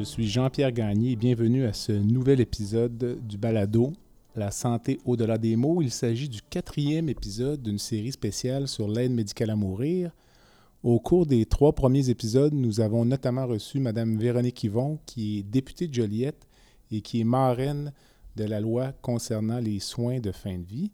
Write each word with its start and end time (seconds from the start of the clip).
Je 0.00 0.04
suis 0.06 0.28
Jean-Pierre 0.30 0.72
Gagné 0.72 1.10
et 1.10 1.16
bienvenue 1.16 1.66
à 1.66 1.74
ce 1.74 1.92
nouvel 1.92 2.40
épisode 2.40 3.18
du 3.22 3.36
balado 3.36 3.92
La 4.34 4.50
santé 4.50 4.98
au-delà 5.04 5.36
des 5.36 5.56
mots. 5.56 5.82
Il 5.82 5.90
s'agit 5.90 6.30
du 6.30 6.40
quatrième 6.40 7.10
épisode 7.10 7.60
d'une 7.60 7.78
série 7.78 8.10
spéciale 8.10 8.66
sur 8.66 8.88
l'aide 8.88 9.12
médicale 9.12 9.50
à 9.50 9.56
mourir. 9.56 10.10
Au 10.82 10.98
cours 11.00 11.26
des 11.26 11.44
trois 11.44 11.74
premiers 11.74 12.08
épisodes, 12.08 12.54
nous 12.54 12.80
avons 12.80 13.04
notamment 13.04 13.46
reçu 13.46 13.78
Mme 13.78 14.16
Véronique 14.16 14.64
Yvon, 14.64 14.98
qui 15.04 15.40
est 15.40 15.42
députée 15.42 15.86
de 15.86 15.92
Joliette 15.92 16.46
et 16.90 17.02
qui 17.02 17.20
est 17.20 17.24
marraine 17.24 17.92
de 18.36 18.44
la 18.44 18.58
loi 18.58 18.92
concernant 19.02 19.58
les 19.58 19.80
soins 19.80 20.18
de 20.18 20.32
fin 20.32 20.56
de 20.56 20.64
vie. 20.64 20.90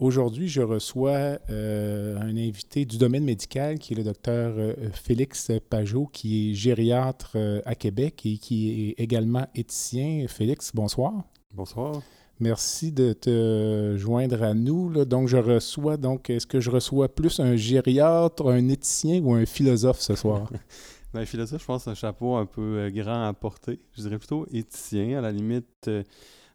Aujourd'hui, 0.00 0.46
je 0.46 0.62
reçois 0.62 1.40
euh, 1.50 2.16
un 2.20 2.36
invité 2.36 2.84
du 2.84 2.98
domaine 2.98 3.24
médical 3.24 3.80
qui 3.80 3.94
est 3.94 3.96
le 3.96 4.04
docteur 4.04 4.54
euh, 4.56 4.74
Félix 4.92 5.50
Pajot, 5.68 6.06
qui 6.12 6.52
est 6.52 6.54
gériatre 6.54 7.32
euh, 7.34 7.60
à 7.64 7.74
Québec 7.74 8.24
et 8.24 8.38
qui 8.38 8.90
est 8.90 9.02
également 9.02 9.48
éthicien. 9.56 10.24
Félix, 10.28 10.70
bonsoir. 10.72 11.24
Bonsoir. 11.52 12.00
Merci 12.38 12.92
de 12.92 13.12
te 13.12 13.96
joindre 13.98 14.40
à 14.44 14.54
nous. 14.54 15.04
Donc, 15.04 15.26
je 15.26 15.36
reçois, 15.36 15.96
donc, 15.96 16.30
est-ce 16.30 16.46
que 16.46 16.60
je 16.60 16.70
reçois 16.70 17.08
plus 17.08 17.40
un 17.40 17.56
gériatre, 17.56 18.46
un 18.46 18.68
éthicien 18.68 19.20
ou 19.20 19.34
un 19.34 19.46
philosophe 19.46 19.98
ce 19.98 20.14
soir? 20.14 20.48
ben, 21.12 21.26
philosophe, 21.26 21.60
je 21.60 21.66
pense, 21.66 21.88
un 21.88 21.96
chapeau 21.96 22.36
un 22.36 22.46
peu 22.46 22.88
grand 22.94 23.26
à 23.26 23.32
porter. 23.32 23.80
Je 23.96 24.02
dirais 24.02 24.18
plutôt 24.18 24.46
éthicien, 24.52 25.18
à 25.18 25.22
la 25.22 25.32
limite 25.32 25.90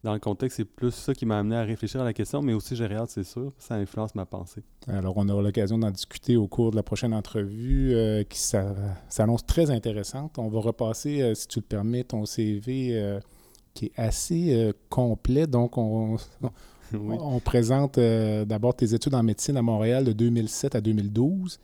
dans 0.04 0.14
le 0.14 0.20
contexte, 0.20 0.58
c'est 0.58 0.66
plus 0.66 0.92
ça 0.92 1.14
qui 1.14 1.26
m'a 1.26 1.40
amené 1.40 1.56
à 1.56 1.64
réfléchir 1.64 2.02
à 2.02 2.04
la 2.04 2.14
question, 2.14 2.42
mais 2.42 2.54
aussi 2.54 2.76
j'ai 2.76 2.94
hâte, 2.94 3.10
c'est 3.10 3.24
sûr. 3.24 3.54
Ça 3.58 3.76
influence 3.76 4.14
ma 4.16 4.26
pensée. 4.26 4.62
Alors, 4.88 5.14
on 5.16 5.30
aura 5.30 5.42
l'occasion 5.42 5.78
d'en 5.78 5.92
discuter 5.92 6.36
au 6.36 6.48
cours 6.48 6.72
de 6.72 6.76
la 6.76 6.84
prochaine 6.84 7.14
entrevue 7.14 7.94
euh, 7.94 8.24
qui 8.24 8.38
s'annonce 8.38 9.46
très 9.46 9.72
intéressante. 9.72 10.38
On 10.38 10.50
va 10.50 10.60
repasser, 10.60 11.22
euh, 11.22 11.36
si 11.36 11.48
tu 11.48 11.60
le 11.60 11.66
permets, 11.66 12.04
ton 12.04 12.26
CV 12.26 12.90
euh, 12.92 13.22
qui 13.74 13.86
est 13.86 13.92
assez 13.96 14.74
complet. 14.90 15.48
Donc, 15.48 15.78
on, 15.78 16.18
on 16.94 17.40
présente 17.44 17.98
d'abord 17.98 18.76
tes 18.76 18.94
études 18.94 19.16
en 19.16 19.24
médecine 19.24 19.56
à 19.56 19.62
Montréal 19.62 20.04
de 20.04 20.12
2007 20.12 20.76
à 20.76 20.82
2012. 20.82 21.60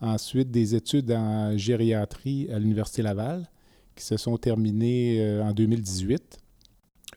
Ensuite, 0.00 0.50
des 0.50 0.74
études 0.74 1.12
en 1.12 1.54
gériatrie 1.58 2.50
à 2.50 2.58
l'Université 2.58 3.02
Laval 3.02 3.46
qui 3.94 4.04
se 4.04 4.16
sont 4.16 4.38
terminées 4.38 5.40
en 5.42 5.52
2018 5.52 6.43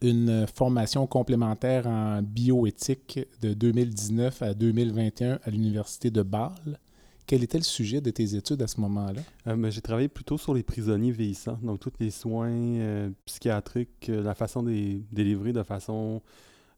une 0.01 0.45
formation 0.53 1.07
complémentaire 1.07 1.87
en 1.87 2.21
bioéthique 2.21 3.19
de 3.41 3.53
2019 3.53 4.41
à 4.41 4.53
2021 4.53 5.39
à 5.43 5.49
l'Université 5.49 6.11
de 6.11 6.21
Bâle. 6.21 6.79
Quel 7.27 7.43
était 7.43 7.57
le 7.57 7.63
sujet 7.65 7.99
de 7.99 8.09
tes 8.09 8.35
études 8.35 8.61
à 8.61 8.67
ce 8.67 8.79
moment-là? 8.79 9.19
Euh, 9.47 9.69
j'ai 9.69 9.81
travaillé 9.81 10.07
plutôt 10.07 10.37
sur 10.37 10.53
les 10.53 10.63
prisonniers 10.63 11.11
vieillissants, 11.11 11.59
donc 11.61 11.81
tous 11.81 11.91
les 11.99 12.09
soins 12.09 12.49
euh, 12.49 13.09
psychiatriques, 13.25 14.07
euh, 14.07 14.23
la 14.23 14.33
façon 14.33 14.63
de 14.63 15.01
délivrer 15.11 15.51
de 15.51 15.61
façon 15.63 16.21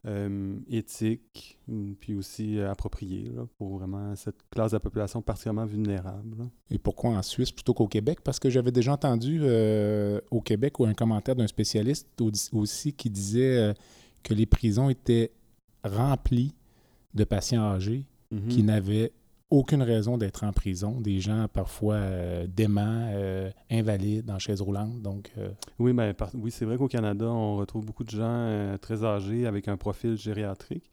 euh, 0.08 0.58
éthique, 0.70 1.60
mm, 1.68 1.94
puis 2.00 2.16
aussi 2.16 2.58
euh, 2.58 2.72
approprié 2.72 3.34
pour 3.58 3.78
vraiment 3.78 4.16
cette 4.16 4.38
classe 4.50 4.72
de 4.72 4.78
la 4.78 4.80
population 4.80 5.22
particulièrement 5.22 5.66
vulnérable. 5.66 6.50
Et 6.72 6.78
pourquoi 6.78 7.12
en 7.12 7.22
Suisse 7.22 7.52
plutôt 7.52 7.74
qu'au 7.74 7.88
Québec? 7.88 8.20
Parce 8.24 8.40
que 8.40 8.50
j'avais 8.50 8.72
déjà 8.72 8.94
entendu 8.94 9.40
euh, 9.42 10.22
au 10.32 10.40
Québec 10.40 10.80
ou 10.80 10.86
un 10.86 10.94
commentaire 10.94 11.36
d'un 11.36 11.48
spécialiste 11.48 12.08
aussi 12.54 12.94
qui 12.94 13.10
disait 13.10 13.74
que 14.24 14.34
les 14.34 14.46
prisons 14.46 14.90
étaient 14.90 15.32
remplies 15.84 16.54
de 17.14 17.26
patients 17.26 17.64
âgés 17.64 18.06
mm-hmm. 18.34 18.48
qui 18.48 18.64
n'avaient 18.64 19.12
aucune 19.50 19.82
raison 19.82 20.18
d'être 20.18 20.44
en 20.44 20.52
prison. 20.52 21.02
Des 21.02 21.20
gens 21.20 21.48
parfois 21.52 21.96
euh, 21.96 22.48
déments, 22.48 23.08
euh, 23.14 23.50
invalides, 23.72 24.30
en 24.30 24.40
chaise 24.40 24.62
roulante. 24.62 25.02
Donc, 25.02 25.32
euh, 25.38 25.50
Oui, 25.80 25.94
mais 25.94 26.16
oui, 26.36 26.52
c'est 26.52 26.66
vrai 26.66 26.78
qu'au 26.78 26.88
Canada, 26.88 27.26
on 27.26 27.56
retrouve 27.56 27.86
beaucoup 27.86 28.04
de 28.04 28.12
gens 28.12 28.78
très 28.82 29.04
âgés 29.04 29.48
avec 29.48 29.68
un 29.68 29.78
profil 29.78 30.18
gériatrique. 30.18 30.90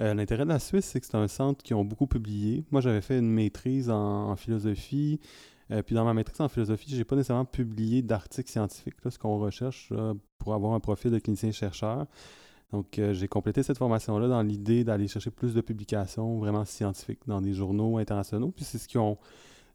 L'intérêt 0.00 0.42
de 0.42 0.48
la 0.48 0.58
Suisse, 0.58 0.86
c'est 0.86 0.98
que 0.98 1.06
c'est 1.06 1.16
un 1.16 1.28
centre 1.28 1.62
qui 1.62 1.72
ont 1.72 1.84
beaucoup 1.84 2.08
publié. 2.08 2.64
Moi, 2.72 2.80
j'avais 2.80 3.00
fait 3.00 3.20
une 3.20 3.30
maîtrise 3.30 3.88
en, 3.88 4.34
philosophie. 4.34 5.20
puis 5.86 5.94
dans 5.94 6.04
ma 6.04 6.12
maîtrise 6.12 6.40
en 6.40 6.48
philosophie, 6.48 6.90
je 6.90 6.96
n'ai 6.96 7.04
pas 7.04 7.14
nécessairement 7.14 7.44
publié 7.44 8.02
d'articles 8.02 8.50
scientifiques, 8.50 8.96
ce 9.08 9.16
qu'on 9.20 9.38
recherche 9.38 9.92
pour 10.40 10.52
avoir 10.52 10.72
un 10.72 10.80
profil 10.80 11.12
de 11.12 11.20
clinicien-chercheur. 11.20 12.06
Donc, 12.74 12.98
euh, 12.98 13.12
j'ai 13.12 13.28
complété 13.28 13.62
cette 13.62 13.78
formation-là 13.78 14.26
dans 14.26 14.42
l'idée 14.42 14.82
d'aller 14.82 15.06
chercher 15.06 15.30
plus 15.30 15.54
de 15.54 15.60
publications 15.60 16.40
vraiment 16.40 16.64
scientifiques 16.64 17.20
dans 17.28 17.40
des 17.40 17.52
journaux 17.52 17.98
internationaux. 17.98 18.50
Puis, 18.50 18.64
c'est 18.64 18.78
ce 18.78 18.88
qu'ils 18.88 18.98
ont 18.98 19.16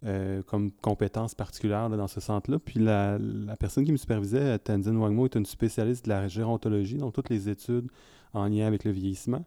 euh, 0.06 0.44
comme 0.44 0.70
compétence 0.70 1.34
particulière 1.34 1.90
dans 1.90 2.08
ce 2.10 2.20
centre-là. 2.20 2.60
Puis, 2.60 2.78
la, 2.78 3.18
personne 3.58 3.86
qui 3.86 3.94
me 3.94 3.98
supervisait, 3.98 4.60
Tenzin 4.60 4.98
Wangmo, 4.98 5.28
est 5.28 5.36
une 5.36 5.46
spécialiste 5.46 6.04
de 6.04 6.10
la 6.10 6.28
gérontologie, 6.28 6.98
donc 6.98 7.14
toutes 7.14 7.30
les 7.30 7.48
études 7.48 7.90
en 8.34 8.50
lien 8.50 8.68
avec 8.68 8.84
le 8.84 8.92
vieillissement, 8.92 9.46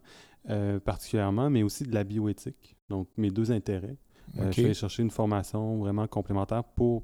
euh, 0.49 0.79
particulièrement, 0.79 1.51
mais 1.51 1.61
aussi 1.61 1.83
de 1.83 1.93
la 1.93 2.03
bioéthique. 2.03 2.75
Donc, 2.89 3.07
mes 3.17 3.29
deux 3.29 3.51
intérêts. 3.51 3.97
je 4.33 4.61
vais 4.63 4.73
chercher 4.73 5.03
une 5.03 5.11
formation 5.11 5.77
vraiment 5.77 6.07
complémentaire 6.07 6.63
pour 6.63 7.03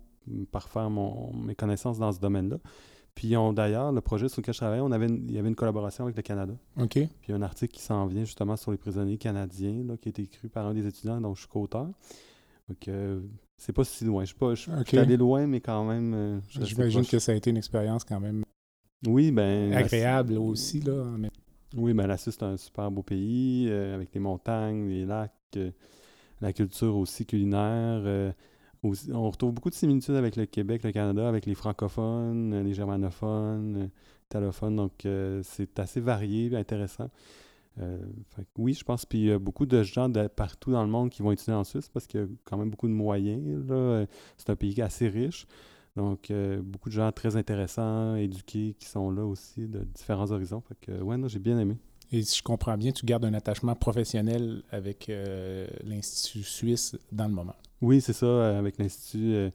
parfaire 0.52 0.90
mes 0.90 1.54
connaissances 1.54 2.00
dans 2.00 2.12
ce 2.12 2.20
domaine-là. 2.20 2.58
Puis 3.20 3.36
d'ailleurs, 3.54 3.92
le 3.92 4.00
projet 4.00 4.30
sur 4.30 4.40
lequel 4.40 4.54
je 4.54 4.60
travaillais, 4.60 4.82
on 4.82 4.94
avait 4.94 5.08
il 5.08 5.34
y 5.34 5.38
avait 5.38 5.50
une 5.50 5.56
collaboration 5.56 6.06
avec 6.06 6.16
le 6.16 6.22
Canada. 6.22 6.54
OK. 6.78 7.00
Puis 7.20 7.34
un 7.34 7.42
article 7.42 7.74
qui 7.74 7.82
s'en 7.82 8.06
vient 8.06 8.24
justement 8.24 8.56
sur 8.56 8.72
les 8.72 8.78
prisonniers 8.78 9.18
canadiens, 9.18 9.84
là, 9.86 9.98
qui 9.98 10.08
a 10.08 10.12
été 10.12 10.22
écrit 10.22 10.48
par 10.48 10.66
un 10.66 10.74
des 10.74 10.88
étudiants 10.88 11.20
dont 11.20 11.36
je 11.36 11.42
suis 11.42 11.50
co-auteur. 11.50 11.90
Donc 12.70 12.88
euh, 12.88 13.20
c'est 13.58 13.74
pas 13.74 13.84
si 13.84 14.06
loin. 14.06 14.24
Je 14.24 14.28
suis 14.28 14.38
pas 14.38 14.54
allé 15.02 15.18
loin, 15.18 15.48
mais 15.48 15.60
quand 15.60 15.84
même. 15.84 16.14
Euh, 16.14 16.40
J'imagine 16.62 17.06
que 17.06 17.20
ça 17.20 17.34
a 17.34 17.36
été 17.36 17.50
une 17.50 17.58
expérience 17.58 18.06
quand 18.06 18.22
même 18.22 18.46
oui, 19.06 19.32
ben, 19.32 19.74
agréable 19.74 20.38
aussi. 20.38 20.80
Là, 20.80 21.04
Oui, 21.76 21.94
ben 21.94 22.08
la 22.08 22.16
Suisse, 22.16 22.38
c'est 22.40 22.46
un 22.46 22.56
super 22.56 22.90
beau 22.90 23.04
pays, 23.04 23.68
euh, 23.70 23.96
avec 23.96 24.14
les 24.14 24.22
montagnes, 24.22 24.88
les 24.88 25.06
lacs, 25.06 25.60
la 26.40 26.54
culture 26.54 26.96
aussi 26.96 27.26
culinaire 27.26 28.34
on 28.84 29.30
retrouve 29.30 29.52
beaucoup 29.54 29.70
de 29.70 29.76
similitudes 29.76 30.16
avec 30.16 30.36
le 30.36 30.46
Québec, 30.46 30.84
le 30.84 30.92
Canada, 30.92 31.28
avec 31.28 31.46
les 31.46 31.56
francophones, 31.56 32.64
les 32.64 32.74
germanophones, 32.74 33.90
italophones. 34.28 34.76
Donc, 34.76 35.06
euh, 35.06 35.42
c'est 35.44 35.80
assez 35.80 36.00
varié 36.00 36.56
intéressant. 36.56 37.10
Euh, 37.80 37.98
oui, 38.58 38.74
je 38.74 38.84
pense. 38.84 39.06
Puis 39.06 39.20
il 39.20 39.26
y 39.26 39.32
a 39.32 39.40
beaucoup 39.40 39.66
de 39.66 39.84
gens 39.84 40.10
de 40.10 40.28
partout 40.28 40.72
dans 40.72 40.84
le 40.84 40.90
monde 40.90 41.10
qui 41.10 41.22
vont 41.22 41.32
étudier 41.32 41.54
en 41.54 41.64
Suisse 41.64 41.90
parce 41.90 42.08
qu'il 42.08 42.20
y 42.22 42.24
a 42.24 42.28
quand 42.46 42.58
même 42.58 42.70
beaucoup 42.70 42.88
de 42.88 42.94
moyens. 42.94 43.42
C'est 44.38 44.50
un 44.50 44.56
pays 44.56 44.82
assez 44.82 45.08
riche. 45.10 45.46
Donc, 45.96 46.32
euh, 46.32 46.62
beaucoup 46.62 46.90
de 46.90 46.94
gens 46.94 47.12
très 47.12 47.36
intéressants, 47.36 48.16
éduqués, 48.16 48.76
qui 48.80 48.88
sont 48.88 49.12
là 49.12 49.26
aussi 49.26 49.68
de 49.68 49.80
différents 49.84 50.32
horizons. 50.32 50.62
Fait 50.62 50.78
que, 50.80 51.02
ouais, 51.02 51.18
j'ai 51.28 51.40
bien 51.40 51.60
aimé. 51.60 51.78
Et 52.12 52.22
si 52.24 52.38
je 52.38 52.44
comprends 52.44 52.78
bien, 52.78 52.92
tu 52.92 53.06
gardes 53.06 53.26
un 53.26 53.34
attachement 53.34 53.76
professionnel 53.76 54.64
avec 54.72 55.12
l'Institut 55.84 56.44
suisse 56.44 56.98
dans 57.12 57.28
le 57.28 57.34
moment. 57.34 57.56
Oui, 57.82 58.02
c'est 58.02 58.14
ça, 58.14 58.26
euh, 58.26 58.60
avec 58.60 58.78
l'Institut 58.78 59.34
euh, 59.36 59.50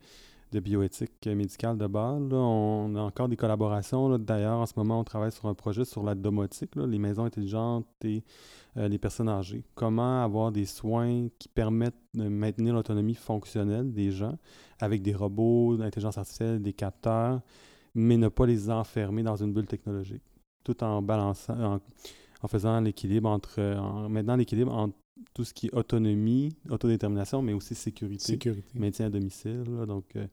de 0.52 0.60
bioéthique 0.60 1.26
médicale 1.26 1.76
de 1.76 1.86
Bâle. 1.86 2.32
on 2.32 2.94
a 2.96 3.00
encore 3.02 3.28
des 3.28 3.36
collaborations. 3.36 4.18
D'ailleurs, 4.18 4.58
en 4.60 4.66
ce 4.66 4.72
moment, 4.76 5.00
on 5.00 5.04
travaille 5.04 5.32
sur 5.32 5.46
un 5.46 5.54
projet 5.54 5.84
sur 5.84 6.02
la 6.02 6.14
domotique, 6.14 6.74
les 6.76 6.98
maisons 6.98 7.24
intelligentes 7.24 7.86
et 8.02 8.24
euh, 8.78 8.88
les 8.88 8.98
personnes 8.98 9.28
âgées. 9.28 9.62
Comment 9.74 10.22
avoir 10.24 10.52
des 10.52 10.64
soins 10.64 11.28
qui 11.38 11.48
permettent 11.48 12.00
de 12.14 12.26
maintenir 12.28 12.72
l'autonomie 12.72 13.14
fonctionnelle 13.14 13.92
des 13.92 14.10
gens 14.10 14.38
avec 14.80 15.02
des 15.02 15.14
robots, 15.14 15.76
l'intelligence 15.76 16.16
artificielle, 16.16 16.62
des 16.62 16.72
capteurs, 16.72 17.42
mais 17.94 18.16
ne 18.16 18.28
pas 18.28 18.46
les 18.46 18.70
enfermer 18.70 19.22
dans 19.22 19.36
une 19.36 19.52
bulle 19.52 19.66
technologique, 19.66 20.22
tout 20.64 20.82
en 20.82 21.02
balançant, 21.02 21.80
en, 22.42 22.48
faisant 22.48 22.80
l'équilibre 22.80 23.28
entre, 23.28 23.60
en 23.60 24.08
maintenant 24.08 24.36
l'équilibre 24.36 24.72
entre 24.74 24.94
tout 25.32 25.44
ce 25.44 25.54
qui 25.54 25.66
est 25.66 25.74
autonomie, 25.74 26.54
autodétermination, 26.68 27.42
mais 27.42 27.52
aussi 27.52 27.74
sécurité, 27.74 28.24
sécurité. 28.24 28.78
maintien 28.78 29.06
à 29.06 29.10
domicile. 29.10 29.64
donc, 29.86 30.04
euh, 30.16 30.26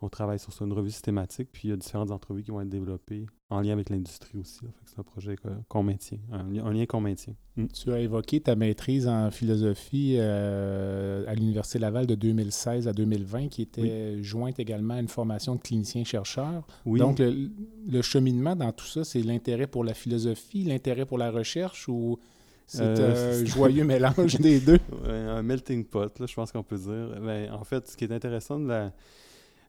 on 0.00 0.08
travaille 0.08 0.38
sur 0.38 0.52
ça, 0.52 0.64
une 0.64 0.72
revue 0.72 0.90
systématique, 0.90 1.48
puis 1.52 1.68
il 1.68 1.70
y 1.70 1.74
a 1.74 1.76
différentes 1.76 2.12
entrevues 2.12 2.44
qui 2.44 2.52
vont 2.52 2.60
être 2.60 2.68
développées 2.68 3.26
en 3.50 3.60
lien 3.60 3.72
avec 3.72 3.90
l'industrie 3.90 4.38
aussi. 4.38 4.60
C'est 4.84 5.00
un 5.00 5.02
projet 5.02 5.34
qu'on 5.68 5.82
maintient, 5.82 6.18
un, 6.30 6.72
lien 6.72 6.86
qu'on 6.86 7.00
maintient. 7.00 7.34
Mm. 7.56 7.66
Tu 7.68 7.92
as 7.92 7.98
évoqué 7.98 8.40
ta 8.40 8.54
maîtrise 8.54 9.08
en 9.08 9.30
philosophie 9.32 10.16
euh, 10.18 11.24
à 11.26 11.34
l'Université 11.34 11.80
Laval 11.80 12.06
de 12.06 12.14
2016 12.14 12.86
à 12.86 12.92
2020, 12.92 13.48
qui 13.48 13.62
était 13.62 14.22
jointe 14.22 14.60
également 14.60 14.94
à 14.94 15.00
une 15.00 15.08
formation 15.08 15.56
de 15.56 15.60
clinicien-chercheur. 15.60 16.64
Oui. 16.86 17.00
Donc, 17.00 17.18
le, 17.18 18.02
cheminement 18.02 18.54
dans 18.54 18.70
tout 18.70 18.86
ça, 18.86 19.02
c'est 19.02 19.22
l'intérêt 19.22 19.66
pour 19.66 19.82
la 19.82 19.94
philosophie, 19.94 20.62
l'intérêt 20.62 21.06
pour 21.06 21.18
la 21.18 21.32
recherche 21.32 21.88
ou 21.88 22.18
c'est 22.68 22.82
euh, 22.82 23.42
un 23.42 23.44
joyeux 23.44 23.84
mélange 23.84 24.36
des 24.36 24.60
deux? 24.60 24.78
un 25.04 25.42
melting 25.42 25.84
pot, 25.84 26.16
là, 26.18 26.26
je 26.26 26.34
pense 26.34 26.52
qu'on 26.52 26.62
peut 26.62 26.78
dire. 26.78 27.20
Ben, 27.20 27.50
en 27.52 27.64
fait, 27.64 27.88
ce 27.88 27.96
qui 27.96 28.04
est 28.04 28.12
intéressant 28.12 28.60
de 28.60 28.68
la 28.68 28.92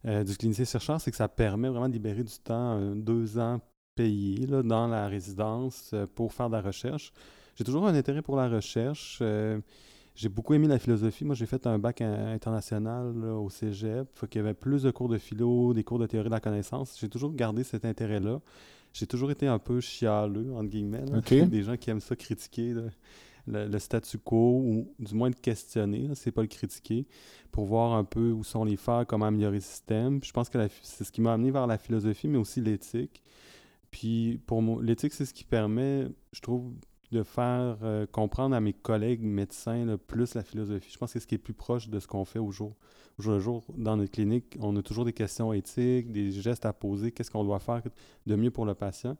euh, 0.06 0.24
du 0.24 0.36
clinicien-chercheur, 0.38 1.01
c'est 1.01 1.12
que 1.12 1.18
ça 1.18 1.28
permet 1.28 1.68
vraiment 1.68 1.90
de 1.90 1.94
libérer 1.94 2.24
du 2.24 2.38
temps, 2.40 2.78
euh, 2.80 2.94
deux 2.96 3.38
ans 3.38 3.60
payés 3.96 4.46
là, 4.48 4.63
dans 4.63 4.88
la 4.88 5.07
résidence 5.07 5.92
euh, 5.94 6.07
pour 6.07 6.31
faire 6.34 6.48
de 6.50 6.56
la 6.56 6.62
recherche. 6.62 7.12
J'ai 7.56 7.66
toujours 7.66 7.86
un 7.86 7.94
intérêt 7.94 8.22
pour 8.22 8.38
la 8.38 8.48
recherche. 8.48 9.22
j'ai 10.16 10.30
beaucoup 10.30 10.54
aimé 10.54 10.68
la 10.69 10.80
philosophie. 10.80 11.25
Moi, 11.25 11.36
j'ai 11.36 11.46
fait 11.46 11.68
un 11.68 11.78
bac 11.78 12.00
international 12.00 13.25
au 13.25 13.50
cégep. 13.50 14.07
Il 14.31 14.38
y 14.38 14.40
avait 14.40 14.54
plus 14.54 14.84
de 14.84 14.92
cours 14.92 15.10
de 15.10 15.18
philo, 15.18 15.74
des 15.74 15.84
cours 15.84 16.00
de 16.00 16.06
théorie 16.06 16.30
de 16.30 16.34
la 16.34 16.40
connaissance. 16.40 16.98
J'ai 16.98 17.10
toujours 17.10 17.34
gardé 17.34 17.66
cet 17.66 17.84
intérêt-là. 17.84 18.40
J'ai 18.94 19.07
toujours 19.07 19.31
été 19.31 19.47
un 19.47 19.59
peu 19.59 19.80
chialeux, 19.81 20.53
entre 20.53 20.69
guillemets. 20.69 21.06
Des 21.47 21.63
gens 21.63 21.77
qui 21.77 21.89
aiment 21.89 22.01
ça 22.01 22.15
critiquer 22.15 22.74
le, 23.47 23.80
statu 23.80 24.18
quo, 24.18 24.62
ou 24.63 24.94
du 25.00 25.13
moins 25.15 25.30
de 25.30 25.36
questionner, 25.36 26.09
c'est 26.15 26.31
pas 26.31 26.41
le 26.41 26.47
critiquer, 26.47 27.06
pour 27.51 27.65
voir 27.65 27.94
un 27.94 28.03
peu 28.03 28.31
où 28.31 28.44
sont 28.44 28.63
les 28.63 28.77
failles, 28.77 29.06
comment 29.07 29.25
améliorer 29.25 29.56
le 29.56 29.62
système. 29.62 30.24
je 30.24 30.31
pense 30.31 30.50
que 30.50 30.59
c'est 30.81 31.03
ce 31.03 31.12
qui 31.12 31.21
m'a 31.21 31.33
amené 31.33 31.51
vers 31.51 31.68
la 31.68 31.77
philosophie, 31.77 32.27
mais 32.27 32.38
aussi 32.38 32.62
l'éthique. 32.62 33.24
Puis 33.91 34.39
pour 34.45 34.62
moi, 34.62 34.81
l'éthique, 34.83 35.13
c'est 35.13 35.25
ce 35.25 35.33
qui 35.33 35.44
permet, 35.44 36.07
je 36.31 36.41
trouve, 36.41 36.74
de 37.12 37.24
faire 37.24 37.77
euh, 37.81 38.06
comprendre 38.06 38.56
à 38.56 38.59
mes 38.59 38.74
collègues 38.74 39.21
médecins 39.21 39.97
plus 39.97 40.36
la 40.36 40.44
philosophie. 40.44 40.91
Je 40.91 40.97
pense 40.97 41.09
que 41.09 41.13
c'est 41.13 41.24
ce 41.24 41.27
qui 41.27 41.36
est 41.36 41.39
plus 41.39 41.53
proche 41.53 41.89
de 41.89 42.00
ce 42.00 42.07
qu'on 42.07 42.25
fait 42.25 42.39
au 42.39 42.51
jour, 42.51 42.75
jour 43.21 43.33
le 43.33 43.39
jour. 43.39 43.66
Dans 43.77 43.98
notre 43.98 44.12
clinique, 44.12 44.57
on 44.60 44.75
a 44.75 44.81
toujours 44.81 45.06
des 45.06 45.13
questions 45.13 45.54
éthiques, 45.54 46.12
des 46.12 46.31
gestes 46.31 46.66
à 46.66 46.74
poser, 46.74 47.12
qu'est-ce 47.12 47.31
qu'on 47.31 47.44
doit 47.44 47.60
faire 47.60 47.81
de 48.25 48.36
mieux 48.36 48.51
pour 48.51 48.66
le 48.66 48.75
patient 48.75 49.18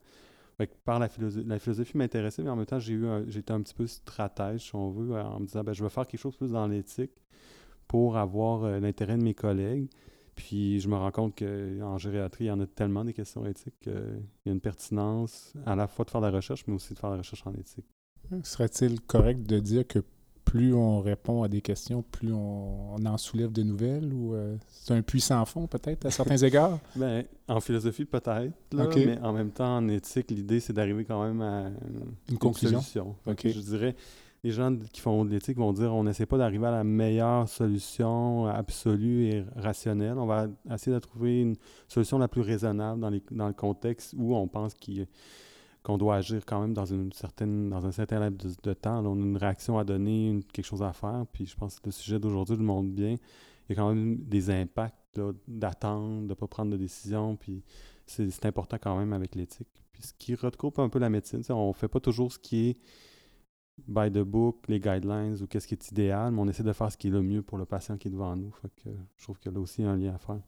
par 0.66 0.98
la 0.98 1.08
philosophie, 1.08 1.96
m'intéressait, 1.96 2.42
mais 2.42 2.50
en 2.50 2.56
même 2.56 2.66
temps, 2.66 2.78
j'ai 2.78 2.94
eu 2.94 3.06
j'étais 3.28 3.52
un 3.52 3.62
petit 3.62 3.74
peu 3.74 3.86
stratège, 3.86 4.62
si 4.62 4.74
on 4.74 4.90
veut, 4.90 5.18
en 5.18 5.40
me 5.40 5.46
disant 5.46 5.62
ben, 5.64 5.72
je 5.72 5.82
vais 5.82 5.90
faire 5.90 6.06
quelque 6.06 6.20
chose 6.20 6.36
plus 6.36 6.52
dans 6.52 6.66
l'éthique 6.66 7.12
pour 7.86 8.16
avoir 8.16 8.64
euh, 8.64 8.80
l'intérêt 8.80 9.16
de 9.16 9.22
mes 9.22 9.34
collègues. 9.34 9.88
Puis 10.36 10.80
je 10.80 10.88
me 10.88 10.96
rends 10.96 11.10
compte 11.10 11.38
qu'en 11.38 11.98
gériatrie, 11.98 12.44
il 12.44 12.48
y 12.48 12.50
en 12.50 12.60
a 12.60 12.66
tellement 12.66 13.04
des 13.04 13.12
questions 13.12 13.44
éthiques 13.44 13.78
qu'il 13.80 14.22
y 14.46 14.48
a 14.48 14.52
une 14.52 14.60
pertinence 14.60 15.52
à 15.66 15.76
la 15.76 15.86
fois 15.86 16.04
de 16.04 16.10
faire 16.10 16.20
de 16.20 16.26
la 16.26 16.32
recherche, 16.32 16.64
mais 16.66 16.74
aussi 16.74 16.94
de 16.94 16.98
faire 16.98 17.10
de 17.10 17.16
la 17.16 17.20
recherche 17.20 17.46
en 17.46 17.52
éthique. 17.54 17.86
Serait-il 18.44 19.00
correct 19.00 19.42
de 19.42 19.58
dire 19.58 19.86
que 19.86 19.98
plus 20.50 20.74
on 20.74 21.00
répond 21.00 21.44
à 21.44 21.48
des 21.48 21.60
questions, 21.60 22.02
plus 22.02 22.32
on, 22.32 22.96
en 23.06 23.18
soulève 23.18 23.52
de 23.52 23.62
nouvelles 23.62 24.12
ou 24.12 24.34
euh, 24.34 24.56
c'est 24.68 24.94
un 24.94 25.02
puissant 25.02 25.44
fond 25.44 25.68
peut-être 25.68 26.06
à 26.06 26.10
certains 26.10 26.36
égards? 26.42 26.80
Ben, 26.96 27.24
en 27.46 27.60
philosophie 27.60 28.04
peut-être, 28.04 28.52
mais 28.72 29.16
en 29.22 29.32
même 29.32 29.52
temps 29.52 29.76
en 29.76 29.86
éthique, 29.86 30.32
l'idée 30.32 30.58
c'est 30.58 30.72
d'arriver 30.72 31.04
quand 31.04 31.22
même 31.22 31.40
à 31.40 31.70
une, 32.28 32.36
conclusion. 32.38 32.80
Solution. 32.80 33.14
Je 33.28 33.60
dirais, 33.60 33.94
les 34.42 34.50
gens 34.50 34.76
qui 34.92 35.00
font 35.00 35.24
de 35.24 35.30
l'éthique 35.30 35.56
vont 35.56 35.72
dire 35.72 35.94
on 35.94 36.02
n'essaie 36.02 36.26
pas 36.26 36.36
d'arriver 36.38 36.66
à 36.66 36.72
la 36.72 36.82
meilleure 36.82 37.48
solution 37.48 38.46
absolue 38.46 39.26
et 39.26 39.44
rationnelle. 39.54 40.18
On 40.18 40.26
va 40.26 40.48
essayer 40.68 40.92
de 40.92 40.98
trouver 40.98 41.42
une 41.42 41.54
solution 41.86 42.18
la 42.18 42.26
plus 42.26 42.40
raisonnable 42.40 43.00
dans, 43.00 43.10
les, 43.10 43.22
dans 43.30 43.46
le 43.46 43.54
contexte 43.54 44.16
où 44.18 44.34
on 44.34 44.48
pense 44.48 44.74
qu'il 44.74 45.06
qu'on 45.82 45.98
doit 45.98 46.16
agir 46.16 46.44
quand 46.46 46.60
même 46.60 46.74
dans 46.74 46.84
une 46.84 47.12
certaine 47.12 47.70
dans 47.70 47.86
un 47.86 47.92
certain 47.92 48.20
laps 48.20 48.56
de, 48.62 48.72
temps. 48.74 49.04
on 49.04 49.16
a 49.16 49.24
une 49.24 49.36
réaction 49.36 49.78
à 49.78 49.84
donner, 49.84 50.40
quelque 50.52 50.66
chose 50.66 50.82
à 50.82 50.92
faire. 50.92 51.24
Puis 51.32 51.46
je 51.46 51.56
pense 51.56 51.80
que 51.80 51.86
le 51.86 51.92
sujet 51.92 52.18
d'aujourd'hui 52.18 52.56
le 52.56 52.62
montre 52.62 52.90
bien. 52.90 53.16
Il 53.68 53.70
y 53.70 53.72
a 53.72 53.76
quand 53.76 53.94
même 53.94 54.16
des 54.24 54.50
impacts 54.50 55.20
d'attendre, 55.48 56.22
de 56.22 56.28
ne 56.28 56.34
pas 56.34 56.46
prendre 56.46 56.72
de 56.72 56.76
décision. 56.76 57.36
Puis 57.36 57.62
c'est 58.06 58.46
important 58.46 58.76
quand 58.80 58.98
même 58.98 59.12
avec 59.12 59.34
l'éthique. 59.34 59.68
Puis 59.92 60.02
ce 60.02 60.12
qui 60.14 60.34
regroupe 60.34 60.78
un 60.78 60.88
peu 60.88 60.98
la 60.98 61.10
médecine, 61.10 61.42
on 61.50 61.68
ne 61.68 61.72
fait 61.72 61.88
pas 61.88 62.00
toujours 62.00 62.32
ce 62.32 62.38
qui 62.38 62.70
est 62.70 62.76
by 63.88 64.10
the 64.10 64.18
book, 64.18 64.64
les 64.68 64.80
guidelines 64.80 65.36
ou 65.40 65.46
qu'est-ce 65.46 65.66
qui 65.66 65.74
est 65.74 65.90
idéal, 65.90 66.32
mais 66.32 66.40
on 66.40 66.48
essaie 66.48 66.62
de 66.62 66.72
faire 66.72 66.90
ce 66.92 66.96
qui 66.96 67.08
est 67.08 67.10
le 67.10 67.22
mieux 67.22 67.42
pour 67.42 67.58
le 67.58 67.64
patient 67.64 67.96
qui 67.96 68.08
est 68.08 68.10
devant 68.10 68.36
nous. 68.36 68.50
Fait 68.52 68.70
que 68.82 68.90
je 69.16 69.22
trouve 69.22 69.38
qu'il 69.38 69.50
y 69.50 69.54
a 69.54 69.56
là 69.56 69.60
aussi 69.60 69.82
un 69.82 69.96
lien 69.96 70.14
à 70.14 70.18
faire. 70.18 70.40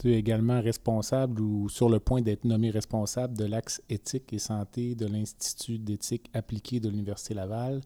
Tu 0.00 0.12
es 0.12 0.18
également 0.18 0.60
responsable 0.60 1.40
ou 1.40 1.68
sur 1.68 1.88
le 1.88 2.00
point 2.00 2.20
d'être 2.20 2.44
nommé 2.44 2.70
responsable 2.70 3.36
de 3.36 3.44
l'axe 3.44 3.80
éthique 3.88 4.32
et 4.32 4.38
santé 4.38 4.94
de 4.94 5.06
l'Institut 5.06 5.78
d'éthique 5.78 6.30
appliquée 6.34 6.80
de 6.80 6.88
l'Université 6.88 7.34
Laval. 7.34 7.80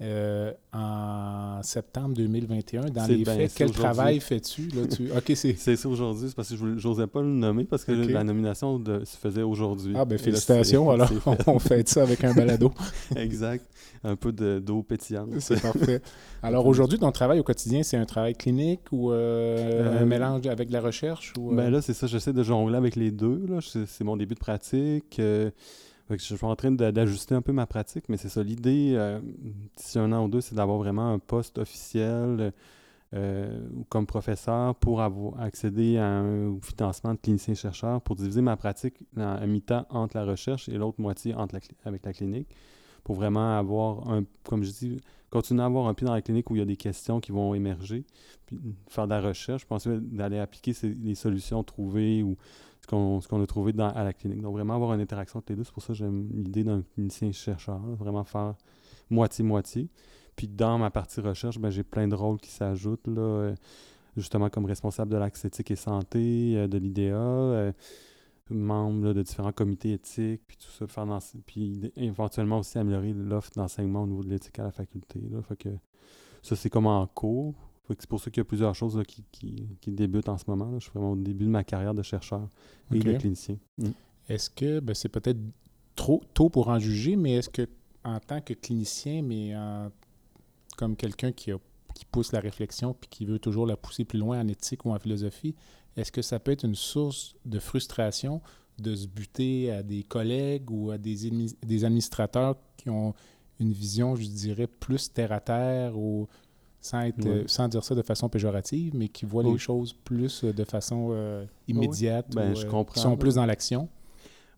Euh, 0.00 0.52
en 0.72 1.60
septembre 1.64 2.14
2021. 2.14 2.82
Dans 2.82 3.06
les 3.06 3.24
faits, 3.24 3.52
quel 3.56 3.72
travail 3.72 4.20
fais-tu? 4.20 4.68
Tu... 4.94 5.34
c'est 5.34 5.74
ça 5.74 5.88
aujourd'hui, 5.88 6.28
c'est 6.28 6.36
parce 6.36 6.50
que 6.50 6.56
je 6.56 6.86
n'osais 6.86 7.08
pas 7.08 7.20
le 7.20 7.26
nommer 7.26 7.64
parce 7.64 7.84
que 7.84 7.90
la 7.90 8.22
nomination 8.22 8.80
se 8.84 9.16
faisait 9.16 9.42
aujourd'hui. 9.42 9.94
Ah, 9.96 10.04
ben 10.04 10.16
félicitations, 10.16 10.88
alors 10.88 11.10
on 11.48 11.58
fait 11.58 11.88
ça 11.88 12.02
avec 12.02 12.22
un 12.22 12.32
balado. 12.32 12.72
exact. 13.16 13.64
Un 14.04 14.14
peu 14.14 14.30
d'eau 14.30 14.84
pétillante. 14.84 15.30
C'est 15.40 15.60
parfait. 15.60 16.00
Alors 16.44 16.66
aujourd'hui, 16.68 17.00
ton 17.00 17.10
travail 17.10 17.40
au 17.40 17.44
quotidien, 17.44 17.82
c'est 17.82 17.96
un 17.96 18.06
travail 18.06 18.34
clinique 18.34 18.82
ou 18.92 19.10
euh, 19.10 19.98
un 19.98 20.02
euh, 20.02 20.06
mélange 20.06 20.46
avec 20.46 20.70
la 20.70 20.80
recherche? 20.80 21.32
Ou, 21.36 21.52
ben 21.52 21.70
là, 21.70 21.82
c'est 21.82 21.94
ça, 21.94 22.06
j'essaie 22.06 22.32
de 22.32 22.44
jongler 22.44 22.76
avec 22.76 22.94
les 22.94 23.10
deux. 23.10 23.46
C'est 23.60 24.04
mon 24.04 24.16
début 24.16 24.34
de 24.34 24.38
pratique 24.38 25.20
je 26.10 26.16
suis 26.16 26.44
en 26.44 26.56
train 26.56 26.70
d'ajuster 26.70 27.34
un 27.34 27.42
peu 27.42 27.52
ma 27.52 27.66
pratique, 27.66 28.04
mais 28.08 28.16
c'est 28.16 28.28
ça. 28.28 28.42
L'idée, 28.42 28.92
euh, 28.94 29.20
d'ici 29.76 29.98
un 29.98 30.12
an 30.12 30.24
ou 30.24 30.28
deux, 30.28 30.40
c'est 30.40 30.54
d'avoir 30.54 30.78
vraiment 30.78 31.12
un 31.12 31.18
poste 31.18 31.58
officiel 31.58 32.52
euh, 33.14 33.60
comme 33.88 34.06
professeur 34.06 34.74
pour 34.74 35.00
avoir 35.00 35.40
accéder 35.40 35.96
à 35.98 36.06
un 36.06 36.58
financement 36.60 37.14
de 37.14 37.18
clinicien-chercheur 37.18 38.02
pour 38.02 38.16
diviser 38.16 38.42
ma 38.42 38.56
pratique 38.56 38.96
à 39.16 39.46
mi-temps 39.46 39.86
entre 39.88 40.16
la 40.18 40.24
recherche 40.24 40.68
et 40.68 40.76
l'autre 40.76 41.00
moitié 41.00 41.34
entre 41.34 41.58
avec 41.84 42.04
la 42.04 42.12
clinique 42.12 42.48
pour 43.04 43.16
vraiment 43.16 43.56
avoir 43.56 44.10
un, 44.10 44.24
comme 44.44 44.62
je 44.62 44.70
dis, 44.70 45.00
continuer 45.30 45.62
à 45.62 45.64
avoir 45.66 45.88
un 45.88 45.94
pied 45.94 46.06
dans 46.06 46.12
la 46.12 46.20
clinique 46.20 46.50
où 46.50 46.56
il 46.56 46.58
y 46.58 46.62
a 46.62 46.66
des 46.66 46.76
questions 46.76 47.20
qui 47.20 47.32
vont 47.32 47.54
émerger, 47.54 48.04
puis 48.44 48.58
faire 48.88 49.06
de 49.06 49.10
la 49.10 49.22
recherche, 49.22 49.62
je 49.62 49.66
pense 49.66 49.88
d'aller 49.88 50.38
appliquer 50.38 50.74
les 50.82 51.14
solutions 51.14 51.62
trouvées 51.62 52.22
ou 52.22 52.36
ce 52.90 53.28
qu'on 53.28 53.42
a 53.42 53.46
trouvé 53.46 53.72
dans, 53.72 53.90
à 53.90 54.04
la 54.04 54.12
clinique. 54.12 54.40
Donc, 54.40 54.54
vraiment 54.54 54.74
avoir 54.74 54.94
une 54.94 55.00
interaction 55.00 55.38
entre 55.38 55.52
les 55.52 55.56
deux. 55.56 55.64
C'est 55.64 55.72
pour 55.72 55.82
ça 55.82 55.88
que 55.88 55.94
j'aime 55.94 56.28
l'idée 56.32 56.64
d'un 56.64 56.82
clinicien-chercheur, 56.94 57.80
vraiment 57.98 58.24
faire 58.24 58.54
moitié-moitié. 59.10 59.88
Puis, 60.36 60.48
dans 60.48 60.78
ma 60.78 60.90
partie 60.90 61.20
recherche, 61.20 61.58
ben, 61.58 61.70
j'ai 61.70 61.82
plein 61.82 62.08
de 62.08 62.14
rôles 62.14 62.38
qui 62.38 62.50
s'ajoutent, 62.50 63.06
là, 63.06 63.20
euh, 63.20 63.54
justement 64.16 64.50
comme 64.50 64.64
responsable 64.66 65.12
de 65.12 65.16
l'axe 65.16 65.44
éthique 65.44 65.70
et 65.70 65.76
santé, 65.76 66.54
euh, 66.56 66.68
de 66.68 66.78
l'IDEA, 66.78 67.14
euh, 67.14 67.72
membre 68.50 69.12
de 69.12 69.22
différents 69.22 69.52
comités 69.52 69.92
éthiques, 69.92 70.42
puis 70.46 70.56
tout 70.56 70.70
ça, 70.70 70.86
faire 70.86 71.18
puis 71.44 71.92
éventuellement 71.96 72.58
aussi 72.58 72.78
améliorer 72.78 73.12
l'offre 73.12 73.50
d'enseignement 73.54 74.02
au 74.02 74.06
niveau 74.06 74.22
de 74.22 74.30
l'éthique 74.30 74.58
à 74.58 74.64
la 74.64 74.70
faculté. 74.70 75.20
Là. 75.30 75.40
Ça, 76.42 76.56
c'est 76.56 76.70
comme 76.70 76.86
en 76.86 77.06
cours. 77.06 77.67
C'est 77.88 78.06
pour 78.08 78.20
ça 78.20 78.30
qu'il 78.30 78.40
y 78.40 78.42
a 78.42 78.44
plusieurs 78.44 78.74
choses 78.74 79.02
qui, 79.06 79.24
qui, 79.80 79.90
débutent 79.90 80.28
en 80.28 80.36
ce 80.36 80.44
moment. 80.46 80.78
Je 80.78 80.84
suis 80.84 80.92
vraiment 80.92 81.12
au 81.12 81.16
début 81.16 81.44
de 81.44 81.50
ma 81.50 81.64
carrière 81.64 81.94
de 81.94 82.02
chercheur 82.02 82.48
et 82.92 82.98
de 82.98 83.16
clinicien. 83.16 83.56
Mm. 83.78 83.88
Est-ce 84.28 84.50
que 84.50 84.80
ben, 84.80 84.94
c'est 84.94 85.08
peut-être 85.08 85.40
trop 85.96 86.22
tôt 86.34 86.50
pour 86.50 86.68
en 86.68 86.78
juger, 86.78 87.16
mais 87.16 87.32
est-ce 87.32 87.48
que 87.48 87.66
en 88.04 88.20
tant 88.20 88.40
que 88.40 88.54
clinicien, 88.54 89.22
mais 89.22 89.54
comme 90.76 90.96
quelqu'un 90.96 91.32
qui, 91.32 91.50
qui 91.94 92.04
pousse 92.04 92.32
la 92.32 92.40
réflexion 92.40 92.94
puis 92.94 93.08
qui 93.10 93.24
veut 93.24 93.38
toujours 93.38 93.66
la 93.66 93.76
pousser 93.76 94.04
plus 94.04 94.18
loin 94.18 94.40
en 94.40 94.48
éthique 94.48 94.84
ou 94.84 94.90
en 94.90 94.98
philosophie, 94.98 95.54
est-ce 95.96 96.12
que 96.12 96.22
ça 96.22 96.38
peut 96.38 96.52
être 96.52 96.64
une 96.64 96.76
source 96.76 97.34
de 97.44 97.58
frustration 97.58 98.40
de 98.78 98.94
se 98.94 99.08
buter 99.08 99.72
à 99.72 99.82
des 99.82 100.04
collègues 100.04 100.70
ou 100.70 100.90
à 100.90 100.98
des, 100.98 101.30
des 101.62 101.84
administrateurs 101.84 102.56
qui 102.76 102.90
ont 102.90 103.14
une 103.58 103.72
vision, 103.72 104.14
je 104.14 104.26
dirais, 104.28 104.68
plus 104.68 105.12
terre 105.12 105.32
à 105.32 105.40
terre 105.40 105.98
ou 105.98 106.28
sans, 106.80 107.00
être, 107.00 107.26
euh, 107.26 107.44
sans 107.46 107.68
dire 107.68 107.84
ça 107.84 107.94
de 107.94 108.02
façon 108.02 108.28
péjorative, 108.28 108.94
mais 108.94 109.08
qui 109.08 109.24
voient 109.24 109.42
les 109.42 109.58
choses 109.58 109.92
plus 109.92 110.44
euh, 110.44 110.52
de 110.52 110.64
façon 110.64 111.08
euh, 111.10 111.44
immédiate, 111.66 112.26
ben, 112.34 112.54
je 112.54 112.66
comprends, 112.66 112.94
qui 112.94 113.00
sont 113.00 113.16
plus 113.16 113.34
dans 113.34 113.46
l'action. 113.46 113.88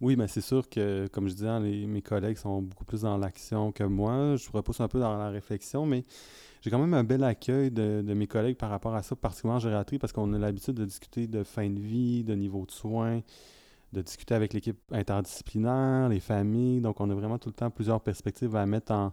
Oui, 0.00 0.16
mais 0.16 0.28
c'est 0.28 0.40
sûr 0.40 0.68
que, 0.68 1.08
comme 1.08 1.28
je 1.28 1.34
disais, 1.34 1.60
mes 1.60 2.00
collègues 2.00 2.38
sont 2.38 2.62
beaucoup 2.62 2.84
plus 2.84 3.02
dans 3.02 3.18
l'action 3.18 3.70
que 3.70 3.84
moi. 3.84 4.36
Je 4.36 4.50
repousse 4.50 4.80
un 4.80 4.88
peu 4.88 4.98
dans 4.98 5.16
la 5.18 5.28
réflexion, 5.28 5.84
mais 5.84 6.04
j'ai 6.62 6.70
quand 6.70 6.78
même 6.78 6.94
un 6.94 7.04
bel 7.04 7.22
accueil 7.22 7.70
de, 7.70 8.02
mes 8.02 8.26
collègues 8.26 8.56
par 8.56 8.70
rapport 8.70 8.94
à 8.94 9.02
ça, 9.02 9.14
particulièrement 9.14 9.56
en 9.56 9.60
gériatrie, 9.60 9.98
parce 9.98 10.14
qu'on 10.14 10.32
a 10.32 10.38
l'habitude 10.38 10.74
de 10.74 10.86
discuter 10.86 11.26
de 11.26 11.44
fin 11.44 11.68
de 11.68 11.78
vie, 11.78 12.24
de 12.24 12.34
niveau 12.34 12.64
de 12.64 12.70
soins, 12.70 13.20
de 13.92 14.00
discuter 14.00 14.34
avec 14.34 14.54
l'équipe 14.54 14.78
interdisciplinaire, 14.90 16.08
les 16.08 16.20
familles. 16.20 16.80
Donc, 16.80 16.98
on 17.00 17.10
a 17.10 17.14
vraiment 17.14 17.38
tout 17.38 17.50
le 17.50 17.54
temps 17.54 17.70
plusieurs 17.70 18.00
perspectives 18.00 18.56
à 18.56 18.64
mettre 18.64 18.92
en, 18.92 19.12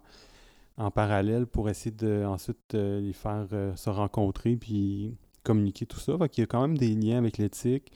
en 0.78 0.92
parallèle 0.92 1.48
pour 1.48 1.70
essayer 1.70 1.92
de 1.92 2.24
ensuite 2.26 2.76
euh, 2.76 3.02
les 3.02 3.14
faire 3.14 3.48
euh, 3.52 3.76
se 3.76 3.90
rencontrer 3.90 4.56
puis 4.56 5.16
communiquer 5.44 5.86
tout 5.86 6.00
ça. 6.00 6.18
Fait 6.18 6.30
qu'il 6.30 6.42
y 6.42 6.46
a 6.46 6.48
quand 6.48 6.62
même 6.62 6.78
des 6.78 6.94
liens 6.94 7.18
avec 7.18 7.38
l'éthique. 7.38 7.92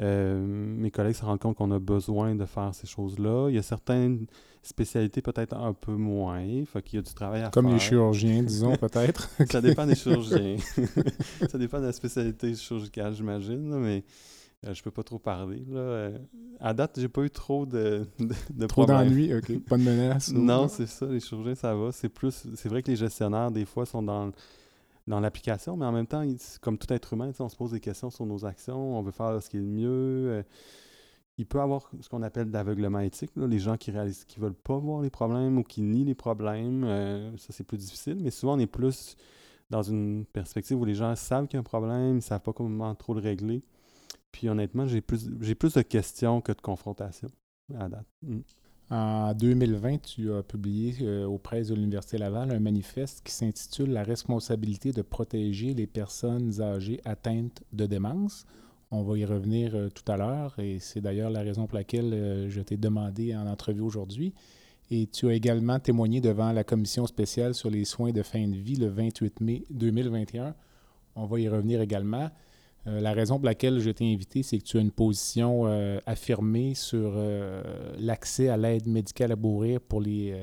Euh, 0.00 0.38
mes 0.46 0.90
collègues 0.90 1.14
se 1.14 1.24
rendent 1.24 1.40
compte 1.40 1.56
qu'on 1.56 1.70
a 1.72 1.78
besoin 1.78 2.34
de 2.34 2.44
faire 2.44 2.74
ces 2.74 2.86
choses-là. 2.86 3.48
Il 3.48 3.56
y 3.56 3.58
a 3.58 3.62
certaines 3.62 4.26
spécialités 4.62 5.22
peut-être 5.22 5.56
un 5.56 5.72
peu 5.72 5.92
moins. 5.92 6.44
Fait 6.66 6.82
qu'il 6.82 6.98
y 6.98 7.00
a 7.00 7.02
du 7.02 7.14
travail 7.14 7.42
à 7.42 7.50
Comme 7.50 7.66
faire. 7.66 7.74
les 7.74 7.80
chirurgiens, 7.80 8.42
disons, 8.44 8.76
peut-être. 8.76 9.28
Ça 9.50 9.60
dépend 9.60 9.86
des 9.86 9.96
chirurgiens. 9.96 10.56
ça 11.50 11.58
dépend 11.58 11.80
de 11.80 11.86
la 11.86 11.92
spécialité 11.92 12.54
chirurgicale, 12.54 13.14
j'imagine, 13.14 13.76
mais 13.78 14.04
je 14.64 14.82
peux 14.82 14.90
pas 14.90 15.02
trop 15.02 15.18
parler. 15.18 15.64
Là. 15.68 15.78
Euh, 15.78 16.18
à 16.60 16.74
date, 16.74 16.98
j'ai 17.00 17.08
pas 17.08 17.22
eu 17.22 17.30
trop 17.30 17.64
de, 17.66 18.06
de, 18.18 18.34
de 18.50 18.66
Trop 18.66 18.84
problèmes. 18.86 19.08
d'ennuis, 19.08 19.32
ok. 19.34 19.58
Pas 19.60 19.78
de 19.78 19.82
menaces. 19.82 20.32
Non, 20.34 20.68
c'est 20.68 20.86
ça, 20.86 21.06
les 21.06 21.20
chirurgiens, 21.20 21.54
ça 21.54 21.74
va. 21.74 21.92
C'est 21.92 22.08
plus. 22.08 22.46
C'est 22.56 22.68
vrai 22.68 22.82
que 22.82 22.90
les 22.90 22.96
gestionnaires, 22.96 23.50
des 23.50 23.64
fois, 23.64 23.86
sont 23.86 24.02
dans, 24.02 24.32
dans 25.06 25.20
l'application, 25.20 25.76
mais 25.76 25.86
en 25.86 25.92
même 25.92 26.06
temps, 26.06 26.22
ils- 26.22 26.38
comme 26.60 26.78
tout 26.78 26.92
être 26.92 27.12
humain, 27.14 27.30
on 27.38 27.48
se 27.48 27.56
pose 27.56 27.70
des 27.72 27.80
questions 27.80 28.10
sur 28.10 28.26
nos 28.26 28.44
actions, 28.44 28.98
on 28.98 29.02
veut 29.02 29.12
faire 29.12 29.42
ce 29.42 29.48
qui 29.50 29.56
est 29.58 29.60
le 29.60 29.66
mieux. 29.66 29.88
euh, 29.90 30.42
il 31.38 31.46
peut 31.46 31.58
y 31.58 31.60
avoir 31.60 31.88
ce 32.00 32.08
qu'on 32.08 32.22
appelle 32.22 32.50
d'aveuglement 32.50 32.98
éthique, 32.98 33.30
là, 33.36 33.46
les 33.46 33.60
gens 33.60 33.76
qui 33.76 33.92
réalisent 33.92 34.24
qui 34.24 34.40
veulent 34.40 34.54
pas 34.54 34.76
voir 34.76 35.02
les 35.02 35.10
problèmes 35.10 35.58
ou 35.58 35.62
qui 35.62 35.82
nient 35.82 36.04
les 36.04 36.16
problèmes. 36.16 36.82
euh, 36.84 37.30
ça, 37.36 37.48
c'est 37.52 37.64
plus 37.64 37.78
difficile, 37.78 38.16
mais 38.20 38.30
souvent, 38.30 38.56
on 38.56 38.58
est 38.58 38.66
plus 38.66 39.16
dans 39.70 39.82
une 39.82 40.24
perspective 40.26 40.80
où 40.80 40.84
les 40.84 40.94
gens 40.96 41.14
savent 41.14 41.46
qu'il 41.46 41.56
y 41.56 41.58
a 41.58 41.60
un 41.60 41.62
problème, 41.62 42.16
ils 42.16 42.22
savent 42.22 42.40
pas 42.40 42.52
comment 42.52 42.94
trop 42.96 43.14
le 43.14 43.20
régler. 43.20 43.62
Puis 44.32 44.48
honnêtement, 44.48 44.86
j'ai 44.86 45.00
plus, 45.00 45.30
j'ai 45.40 45.54
plus 45.54 45.74
de 45.74 45.82
questions 45.82 46.40
que 46.40 46.52
de 46.52 46.60
confrontations 46.60 47.30
à 47.78 47.88
date. 47.88 48.06
Mm. 48.22 48.40
En 48.90 49.34
2020, 49.34 49.98
tu 49.98 50.32
as 50.32 50.42
publié 50.42 50.94
euh, 51.02 51.26
de 51.28 51.74
l'Université 51.74 52.16
Laval 52.16 52.50
un 52.50 52.58
manifeste 52.58 53.20
qui 53.22 53.32
s'intitule 53.32 53.90
La 53.90 54.02
responsabilité 54.02 54.92
de 54.92 55.02
protéger 55.02 55.74
les 55.74 55.86
personnes 55.86 56.62
âgées 56.62 57.00
atteintes 57.04 57.62
de 57.74 57.84
démence. 57.84 58.46
On 58.90 59.02
va 59.02 59.18
y 59.18 59.26
revenir 59.26 59.74
euh, 59.74 59.90
tout 59.90 60.10
à 60.10 60.16
l'heure 60.16 60.58
et 60.58 60.78
c'est 60.78 61.02
d'ailleurs 61.02 61.28
la 61.28 61.40
raison 61.40 61.66
pour 61.66 61.76
laquelle 61.76 62.14
euh, 62.14 62.48
je 62.48 62.62
t'ai 62.62 62.78
demandé 62.78 63.36
en 63.36 63.46
entrevue 63.46 63.82
aujourd'hui. 63.82 64.32
Et 64.90 65.06
tu 65.06 65.28
as 65.28 65.34
également 65.34 65.78
témoigné 65.78 66.22
devant 66.22 66.50
la 66.52 66.64
commission 66.64 67.06
spéciale 67.06 67.54
sur 67.54 67.68
les 67.68 67.84
soins 67.84 68.12
de 68.12 68.22
fin 68.22 68.48
de 68.48 68.56
vie 68.56 68.76
le 68.76 68.88
28 68.88 69.42
mai 69.42 69.64
2021. 69.68 70.54
On 71.14 71.26
va 71.26 71.40
y 71.40 71.48
revenir 71.48 71.82
également. 71.82 72.30
Euh, 72.88 73.00
la 73.00 73.12
raison 73.12 73.36
pour 73.36 73.46
laquelle 73.46 73.80
je 73.80 73.90
t'ai 73.90 74.10
invité, 74.12 74.42
c'est 74.42 74.58
que 74.58 74.64
tu 74.64 74.78
as 74.78 74.80
une 74.80 74.90
position 74.90 75.66
euh, 75.66 76.00
affirmée 76.06 76.74
sur 76.74 77.12
euh, 77.16 77.62
l'accès 77.98 78.48
à 78.48 78.56
l'aide 78.56 78.86
médicale 78.86 79.32
à 79.32 79.36
mourir 79.36 79.80
pour 79.80 80.00
les 80.00 80.34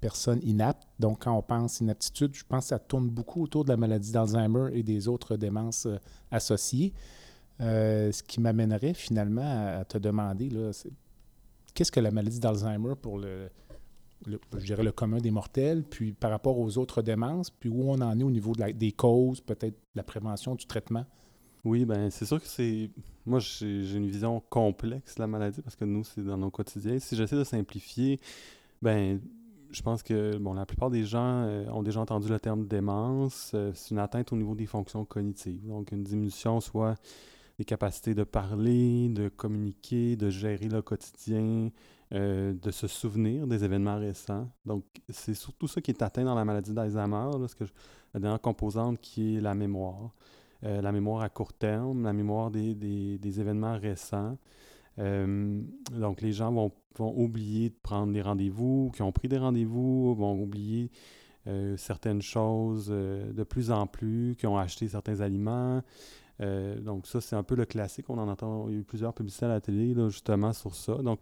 personnes 0.00 0.40
inaptes. 0.42 0.86
Donc, 0.98 1.24
quand 1.24 1.36
on 1.36 1.42
pense 1.42 1.80
inaptitude, 1.80 2.34
je 2.34 2.44
pense 2.44 2.64
que 2.64 2.68
ça 2.68 2.78
tourne 2.78 3.08
beaucoup 3.08 3.42
autour 3.42 3.64
de 3.64 3.70
la 3.70 3.76
maladie 3.76 4.12
d'Alzheimer 4.12 4.70
et 4.74 4.82
des 4.82 5.08
autres 5.08 5.36
démences 5.36 5.88
associées. 6.30 6.92
Ce 7.58 8.22
qui 8.22 8.40
m'amènerait 8.40 8.94
finalement 8.94 9.78
à, 9.78 9.84
te 9.84 9.96
demander, 9.96 10.50
qu'est-ce 11.72 11.90
que 11.90 12.00
la 12.00 12.10
maladie 12.10 12.40
d'Alzheimer 12.40 12.94
pour 13.00 13.18
le, 13.18 13.48
je 14.26 14.64
dirais 14.64 14.82
le 14.82 14.92
commun 14.92 15.18
des 15.18 15.30
mortels, 15.30 15.82
puis 15.82 16.12
par 16.12 16.30
rapport 16.30 16.58
aux 16.58 16.76
autres 16.76 17.00
démences, 17.00 17.48
puis 17.50 17.70
où 17.70 17.90
on 17.90 18.00
en 18.02 18.18
est 18.18 18.22
au 18.22 18.30
niveau 18.30 18.52
des 18.54 18.92
causes, 18.92 19.40
peut-être 19.40 19.78
la 19.94 20.02
prévention, 20.02 20.54
du 20.54 20.66
traitement? 20.66 21.06
Oui, 21.66 21.84
ben 21.84 22.10
c'est 22.10 22.26
sûr 22.26 22.40
que 22.40 22.46
c'est. 22.46 22.90
Moi, 23.26 23.40
j'ai 23.40 23.96
une 23.96 24.06
vision 24.06 24.40
complexe 24.50 25.16
de 25.16 25.20
la 25.20 25.26
maladie 25.26 25.62
parce 25.62 25.74
que 25.74 25.84
nous, 25.84 26.04
c'est 26.04 26.22
dans 26.22 26.36
nos 26.36 26.48
quotidiens. 26.48 27.00
Si 27.00 27.16
j'essaie 27.16 27.34
de 27.34 27.42
simplifier, 27.42 28.20
ben 28.80 29.20
je 29.72 29.82
pense 29.82 30.04
que 30.04 30.36
bon, 30.36 30.54
la 30.54 30.64
plupart 30.64 30.90
des 30.90 31.02
gens 31.02 31.42
euh, 31.42 31.68
ont 31.70 31.82
déjà 31.82 31.98
entendu 32.00 32.28
le 32.28 32.38
terme 32.38 32.68
démence. 32.68 33.50
Euh, 33.54 33.72
c'est 33.74 33.90
une 33.90 33.98
atteinte 33.98 34.32
au 34.32 34.36
niveau 34.36 34.54
des 34.54 34.66
fonctions 34.66 35.04
cognitives. 35.04 35.66
Donc, 35.66 35.90
une 35.90 36.04
diminution 36.04 36.60
soit 36.60 36.94
des 37.58 37.64
capacités 37.64 38.14
de 38.14 38.22
parler, 38.22 39.08
de 39.08 39.28
communiquer, 39.28 40.14
de 40.14 40.30
gérer 40.30 40.68
le 40.68 40.82
quotidien, 40.82 41.70
euh, 42.14 42.54
de 42.54 42.70
se 42.70 42.86
souvenir 42.86 43.48
des 43.48 43.64
événements 43.64 43.98
récents. 43.98 44.48
Donc, 44.66 44.84
c'est 45.08 45.34
surtout 45.34 45.66
ça 45.66 45.80
qui 45.80 45.90
est 45.90 46.00
atteint 46.00 46.24
dans 46.24 46.36
la 46.36 46.44
maladie 46.44 46.72
d'Alzheimer, 46.72 47.30
la 48.14 48.20
dernière 48.20 48.40
composante 48.40 49.00
qui 49.00 49.38
est 49.38 49.40
la 49.40 49.56
mémoire. 49.56 50.12
Euh, 50.64 50.80
la 50.80 50.90
mémoire 50.90 51.22
à 51.22 51.28
court 51.28 51.52
terme, 51.52 52.04
la 52.04 52.12
mémoire 52.12 52.50
des, 52.50 52.74
des- 52.74 53.40
événements 53.40 53.78
récents. 53.78 54.38
Euh, 54.98 55.60
donc, 55.92 56.22
les 56.22 56.32
gens 56.32 56.50
vont, 56.50 56.72
vont 56.96 57.12
oublier 57.14 57.68
de 57.68 57.76
prendre 57.82 58.12
des 58.12 58.22
rendez-vous, 58.22 58.90
qui 58.94 59.02
ont 59.02 59.12
pris 59.12 59.28
des 59.28 59.38
rendez-vous, 59.38 60.14
vont 60.14 60.40
oublier 60.40 60.90
euh, 61.46 61.76
certaines 61.76 62.22
choses 62.22 62.88
de 62.88 63.44
plus 63.44 63.70
en 63.70 63.86
plus, 63.86 64.34
qui 64.36 64.46
ont 64.46 64.56
acheté 64.56 64.88
certains 64.88 65.20
aliments. 65.20 65.82
Donc, 66.38 67.06
ça, 67.06 67.20
c'est 67.20 67.36
un 67.36 67.42
peu 67.42 67.54
le 67.54 67.64
classique. 67.64 68.10
On 68.10 68.18
en 68.18 68.28
entend, 68.28 68.68
il 68.68 68.74
y 68.74 68.76
a 68.76 68.80
eu 68.80 68.84
plusieurs 68.84 69.14
publicités 69.14 69.46
à 69.46 69.48
la 69.48 69.60
télé, 69.60 69.94
justement, 70.08 70.52
sur 70.52 70.74
ça. 70.74 70.94
Donc, 70.96 71.20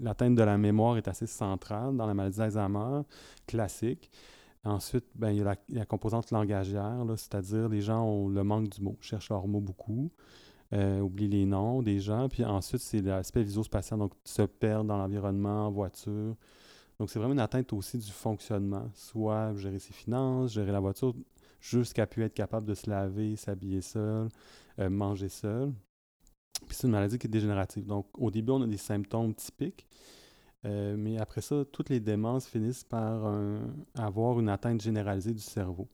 l'atteinte 0.00 0.36
de 0.36 0.42
la 0.42 0.56
mémoire 0.56 0.96
est 0.96 1.08
assez 1.08 1.26
centrale 1.26 1.96
dans 1.96 2.06
la 2.06 2.14
maladie 2.14 2.38
d'Alzheimer, 2.38 3.02
classique. 3.46 4.10
Ensuite, 4.64 5.06
ben, 5.16 5.30
il 5.30 5.38
y 5.38 5.42
a 5.42 5.56
la, 5.70 5.86
composante 5.86 6.30
langagière, 6.30 7.04
c'est-à-dire 7.16 7.68
les 7.68 7.80
gens 7.80 8.04
ont 8.04 8.28
le 8.28 8.44
manque 8.44 8.68
du 8.68 8.80
mot, 8.80 8.96
cherchent 9.00 9.30
leurs 9.30 9.48
mots 9.48 9.60
beaucoup, 9.60 10.10
euh, 10.72 11.00
oublient 11.00 11.28
les 11.28 11.46
noms 11.46 11.82
des 11.82 11.98
gens. 11.98 12.28
Puis 12.28 12.44
ensuite, 12.44 12.80
c'est 12.80 13.00
l'aspect 13.00 13.42
visuospatial, 13.42 13.98
donc 13.98 14.12
se 14.24 14.42
perdre 14.42 14.84
dans 14.84 14.98
l'environnement, 14.98 15.66
en 15.66 15.70
voiture. 15.72 16.36
Donc, 16.98 17.10
c'est 17.10 17.18
vraiment 17.18 17.34
une 17.34 17.40
atteinte 17.40 17.72
aussi 17.72 17.98
du 17.98 18.12
fonctionnement, 18.12 18.88
soit 18.94 19.54
gérer 19.56 19.80
ses 19.80 19.92
finances, 19.92 20.52
gérer 20.52 20.70
la 20.70 20.78
voiture, 20.78 21.14
jusqu'à 21.60 22.06
pu 22.06 22.22
être 22.22 22.34
capable 22.34 22.66
de 22.66 22.74
se 22.74 22.88
laver, 22.88 23.34
s'habiller 23.34 23.80
seul, 23.80 24.28
euh, 24.78 24.88
manger 24.88 25.28
seul. 25.28 25.72
Puis 26.68 26.76
c'est 26.76 26.86
une 26.86 26.92
maladie 26.92 27.18
qui 27.18 27.26
est 27.26 27.30
dégénérative. 27.30 27.86
Donc, 27.86 28.06
au 28.16 28.30
début, 28.30 28.52
on 28.52 28.62
a 28.62 28.66
des 28.68 28.76
symptômes 28.76 29.34
typiques. 29.34 29.86
Euh, 30.64 30.96
mais 30.96 31.18
après 31.18 31.40
ça, 31.40 31.64
toutes 31.72 31.88
les 31.88 32.00
démences 32.00 32.46
finissent 32.46 32.84
par 32.84 33.26
un- 33.26 33.74
avoir 33.94 34.38
une 34.38 34.48
atteinte 34.48 34.80
généralisée 34.80 35.32
du 35.32 35.40
cerveau. 35.40 35.88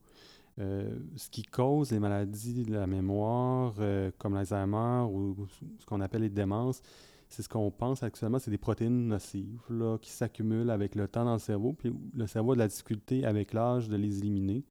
Euh, 0.59 0.99
ce 1.17 1.31
qui 1.31 1.43
cause 1.43 1.93
les 1.93 2.01
maladies 2.01 2.65
de 2.65 2.73
la 2.73 2.87
mémoire, 2.87 3.75
euh, 3.79 4.11
comme 4.19 4.35
l'Alzheimer 4.35 5.07
ou, 5.11 5.47
ce 5.79 5.87
qu'on 5.87 6.01
appelle 6.01 6.23
les 6.23 6.29
démences, 6.29 6.83
c'est 7.29 7.43
ce 7.43 7.49
qu'on 7.49 7.71
pense 7.71 8.03
actuellement, 8.03 8.39
c'est 8.39 8.51
des 8.51 8.59
protéines 8.59 9.07
nocives 9.07 9.61
là, 9.71 9.99
qui 9.99 10.11
s'accumulent 10.11 10.71
avec 10.71 10.95
le 10.95 11.07
temps 11.07 11.25
dans 11.25 11.35
le 11.35 11.39
cerveau. 11.39 11.75
Puis 11.75 11.95
le 12.15 12.27
cerveau 12.27 12.53
a 12.53 12.55
de 12.55 12.61
la 12.61 12.69
difficulté 12.69 13.25
avec 13.25 13.53
l'âge 13.53 13.89
de 13.89 13.97
les 13.97 14.19
éliminer. 14.19 14.65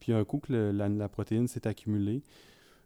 Puis 0.00 0.12
un 0.12 0.24
coup 0.24 0.38
que 0.38 0.52
la 0.52 1.08
protéine 1.08 1.48
s'est 1.48 1.66
accumulée, 1.66 2.22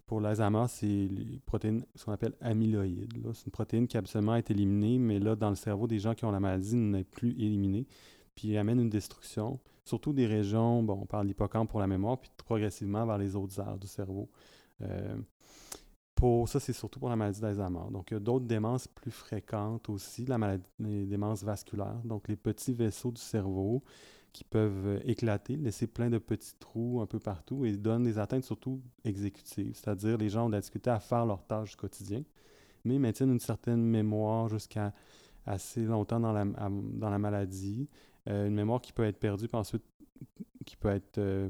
pour 0.08 0.22
l'Alzheimer, 0.22 0.64
c'est 0.68 0.86
les 0.86 1.38
protéines, 1.44 1.84
ce 1.94 2.06
qu'on 2.06 2.12
appelle 2.12 2.34
amyloïdes. 2.40 3.22
là. 3.22 3.30
C'est 3.34 3.44
une 3.44 3.52
protéine 3.52 3.86
qui 3.86 3.98
absolument 3.98 4.36
est 4.36 4.50
éliminée, 4.50 4.98
mais 4.98 5.20
là, 5.20 5.36
dans 5.36 5.50
le 5.50 5.54
cerveau 5.54 5.86
des 5.86 5.98
gens 5.98 6.14
qui 6.14 6.24
ont 6.24 6.30
la 6.30 6.40
maladie, 6.40 6.74
n'est 6.76 7.04
plus 7.04 7.32
éliminée. 7.32 7.86
Puis 8.34 8.52
elle 8.52 8.58
amène 8.58 8.80
une 8.80 8.88
destruction, 8.88 9.60
surtout 9.84 10.14
des 10.14 10.26
régions, 10.26 10.82
bon, 10.82 11.00
on 11.02 11.06
parle 11.06 11.24
de 11.24 11.28
l'hippocampe 11.28 11.68
pour 11.68 11.78
la 11.78 11.86
mémoire, 11.86 12.18
puis 12.18 12.30
progressivement 12.38 13.04
vers 13.04 13.18
les 13.18 13.36
autres 13.36 13.60
aires 13.60 13.76
du 13.76 13.86
cerveau. 13.86 14.30
Euh, 14.80 15.14
pour 16.14 16.48
ça, 16.48 16.58
c'est 16.58 16.72
surtout 16.72 16.98
pour 16.98 17.10
la 17.10 17.16
maladie 17.16 17.42
d'Alzheimer. 17.42 17.90
Donc, 17.92 18.10
il 18.10 18.14
y 18.14 18.16
a 18.16 18.20
d'autres 18.20 18.46
démences 18.46 18.88
plus 18.88 19.10
fréquentes 19.10 19.90
aussi, 19.90 20.24
la 20.24 20.38
maladie, 20.38 20.64
les 20.78 21.04
démences 21.04 21.44
vasculaires, 21.44 22.00
donc 22.04 22.28
les 22.28 22.36
petits 22.36 22.72
vaisseaux 22.72 23.12
du 23.12 23.20
cerveau 23.20 23.82
qui 24.32 24.44
peuvent 24.44 24.87
euh, 24.87 25.00
éclater, 25.04 25.56
laisser 25.56 25.87
plein 25.87 26.11
de 26.11 26.18
petits 26.18 26.54
trous 26.58 27.00
un 27.00 27.06
peu 27.06 27.18
partout 27.18 27.64
et 27.64 27.76
donnent 27.76 28.04
des 28.04 28.18
atteintes 28.18 28.44
surtout 28.44 28.80
exécutives, 29.04 29.75
c'est-à-dire 29.75 30.16
les 30.18 30.28
gens 30.28 30.47
ont 30.47 30.49
de 30.49 30.54
la 30.54 30.61
difficulté 30.61 30.90
à 30.90 31.00
faire 31.00 31.26
leurs 31.26 31.44
tâches 31.47 31.70
du 31.70 31.76
quotidien, 31.76 32.23
mais 32.85 32.94
ils 32.94 33.00
maintiennent 33.00 33.32
une 33.32 33.40
certaine 33.40 33.82
mémoire 33.82 34.49
jusqu'à 34.49 34.92
assez 35.47 35.82
longtemps 35.82 36.20
dans 36.20 36.32
la, 36.32 37.18
maladie, 37.18 37.88
Euh, 38.28 38.47
une 38.47 38.54
mémoire 38.54 38.82
qui 38.82 38.92
peut 38.92 39.04
être 39.04 39.18
perdue, 39.18 39.49
puis 39.49 39.56
ensuite 39.56 39.85
qui 40.66 40.76
peut 40.76 40.90
être 40.90 41.16
euh, 41.16 41.49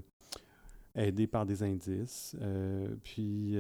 aidée 0.95 1.27
par 1.27 1.45
des 1.45 1.65
indices. 1.65 2.37
Puis 3.03 3.57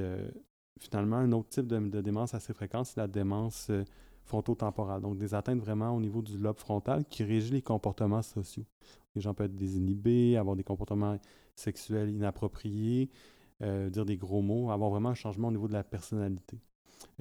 finalement, 0.78 1.16
un 1.16 1.32
autre 1.32 1.48
type 1.48 1.66
de, 1.66 2.00
démence 2.00 2.34
assez 2.34 2.52
fréquente, 2.52 2.86
c'est 2.86 3.00
la 3.00 3.08
démence 3.08 3.70
frontotemporale, 4.28 5.00
donc 5.00 5.18
des 5.18 5.34
atteintes 5.34 5.58
vraiment 5.58 5.90
au 5.90 6.00
niveau 6.00 6.22
du 6.22 6.38
lobe 6.38 6.58
frontal 6.58 7.04
qui 7.06 7.24
régit 7.24 7.52
les 7.52 7.62
comportements 7.62 8.22
sociaux. 8.22 8.64
Les 9.18 9.22
gens 9.22 9.34
peuvent 9.34 9.46
être 9.46 9.56
désinhibés, 9.56 10.36
avoir 10.36 10.54
des 10.54 10.62
comportements 10.62 11.18
sexuels 11.56 12.08
inappropriés, 12.10 13.10
euh, 13.62 13.90
dire 13.90 14.04
des 14.04 14.16
gros 14.16 14.42
mots, 14.42 14.70
avoir 14.70 14.90
vraiment 14.90 15.08
un 15.08 15.14
changement 15.14 15.48
au 15.48 15.50
niveau 15.50 15.66
de 15.66 15.72
la 15.72 15.82
personnalité. 15.82 16.60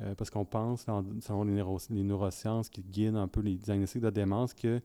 Euh, 0.03 0.13
parce 0.13 0.29
qu'on 0.29 0.45
pense, 0.45 0.85
selon 1.21 1.43
les, 1.43 1.53
neuro- 1.53 1.79
les 1.89 2.03
neurosciences 2.03 2.69
qui 2.69 2.83
guident 2.83 3.15
un 3.15 3.27
peu 3.27 3.41
les 3.41 3.55
diagnostics 3.55 4.03
de 4.03 4.11
démence, 4.11 4.53
que 4.53 4.79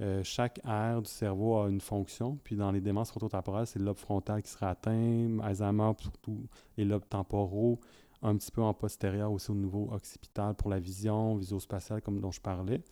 euh, 0.00 0.22
chaque 0.24 0.60
aire 0.64 1.02
du 1.02 1.10
cerveau 1.10 1.58
a 1.58 1.68
une 1.68 1.82
fonction. 1.82 2.38
Puis 2.42 2.56
dans 2.56 2.72
les 2.72 2.80
démences 2.80 3.10
frontotemporales, 3.10 3.66
c'est 3.66 3.78
le 3.78 3.84
lobe 3.84 3.98
frontal 3.98 4.40
qui 4.42 4.48
sera 4.48 4.70
atteint, 4.70 5.38
Alzheimer, 5.42 5.92
surtout 5.98 6.46
les 6.78 6.86
lobes 6.86 7.06
temporaux, 7.06 7.80
un 8.22 8.34
petit 8.36 8.50
peu 8.50 8.62
en 8.62 8.72
postérieur 8.72 9.30
aussi 9.30 9.50
au 9.50 9.54
niveau 9.54 9.90
occipital 9.92 10.54
pour 10.54 10.70
la 10.70 10.78
vision, 10.78 11.36
visuospatiale, 11.36 12.00
comme 12.00 12.18
dont 12.18 12.30
je 12.30 12.40
parlais. 12.40 12.82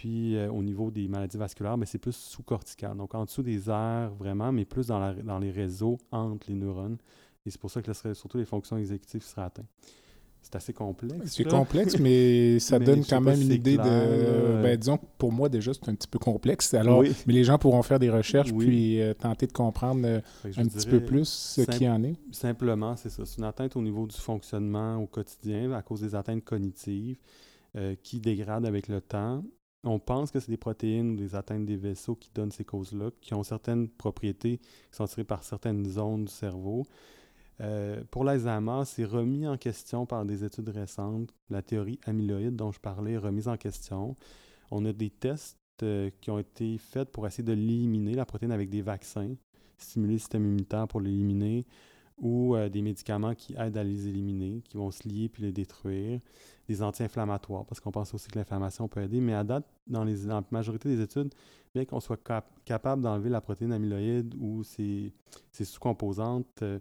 Puis 0.00 0.36
euh, 0.36 0.50
au 0.50 0.62
niveau 0.62 0.90
des 0.90 1.06
maladies 1.06 1.36
vasculaires, 1.36 1.76
ben, 1.76 1.84
c'est 1.84 1.98
plus 1.98 2.16
sous-cortical. 2.16 2.96
Donc 2.96 3.14
en 3.14 3.24
dessous 3.24 3.42
des 3.42 3.68
aires 3.68 4.10
vraiment, 4.18 4.50
mais 4.52 4.64
plus 4.64 4.86
dans, 4.86 4.98
la- 4.98 5.12
dans 5.14 5.38
les 5.38 5.50
réseaux 5.50 5.98
entre 6.10 6.46
les 6.48 6.54
neurones, 6.54 6.96
Et 7.44 7.50
c'est 7.50 7.60
pour 7.60 7.70
ça 7.70 7.82
que 7.82 7.92
surtout 8.14 8.38
les 8.38 8.44
fonctions 8.46 8.78
exécutives 8.78 9.22
seraient 9.22 9.42
atteintes. 9.46 9.66
C'est 10.40 10.56
assez 10.56 10.72
complexe. 10.72 11.14
C'est 11.36 11.44
complexe, 11.44 11.98
mais 12.00 12.58
ça 12.68 12.78
Mais 12.78 12.84
donne 12.86 13.04
quand 13.04 13.20
même 13.20 13.40
une 13.40 13.52
idée 13.52 13.74
clair, 13.76 13.84
de. 13.86 14.62
Ben, 14.62 14.76
disons 14.76 14.96
que 14.96 15.04
pour 15.18 15.30
moi, 15.30 15.48
déjà, 15.48 15.72
c'est 15.74 15.88
un 15.88 15.94
petit 15.94 16.08
peu 16.08 16.18
complexe. 16.18 16.72
Alors, 16.74 16.98
Oui. 16.98 17.12
mais 17.26 17.32
les 17.34 17.44
gens 17.44 17.58
pourront 17.58 17.82
faire 17.82 17.98
des 18.00 18.10
recherches 18.10 18.50
Oui. 18.52 18.66
puis 18.66 19.00
euh, 19.00 19.12
tenter 19.14 19.46
de 19.46 19.52
comprendre 19.52 20.00
euh, 20.04 20.20
je 20.50 20.58
un 20.60 20.66
petit 20.66 20.86
peu 20.88 21.00
plus 21.00 21.28
ce 21.28 21.82
y 21.82 21.88
en 21.88 22.02
est. 22.02 22.16
Simplement, 22.32 22.96
c'est 22.96 23.10
ça. 23.10 23.24
C'est 23.24 23.38
une 23.38 23.44
atteinte 23.44 23.76
au 23.76 23.82
niveau 23.82 24.06
du 24.06 24.16
fonctionnement 24.16 24.96
au 24.96 25.06
quotidien 25.06 25.70
à 25.72 25.82
cause 25.82 26.00
des 26.00 26.14
atteintes 26.14 26.44
cognitives 26.44 27.18
qui 28.02 28.20
dégradent 28.20 28.66
avec 28.66 28.88
le 28.88 29.00
temps. 29.00 29.42
On 29.84 29.98
pense 29.98 30.30
que 30.30 30.38
c'est 30.38 30.50
des 30.50 30.56
protéines 30.56 31.10
ou 31.10 31.16
des 31.16 31.34
atteintes 31.34 31.66
des 31.66 31.76
vaisseaux 31.76 32.14
qui 32.14 32.30
donnent 32.32 32.52
ces 32.52 32.64
causes-là, 32.64 33.10
qui 33.20 33.34
ont 33.34 33.42
certaines 33.42 33.88
propriétés 33.88 34.58
qui 34.58 34.96
sont 34.96 35.06
tirées 35.06 35.24
par 35.24 35.42
certaines 35.42 35.84
zones 35.86 36.26
du 36.26 36.32
cerveau. 36.32 36.84
Euh, 37.60 38.02
pour 38.10 38.24
l'Alzheimer, 38.24 38.82
c'est 38.86 39.04
remis 39.04 39.46
en 39.46 39.56
question 39.56 40.06
par 40.06 40.24
des 40.24 40.44
études 40.44 40.68
récentes. 40.68 41.30
La 41.50 41.62
théorie 41.62 41.98
amyloïde 42.06 42.54
dont 42.54 42.70
je 42.70 42.80
parlais 42.80 43.12
est 43.12 43.18
remise 43.18 43.48
en 43.48 43.56
question. 43.56 44.16
On 44.70 44.84
a 44.84 44.92
des 44.92 45.10
tests 45.10 45.58
euh, 45.82 46.10
qui 46.20 46.30
ont 46.30 46.38
été 46.38 46.78
faits 46.78 47.10
pour 47.10 47.26
essayer 47.26 47.44
de 47.44 47.52
l'éliminer, 47.52 48.14
la 48.14 48.24
protéine, 48.24 48.52
avec 48.52 48.70
des 48.70 48.82
vaccins, 48.82 49.34
stimuler 49.78 50.14
le 50.14 50.18
système 50.18 50.44
immunitaire 50.44 50.86
pour 50.86 51.00
l'éliminer, 51.00 51.66
ou 52.18 52.54
euh, 52.54 52.68
des 52.68 52.82
médicaments 52.82 53.34
qui 53.34 53.54
aident 53.58 53.76
à 53.76 53.84
les 53.84 54.08
éliminer, 54.08 54.62
qui 54.62 54.76
vont 54.76 54.90
se 54.90 55.08
lier 55.08 55.28
puis 55.28 55.42
les 55.42 55.52
détruire, 55.52 56.20
des 56.68 56.82
anti-inflammatoires, 56.82 57.64
parce 57.66 57.80
qu'on 57.80 57.90
pense 57.90 58.14
aussi 58.14 58.28
que 58.28 58.38
l'inflammation 58.38 58.88
peut 58.88 59.02
aider. 59.02 59.20
Mais 59.20 59.34
à 59.34 59.44
date, 59.44 59.66
dans, 59.86 60.04
les, 60.04 60.24
la 60.24 60.42
majorité 60.50 60.88
des 60.88 61.02
études, 61.02 61.34
bien 61.74 61.84
qu'on 61.84 62.00
soit 62.00 62.16
cap- 62.22 62.50
capable 62.64 63.02
d'enlever 63.02 63.30
la 63.30 63.40
protéine 63.40 63.72
amyloïde 63.72 64.34
ou 64.38 64.62
ses, 64.62 65.12
sous-composantes, 65.52 66.62
euh, 66.62 66.78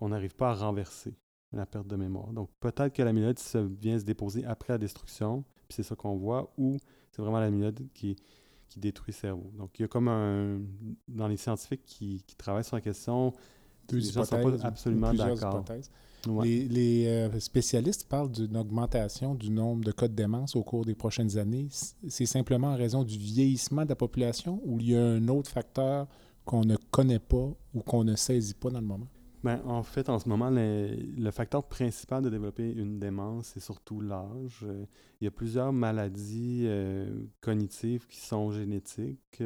on 0.00 0.10
n'arrive 0.10 0.34
pas 0.34 0.50
à 0.50 0.54
renverser 0.54 1.14
la 1.52 1.66
perte 1.66 1.86
de 1.86 1.96
mémoire. 1.96 2.32
Donc 2.32 2.50
peut-être 2.60 2.94
que 2.94 3.02
l'amyloïde 3.02 3.38
vient 3.80 3.98
se 3.98 4.04
déposer 4.04 4.44
après 4.44 4.74
la 4.74 4.78
destruction, 4.78 5.44
puis 5.66 5.76
c'est 5.76 5.82
ça 5.82 5.96
qu'on 5.96 6.16
voit, 6.16 6.52
ou 6.56 6.76
c'est 7.10 7.22
vraiment 7.22 7.40
l'amyloïde 7.40 7.88
qui, 7.92 8.16
détruit 8.76 9.12
le 9.12 9.18
cerveau. 9.18 9.50
Donc 9.56 9.76
il 9.78 9.82
y 9.82 9.84
a 9.86 9.88
comme 9.88 10.06
un... 10.06 10.60
Dans 11.08 11.26
les 11.26 11.38
scientifiques 11.38 11.84
qui 11.84 12.22
travaillent 12.36 12.62
sur 12.62 12.76
la 12.76 12.82
question, 12.82 13.32
Deux 13.88 14.00
pas 14.12 14.24
hypothèses, 14.24 14.64
absolument 14.64 15.14
d'accord. 15.14 15.54
hypothèses. 15.60 15.90
ouais. 16.26 16.46
Les, 16.46 16.68
les, 16.68 17.06
euh, 17.06 17.40
spécialistes 17.40 18.08
parlent 18.08 18.30
d'une 18.30 18.56
augmentation 18.56 19.34
du 19.34 19.50
nombre 19.50 19.84
de 19.84 19.92
cas 19.92 20.08
de 20.08 20.14
démence 20.14 20.56
au 20.56 20.62
cours 20.62 20.84
des 20.84 20.94
prochaines 20.94 21.38
années. 21.38 21.68
C'est 22.08 22.26
simplement 22.26 22.68
en 22.68 22.76
raison 22.76 23.02
du 23.04 23.16
vieillissement 23.16 23.84
de 23.84 23.88
la 23.88 23.96
population 23.96 24.60
ou 24.64 24.78
il 24.80 24.90
y 24.90 24.96
a 24.96 25.02
un 25.02 25.28
autre 25.28 25.50
facteur 25.50 26.06
qu'on 26.44 26.64
ne 26.64 26.76
connaît 26.90 27.18
pas 27.18 27.50
ou 27.74 27.80
qu'on 27.80 28.04
ne 28.04 28.16
saisit 28.16 28.54
pas 28.54 28.70
dans 28.70 28.80
le 28.80 28.86
moment? 28.86 29.06
Ben, 29.44 29.60
en 29.66 29.82
fait, 29.84 30.08
en 30.08 30.18
ce 30.18 30.28
moment, 30.28 30.50
le, 30.50 30.96
le 31.16 31.30
facteur 31.30 31.62
principal 31.62 32.24
de 32.24 32.28
développer 32.30 32.72
une 32.72 32.98
démence, 32.98 33.52
c'est 33.54 33.60
surtout 33.60 34.00
l'âge. 34.00 34.64
Euh, 34.64 34.84
il 35.20 35.24
y 35.24 35.28
a 35.28 35.30
plusieurs 35.30 35.72
maladies 35.72 36.64
euh, 36.64 37.08
cognitives 37.40 38.06
qui 38.08 38.20
sont 38.20 38.50
génétiques, 38.50 39.42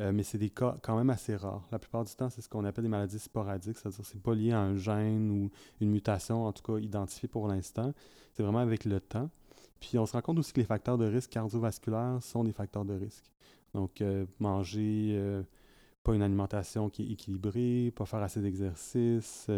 euh, 0.00 0.12
mais 0.12 0.22
c'est 0.22 0.38
des 0.38 0.50
cas 0.50 0.76
quand 0.82 0.96
même 0.96 1.10
assez 1.10 1.34
rares. 1.34 1.66
La 1.72 1.78
plupart 1.78 2.04
du 2.04 2.14
temps, 2.14 2.30
c'est 2.30 2.40
ce 2.40 2.48
qu'on 2.48 2.64
appelle 2.64 2.84
des 2.84 2.90
maladies 2.90 3.18
sporadiques, 3.18 3.78
c'est-à-dire 3.78 3.98
que 3.98 4.06
c'est 4.06 4.22
pas 4.22 4.34
lié 4.34 4.52
à 4.52 4.60
un 4.60 4.76
gène 4.76 5.30
ou 5.30 5.50
une 5.80 5.90
mutation, 5.90 6.46
en 6.46 6.52
tout 6.52 6.62
cas 6.62 6.78
identifiée 6.78 7.28
pour 7.28 7.48
l'instant. 7.48 7.92
C'est 8.34 8.42
vraiment 8.42 8.60
avec 8.60 8.84
le 8.84 9.00
temps. 9.00 9.28
Puis 9.80 9.98
on 9.98 10.06
se 10.06 10.12
rend 10.12 10.20
compte 10.20 10.38
aussi 10.38 10.52
que 10.52 10.60
les 10.60 10.66
facteurs 10.66 10.98
de 10.98 11.06
risque 11.06 11.30
cardiovasculaires 11.30 12.18
sont 12.20 12.44
des 12.44 12.52
facteurs 12.52 12.84
de 12.84 12.94
risque. 12.94 13.24
Donc, 13.74 14.00
euh, 14.00 14.26
manger 14.38 15.10
euh, 15.16 15.42
pas 16.04 16.14
une 16.14 16.22
alimentation 16.22 16.90
qui 16.90 17.02
est 17.02 17.12
équilibrée, 17.12 17.92
pas 17.94 18.06
faire 18.06 18.22
assez 18.22 18.40
d'exercice, 18.40 19.50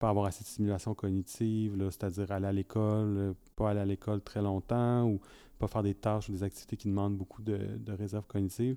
pas 0.00 0.08
avoir 0.08 0.26
assez 0.26 0.42
de 0.42 0.48
stimulation 0.48 0.94
cognitive, 0.94 1.76
c'est-à-dire 1.90 2.32
aller 2.32 2.46
à 2.46 2.52
l'école, 2.52 3.34
pas 3.54 3.70
aller 3.70 3.80
à 3.80 3.84
l'école 3.84 4.20
très 4.20 4.42
longtemps 4.42 5.06
ou 5.06 5.20
pas 5.58 5.68
faire 5.68 5.82
des 5.82 5.94
tâches 5.94 6.28
ou 6.28 6.32
des 6.32 6.42
activités 6.42 6.76
qui 6.76 6.88
demandent 6.88 7.16
beaucoup 7.16 7.40
de, 7.40 7.58
de 7.78 7.92
réserve 7.92 8.26
cognitive. 8.26 8.76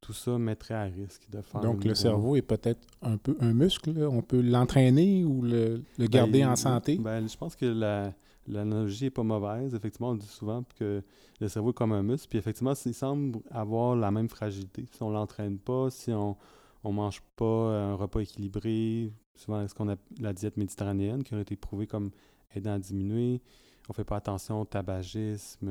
Tout 0.00 0.12
ça 0.12 0.38
mettrait 0.38 0.74
à 0.74 0.84
risque 0.84 1.28
de 1.30 1.40
faire 1.42 1.60
Donc 1.60 1.84
le 1.84 1.94
cerveau 1.94 2.36
est 2.36 2.42
peut-être 2.42 2.80
un 3.02 3.16
peu 3.16 3.36
un 3.40 3.52
muscle. 3.52 3.92
là. 3.92 4.08
On 4.08 4.22
peut 4.22 4.40
l'entraîner 4.40 5.24
ou 5.24 5.42
le, 5.42 5.82
le 5.98 6.06
garder 6.06 6.40
Ben, 6.40 6.50
en 6.52 6.56
santé? 6.56 6.96
Ben, 6.98 7.28
je 7.28 7.36
pense 7.36 7.56
que 7.56 7.66
la- 7.66 8.12
l'analogie 8.46 9.06
est 9.06 9.10
pas 9.10 9.24
mauvaise. 9.24 9.74
Effectivement, 9.74 10.10
on 10.10 10.14
dit 10.14 10.26
souvent 10.26 10.62
que 10.78 11.02
le 11.40 11.48
cerveau 11.48 11.70
est 11.70 11.74
comme 11.74 11.92
un 11.92 12.02
muscle. 12.04 12.28
Puis 12.28 12.38
effectivement, 12.38 12.74
il 12.84 12.94
semble 12.94 13.40
avoir 13.50 13.96
la 13.96 14.10
même 14.12 14.28
fragilité. 14.28 14.86
Si 14.92 15.02
on 15.02 15.10
l'entraîne 15.10 15.58
pas, 15.58 15.90
si 15.90 16.12
on 16.12 16.36
on 16.84 16.92
mange 16.92 17.20
pas 17.34 17.44
un 17.44 17.94
repas 17.94 18.20
équilibré, 18.20 19.10
souvent 19.34 19.66
ce 19.66 19.74
qu'on 19.74 19.88
appelle 19.88 20.22
la 20.22 20.32
diète 20.32 20.56
méditerranéenne, 20.56 21.24
qui 21.24 21.34
a 21.34 21.40
été 21.40 21.56
prouvée 21.56 21.88
comme 21.88 22.10
aidant 22.54 22.74
à 22.74 22.78
diminuer. 22.78 23.40
On 23.88 23.92
fait 23.92 24.04
pas 24.04 24.16
attention 24.16 24.60
au 24.60 24.64
tabagisme, 24.64 25.68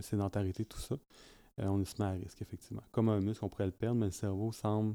sédentarité, 0.00 0.64
tout 0.64 0.78
ça. 0.78 0.96
Euh, 1.60 1.66
on 1.66 1.84
se 1.84 1.94
met 2.00 2.08
à 2.08 2.12
risque, 2.12 2.40
effectivement. 2.42 2.82
Comme 2.92 3.08
un 3.08 3.20
muscle, 3.20 3.44
on 3.44 3.48
pourrait 3.48 3.66
le 3.66 3.72
perdre, 3.72 4.00
mais 4.00 4.06
le 4.06 4.12
cerveau 4.12 4.52
semble 4.52 4.94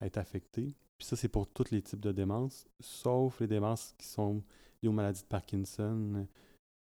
être 0.00 0.18
affecté. 0.18 0.74
Puis 0.96 1.06
ça, 1.06 1.16
c'est 1.16 1.28
pour 1.28 1.46
tous 1.46 1.70
les 1.70 1.82
types 1.82 2.00
de 2.00 2.12
démence, 2.12 2.66
sauf 2.80 3.40
les 3.40 3.46
démences 3.46 3.94
qui 3.98 4.06
sont 4.06 4.42
liées 4.82 4.88
aux 4.88 4.92
maladies 4.92 5.22
de 5.22 5.26
Parkinson. 5.26 6.26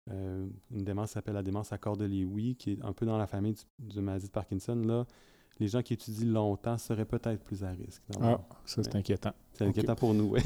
Euh, 0.10 0.48
une 0.72 0.84
démence 0.84 1.12
s'appelle 1.12 1.36
la 1.36 1.44
démence 1.44 1.72
à 1.72 1.78
corps 1.78 1.98
de 1.98 2.08
qui 2.54 2.72
est 2.72 2.84
un 2.84 2.94
peu 2.94 3.06
dans 3.06 3.18
la 3.18 3.28
famille 3.28 3.54
du, 3.54 3.96
de 3.96 4.02
maladie 4.02 4.28
de 4.28 4.32
Parkinson. 4.32 4.76
Là, 4.76 5.06
les 5.60 5.68
gens 5.68 5.82
qui 5.82 5.94
étudient 5.94 6.28
longtemps 6.32 6.78
seraient 6.78 7.06
peut-être 7.06 7.44
plus 7.44 7.64
à 7.64 7.70
risque. 7.70 8.02
Ah, 8.22 8.40
ça 8.66 8.82
c'est 8.84 8.96
inquiétant. 8.96 9.34
C'est 9.54 9.66
inquiétant 9.66 9.96
pour 9.96 10.14
nous, 10.14 10.32
oui. 10.34 10.40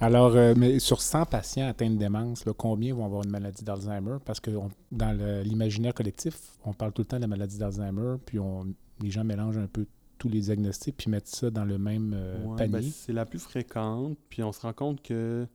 Alors, 0.00 0.34
euh, 0.34 0.54
mais 0.56 0.78
sur 0.80 1.00
100 1.00 1.26
patients 1.26 1.68
atteints 1.68 1.90
de 1.90 1.96
démence, 1.96 2.44
là, 2.46 2.52
combien 2.56 2.94
vont 2.94 3.04
avoir 3.04 3.22
une 3.22 3.30
maladie 3.30 3.62
d'Alzheimer? 3.64 4.16
Parce 4.24 4.40
que 4.40 4.50
on- 4.50 4.70
dans 4.90 5.12
l'imaginaire 5.44 5.94
collectif, 5.94 6.36
on 6.64 6.72
parle 6.72 6.92
tout 6.92 7.02
le 7.02 7.06
temps 7.06 7.16
de 7.16 7.22
la 7.22 7.28
maladie 7.28 7.58
d'Alzheimer, 7.58 8.16
puis 8.26 8.38
on, 8.40 8.66
les 9.00 9.10
gens 9.10 9.22
mélangent 9.24 9.58
un 9.58 9.66
peu 9.68 9.86
tous 10.18 10.28
les 10.28 10.40
diagnostics, 10.40 10.96
puis 10.96 11.10
mettent 11.10 11.28
ça 11.28 11.50
dans 11.50 11.64
le 11.64 11.78
même 11.78 12.12
euh, 12.14 12.44
Ouais, 12.44 12.56
ben, 12.66 12.72
panier. 12.72 12.90
c'est 12.90 13.12
la 13.12 13.24
plus 13.26 13.38
fréquente, 13.38 14.18
puis 14.28 14.42
on 14.42 14.52
se 14.52 14.60
rend 14.62 14.72
compte 14.72 15.00
que 15.02 15.46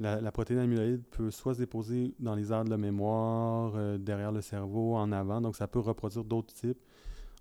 la, 0.00 0.20
la 0.20 0.32
protéine 0.32 0.58
amyloïde 0.60 1.02
peut 1.10 1.30
soit 1.30 1.54
se 1.54 1.58
déposer 1.60 2.14
dans 2.18 2.34
les 2.34 2.52
aires 2.52 2.64
de 2.64 2.70
la 2.70 2.76
mémoire, 2.78 3.72
euh, 3.76 3.98
derrière 3.98 4.32
le 4.32 4.40
cerveau, 4.40 4.96
en 4.96 5.12
avant, 5.12 5.40
donc 5.40 5.56
ça 5.56 5.68
peut 5.68 5.78
reproduire 5.80 6.24
d'autres 6.24 6.54
types. 6.54 6.78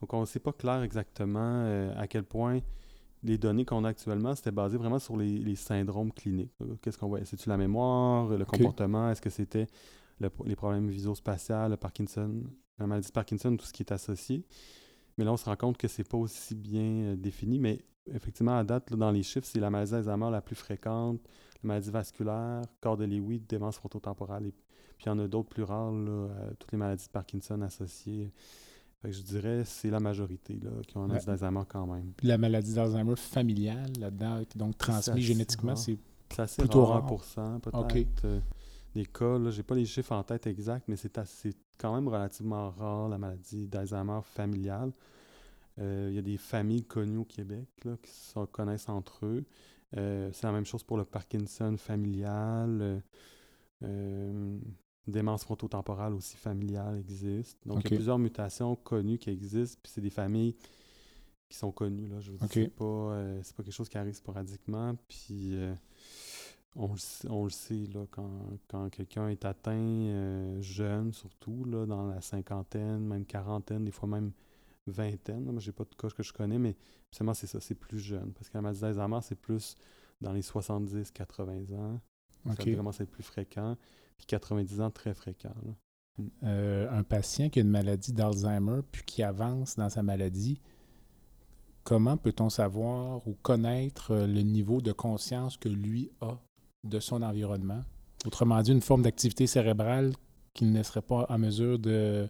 Donc 0.04 0.14
on 0.14 0.20
ne 0.20 0.26
sait 0.26 0.42
pas 0.42 0.52
clair 0.52 0.84
exactement 0.84 1.40
euh, 1.40 1.94
à 1.96 2.08
quel 2.08 2.24
point 2.24 2.60
les 3.24 3.38
données 3.38 3.64
qu'on 3.64 3.86
a 3.86 3.88
actuellement, 3.88 4.36
c'était 4.36 4.52
basé 4.52 4.76
vraiment 4.78 5.00
sur 5.00 5.16
les, 5.16 5.38
les 5.40 5.56
syndromes 5.56 6.12
cliniques. 6.12 6.52
là. 6.60 6.76
Qu'est-ce 6.82 6.98
qu'on 6.98 7.08
voit? 7.08 7.24
C'est-tu 7.24 7.48
la 7.48 7.56
mémoire, 7.56 8.28
le 8.28 8.44
comportement? 8.44 9.10
Est-ce 9.10 9.22
que 9.22 9.30
c'était 9.30 9.66
le- 10.20 10.30
les 10.44 10.58
problèmes 10.58 10.90
visospatiaux, 10.90 11.70
le 11.70 11.78
Parkinson, 11.78 12.44
la 12.78 12.86
maladie 12.86 13.08
de 13.08 13.14
Parkinson, 13.14 13.56
tout 13.56 13.66
ce 13.66 13.72
qui 13.72 13.84
est 13.84 13.94
associé? 13.94 14.44
Mais 15.18 15.24
là, 15.24 15.32
on 15.32 15.38
se 15.38 15.46
rend 15.46 15.56
compte 15.56 15.78
que 15.78 15.88
c'est 15.88 16.04
pas 16.06 16.18
aussi 16.18 16.54
bien 16.54 16.84
euh, 16.84 17.16
défini. 17.16 17.60
Mais 17.60 17.80
effectivement, 18.14 18.58
à 18.58 18.66
date, 18.66 18.92
là, 18.92 18.98
dans 18.98 19.12
les 19.12 19.24
chiffres, 19.24 19.48
c'est 19.48 19.62
la 19.62 19.70
maladie 19.70 19.92
d'Alzheimer 19.94 20.30
la 20.30 20.42
plus 20.42 20.56
fréquente, 20.58 21.22
la 21.64 21.68
maladie 21.70 21.92
vasculaire, 21.92 22.64
corps 22.82 22.98
de 22.98 23.06
Lewy, 23.06 23.40
démence 23.40 23.78
frontotemporale. 23.78 24.48
Et 24.48 24.52
puis 24.98 25.06
il 25.06 25.08
y 25.08 25.10
en 25.12 25.20
a 25.20 25.30
d'autres 25.30 25.48
plus 25.48 25.64
rares, 25.64 25.94
là, 25.94 26.12
euh, 26.12 26.52
toutes 26.60 26.74
les 26.74 26.78
maladies 26.78 27.06
de 27.06 27.12
Parkinson 27.12 27.62
associées. 27.62 28.34
Fait 29.04 29.10
que 29.10 29.16
je 29.16 29.22
dirais 29.22 29.64
c'est 29.66 29.90
la 29.92 30.00
majorité 30.00 30.58
là, 30.64 30.72
qui 30.88 30.98
ont 30.98 31.08
Ouais. 31.10 31.20
d'Alzheimer 31.24 31.62
quand 31.68 31.86
même. 31.86 32.14
Puis 32.18 32.26
la 32.28 32.38
maladie 32.40 32.74
d'Alzheimer 32.74 33.16
familiale, 33.18 33.92
là-dedans, 34.00 34.42
donc 34.56 34.78
transmise 34.80 35.24
génétiquement, 35.24 35.76
c'est 35.76 36.00
Plutôt 36.58 36.86
rare, 36.86 37.04
rare. 37.04 37.12
1%, 37.14 37.60
peut-être. 37.60 37.78
Ok. 37.80 38.08
euh, 38.26 38.40
des 38.96 39.06
cas, 39.06 39.38
là, 39.38 39.52
j'ai 39.52 39.62
pas 39.62 39.76
les 39.76 39.86
chiffres 39.86 40.14
en 40.14 40.24
tête 40.24 40.48
exacts, 40.48 40.88
mais 40.88 40.96
c'est 40.96 41.18
assez- 41.20 41.54
quand 41.78 41.94
même 41.94 42.08
relativement 42.08 42.72
rare, 42.72 43.08
la 43.10 43.18
maladie 43.20 43.68
d'Alzheimer 43.68 44.22
familiale. 44.24 44.92
Euh, 45.80 46.08
Il 46.10 46.16
y 46.16 46.20
a 46.20 46.22
des 46.24 46.38
familles 46.38 46.84
connues 46.86 47.18
au 47.18 47.26
Québec 47.26 47.68
là, 47.84 47.98
qui 48.02 48.12
se 48.12 48.40
connaissent 48.46 48.88
entre 48.90 49.26
eux. 49.26 49.44
Euh, 49.98 50.30
c'est 50.32 50.48
la 50.48 50.54
même 50.54 50.66
chose 50.66 50.84
pour 50.84 50.98
le 50.98 51.04
Parkinson 51.06 51.76
familial. 51.78 53.02
euh, 53.84 54.58
démence 55.08 55.44
frontotemporale 55.44 56.14
aussi 56.14 56.38
familiale 56.38 56.98
existe. 56.98 57.58
Donc, 57.66 57.80
il 57.84 57.92
y 57.92 57.94
a 57.94 57.98
plusieurs 57.98 58.20
mutations 58.20 58.76
connues 58.76 59.18
qui 59.18 59.30
existent, 59.30 59.80
puis 59.84 59.92
c'est 59.94 60.02
des 60.02 60.10
familles 60.10 60.56
qui 61.50 61.58
sont 61.58 61.72
connues. 61.72 62.08
Là, 62.08 62.20
je 62.20 62.32
veux 62.32 62.38
dire, 62.38 62.46
Ok. 62.46 62.52
c'est 62.54 62.68
pas, 62.76 62.86
euh, 62.86 63.40
c'est 63.44 63.56
pas 63.56 63.64
quelque 63.64 63.74
chose 63.74 63.90
qui 63.90 63.98
arrive 63.98 64.14
sporadiquement. 64.14 64.96
Puis, 65.08 65.56
euh, 65.56 65.74
on, 66.76 66.94
le 66.94 66.98
sait- 66.98 67.28
on 67.30 67.44
le 67.44 67.50
sait, 67.50 67.86
là, 67.94 68.06
quand, 68.10 68.58
quand 68.70 68.90
quelqu'un 68.90 69.28
est 69.30 69.44
atteint 69.46 69.74
euh, 69.76 70.62
jeune, 70.62 71.12
surtout, 71.14 71.66
là, 71.66 71.86
dans 71.86 72.08
la 72.08 72.22
cinquantaine, 72.22 73.06
même 73.06 73.26
quarantaine, 73.26 73.84
des 73.86 73.92
fois 73.92 74.08
même 74.10 74.32
vingtaine. 74.88 75.46
là. 75.46 75.52
Moi, 75.52 75.62
j'ai 75.62 75.72
pas 75.72 75.84
de 75.84 75.96
cas 75.96 76.10
que 76.10 76.24
je 76.24 76.34
connais, 76.34 76.58
mais 76.60 76.76
seulement 77.12 77.34
c'est 77.34 77.48
ça, 77.48 77.60
c'est 77.60 77.76
plus 77.76 78.00
jeune. 78.00 78.32
Parce 78.34 78.50
que 78.50 78.58
la 78.58 78.62
maladie 78.62 78.82
d'Alzheimer, 78.82 79.20
c'est 79.22 79.36
plus 79.40 79.76
dans 80.22 80.32
les 80.34 80.42
70-80 80.42 81.74
ans. 81.76 82.00
Ça 82.56 82.64
commence 82.76 83.00
à 83.00 83.04
être 83.04 83.12
plus 83.12 83.24
fréquent. 83.24 83.78
Puis 84.24 84.38
90 84.38 84.80
ans, 84.80 84.90
très 84.90 85.14
fréquent. 85.14 85.54
Euh, 86.44 86.88
un 86.90 87.04
patient 87.04 87.50
qui 87.50 87.60
a 87.60 87.62
une 87.62 87.70
maladie 87.70 88.14
d'Alzheimer 88.14 88.80
puis 88.90 89.04
qui 89.06 89.22
avance 89.22 89.76
dans 89.76 89.90
sa 89.90 90.02
maladie, 90.02 90.62
comment 91.84 92.16
peut-on 92.16 92.50
savoir 92.50 93.28
ou 93.28 93.36
connaître 93.42 94.12
euh, 94.12 94.28
le 94.28 94.42
niveau 94.42 94.80
de 94.80 94.94
conscience 94.94 95.58
que 95.58 95.68
lui 95.68 96.10
a 96.22 96.38
de 96.86 97.00
son 97.02 97.22
environnement? 97.22 97.82
Autrement 98.26 98.62
dit, 98.62 98.72
une 98.72 98.82
forme 98.82 99.02
d'activité 99.02 99.46
cérébrale 99.46 100.14
qu'il 100.54 100.72
ne 100.72 100.84
serait 100.84 101.02
pas 101.02 101.26
en 101.28 101.38
mesure 101.38 101.78
de 101.78 102.30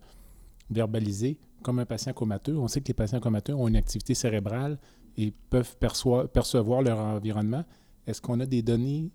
verbaliser, 0.72 1.38
comme 1.62 1.78
un 1.78 1.86
patient 1.86 2.14
comateux. 2.14 2.58
On 2.58 2.68
sait 2.68 2.82
que 2.82 2.88
les 2.88 2.96
patients 2.96 3.20
comateux 3.20 3.54
ont 3.54 3.68
une 3.68 3.76
activité 3.76 4.16
cérébrale 4.16 4.80
et 5.18 5.32
peuvent 5.52 5.78
percevoir 5.78 6.82
leur 6.82 6.98
environnement. 6.98 7.66
Est-ce 8.08 8.20
qu'on 8.20 8.40
a 8.40 8.48
des 8.48 8.64
données 8.64 9.12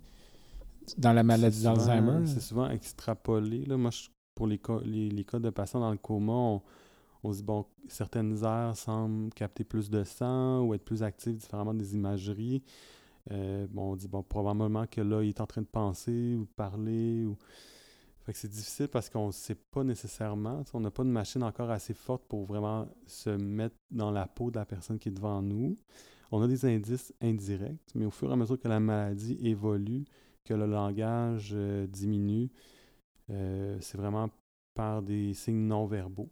dans 0.96 1.12
la 1.12 1.22
maladie 1.22 1.62
d'Alzheimer? 1.62 2.26
C'est 2.26 2.40
souvent 2.40 2.68
extrapolé. 2.70 3.64
Là. 3.64 3.76
Moi, 3.76 3.90
pour 4.34 4.46
les 4.46 4.58
cas, 4.58 4.78
les, 4.84 5.24
cas 5.24 5.38
de 5.38 5.50
patients 5.50 5.80
dans 5.80 5.90
le 5.90 5.98
coma, 5.98 6.60
on, 7.22 7.32
se 7.32 7.38
dit, 7.38 7.44
bon, 7.44 7.66
certaines 7.88 8.44
aires 8.44 8.76
semblent 8.76 9.32
capter 9.34 9.64
plus 9.64 9.90
de 9.90 10.04
sang 10.04 10.62
ou 10.62 10.74
être 10.74 10.84
plus 10.84 11.02
actives 11.02 11.36
différemment 11.36 11.74
des 11.74 11.94
imageries. 11.94 12.62
Euh, 13.30 13.66
bon, 13.70 13.92
on 13.92 13.96
dit, 13.96 14.08
bon, 14.08 14.22
probablement 14.22 14.86
que 14.86 15.00
là, 15.00 15.22
il 15.22 15.28
est 15.28 15.40
en 15.40 15.46
train 15.46 15.62
de 15.62 15.66
penser 15.66 16.34
ou 16.36 16.44
de 16.44 16.50
parler. 16.56 17.24
Ou... 17.24 17.36
Fait 18.24 18.32
que 18.32 18.38
c'est 18.38 18.48
difficile 18.48 18.88
parce 18.88 19.10
qu'on 19.10 19.28
ne 19.28 19.32
sait 19.32 19.54
pas 19.54 19.84
nécessairement. 19.84 20.62
On 20.72 20.80
n'a 20.80 20.90
pas 20.90 21.04
de 21.04 21.08
machine 21.08 21.42
encore 21.42 21.70
assez 21.70 21.94
forte 21.94 22.22
pour 22.28 22.44
vraiment 22.44 22.86
se 23.06 23.30
mettre 23.30 23.76
dans 23.90 24.10
la 24.10 24.26
peau 24.26 24.50
de 24.50 24.58
la 24.58 24.64
personne 24.64 24.98
qui 24.98 25.08
est 25.08 25.12
devant 25.12 25.42
nous. 25.42 25.76
On 26.30 26.42
a 26.42 26.46
des 26.46 26.64
indices 26.66 27.12
indirects, 27.22 27.80
mais 27.94 28.04
au 28.04 28.10
fur 28.10 28.28
et 28.28 28.32
à 28.32 28.36
mesure 28.36 28.60
que 28.60 28.68
la 28.68 28.80
maladie 28.80 29.38
évolue, 29.42 30.04
que 30.48 30.54
le 30.54 30.66
langage 30.66 31.50
euh, 31.52 31.86
diminue, 31.86 32.48
euh, 33.30 33.76
c'est 33.80 33.98
vraiment 33.98 34.30
par 34.72 35.02
des 35.02 35.34
signes 35.34 35.66
non 35.66 35.86
verbaux 35.86 36.30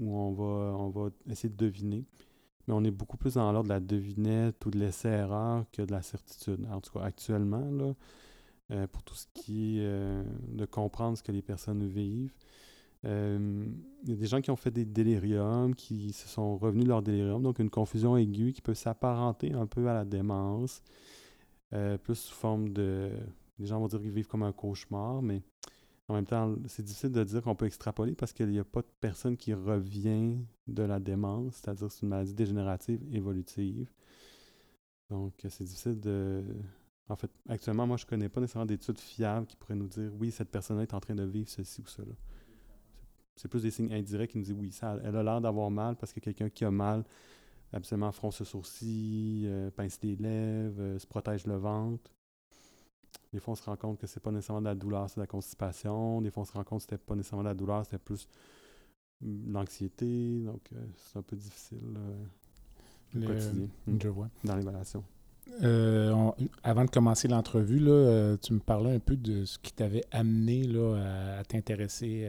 où 0.00 0.16
on 0.16 0.32
va, 0.32 0.76
on 0.78 0.88
va 0.88 1.10
essayer 1.28 1.50
de 1.50 1.56
deviner 1.56 2.04
mais 2.66 2.72
on 2.72 2.82
est 2.82 2.90
beaucoup 2.90 3.18
plus 3.18 3.34
dans 3.34 3.52
l'ordre 3.52 3.68
de 3.68 3.74
la 3.74 3.80
devinette 3.80 4.64
ou 4.64 4.70
de 4.70 4.78
l'essai-erreur 4.78 5.66
que 5.70 5.82
de 5.82 5.92
la 5.92 6.00
certitude. 6.00 6.66
En 6.72 6.80
tout 6.80 6.98
cas, 6.98 7.04
actuellement, 7.04 7.70
là, 7.70 7.92
euh, 8.70 8.86
pour 8.86 9.02
tout 9.02 9.14
ce 9.14 9.26
qui 9.34 9.80
est 9.80 10.24
de 10.48 10.64
comprendre 10.64 11.18
ce 11.18 11.22
que 11.22 11.30
les 11.30 11.42
personnes 11.42 11.86
vivent. 11.86 12.32
Il 13.04 13.10
y 14.06 14.12
a 14.12 14.16
des 14.16 14.26
gens 14.26 14.40
qui 14.40 14.50
ont 14.50 14.56
fait 14.56 14.70
des 14.70 14.86
déliriums, 14.86 15.74
qui 15.74 16.14
se 16.14 16.26
sont 16.26 16.56
revenus 16.56 16.84
de 16.84 16.88
leur 16.88 17.02
délirium, 17.02 17.42
donc 17.42 17.58
une 17.58 17.68
confusion 17.68 18.16
aiguë 18.16 18.54
qui 18.54 18.62
peut 18.62 18.72
s'apparenter 18.72 19.52
un 19.52 19.66
peu 19.66 19.86
à 19.86 19.92
la 19.92 20.06
démence, 20.06 20.82
plus 22.02 22.14
sous 22.14 22.34
forme 22.34 22.70
de... 22.70 23.10
Les 23.58 23.66
gens 23.66 23.78
vont 23.78 23.86
dire 23.86 24.00
qu'ils 24.00 24.10
vivent 24.10 24.26
comme 24.26 24.42
un 24.42 24.52
cauchemar, 24.52 25.22
mais 25.22 25.42
en 26.08 26.14
même 26.14 26.26
temps, 26.26 26.54
c'est 26.66 26.82
difficile 26.82 27.12
de 27.12 27.24
dire 27.24 27.42
qu'on 27.42 27.54
peut 27.54 27.66
extrapoler 27.66 28.14
parce 28.14 28.32
qu'il 28.32 28.48
n'y 28.48 28.58
a 28.58 28.64
pas 28.64 28.82
de 28.82 28.90
personne 29.00 29.36
qui 29.36 29.54
revient 29.54 30.38
de 30.66 30.82
la 30.82 31.00
démence, 31.00 31.54
c'est-à-dire 31.54 31.90
c'est 31.90 32.02
une 32.02 32.08
maladie 32.08 32.34
dégénérative 32.34 33.00
évolutive. 33.14 33.88
Donc, 35.08 35.32
c'est 35.48 35.64
difficile 35.64 36.00
de. 36.00 36.44
En 37.08 37.16
fait, 37.16 37.30
actuellement, 37.48 37.86
moi, 37.86 37.96
je 37.96 38.04
ne 38.04 38.08
connais 38.08 38.28
pas 38.28 38.40
nécessairement 38.40 38.66
d'études 38.66 38.98
fiables 38.98 39.46
qui 39.46 39.56
pourraient 39.56 39.74
nous 39.74 39.88
dire 39.88 40.10
oui, 40.18 40.30
cette 40.30 40.50
personne-là 40.50 40.82
est 40.82 40.94
en 40.94 41.00
train 41.00 41.14
de 41.14 41.24
vivre 41.24 41.48
ceci 41.48 41.80
ou 41.82 41.86
cela. 41.86 42.14
C'est 43.36 43.48
plus 43.48 43.62
des 43.62 43.70
signes 43.70 43.92
indirects 43.92 44.30
qui 44.30 44.38
nous 44.38 44.44
disent 44.44 44.56
oui, 44.58 44.72
ça, 44.72 44.98
elle 45.04 45.16
a 45.16 45.22
l'air 45.22 45.40
d'avoir 45.40 45.70
mal 45.70 45.96
parce 45.96 46.12
que 46.12 46.20
quelqu'un 46.20 46.48
qui 46.48 46.64
a 46.64 46.70
mal, 46.70 47.04
absolument 47.74 48.12
fronce 48.12 48.40
le 48.40 48.46
sourcil, 48.46 49.44
euh, 49.46 49.70
pince 49.70 49.98
les 50.02 50.16
lèvres, 50.16 50.80
euh, 50.80 50.98
se 50.98 51.06
protège 51.06 51.46
le 51.46 51.56
ventre. 51.56 52.10
Des 53.32 53.40
fois, 53.40 53.52
on 53.52 53.56
se 53.56 53.64
rend 53.64 53.76
compte 53.76 53.98
que 53.98 54.06
c'est 54.06 54.20
pas 54.20 54.30
nécessairement 54.30 54.60
de 54.60 54.66
la 54.66 54.74
douleur, 54.74 55.10
c'est 55.10 55.16
de 55.16 55.22
la 55.22 55.26
constipation. 55.26 56.22
Des 56.22 56.30
fois, 56.30 56.42
on 56.42 56.46
se 56.46 56.52
rend 56.52 56.62
compte 56.62 56.78
que 56.78 56.84
c'était 56.84 56.98
pas 56.98 57.16
nécessairement 57.16 57.42
de 57.42 57.48
la 57.48 57.54
douleur, 57.54 57.84
c'était 57.84 57.98
plus 57.98 58.28
l'anxiété. 59.20 60.40
Donc, 60.44 60.60
euh, 60.72 60.84
c'est 60.96 61.18
un 61.18 61.22
peu 61.22 61.36
difficile 61.36 61.78
euh, 61.96 63.26
quotidien, 63.26 63.68
hmm, 63.86 63.98
je 64.00 64.08
vois. 64.08 64.28
dans 64.44 64.56
l'évaluation. 64.56 65.02
Euh, 65.62 66.30
avant 66.62 66.84
de 66.84 66.90
commencer 66.90 67.28
l'entrevue, 67.28 67.80
là, 67.80 68.36
tu 68.38 68.52
me 68.54 68.60
parlais 68.60 68.94
un 68.94 69.00
peu 69.00 69.16
de 69.16 69.44
ce 69.44 69.58
qui 69.58 69.72
t'avait 69.72 70.04
amené 70.10 70.64
là, 70.64 71.38
à, 71.38 71.44
t'intéresser, 71.44 72.26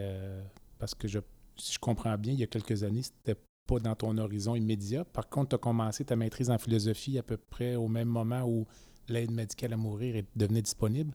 parce 0.80 0.96
que 0.96 1.08
je, 1.08 1.20
si 1.56 1.74
je 1.74 1.80
comprends 1.80 2.18
bien, 2.18 2.34
il 2.34 2.40
y 2.40 2.44
a 2.44 2.48
quelques 2.48 2.84
années, 2.84 3.04
c'était 3.04 3.38
pas 3.66 3.80
dans 3.80 3.96
ton 3.96 4.18
horizon 4.18 4.56
immédiat. 4.56 5.06
Par 5.06 5.30
contre, 5.30 5.50
tu 5.50 5.56
as 5.56 5.60
commencé 5.60 6.06
ta 6.06 6.16
maîtrise 6.16 6.50
en 6.50 6.58
philosophie 6.58 7.18
à 7.18 7.24
peu 7.24 7.38
près 7.38 7.76
au 7.76 7.88
même 7.88 8.08
moment 8.08 8.44
où 8.44 8.66
l'aide 9.08 9.32
médicale 9.32 9.74
à 9.74 9.78
mourir 9.78 10.24
devenait 10.36 10.62
disponible. 10.62 11.14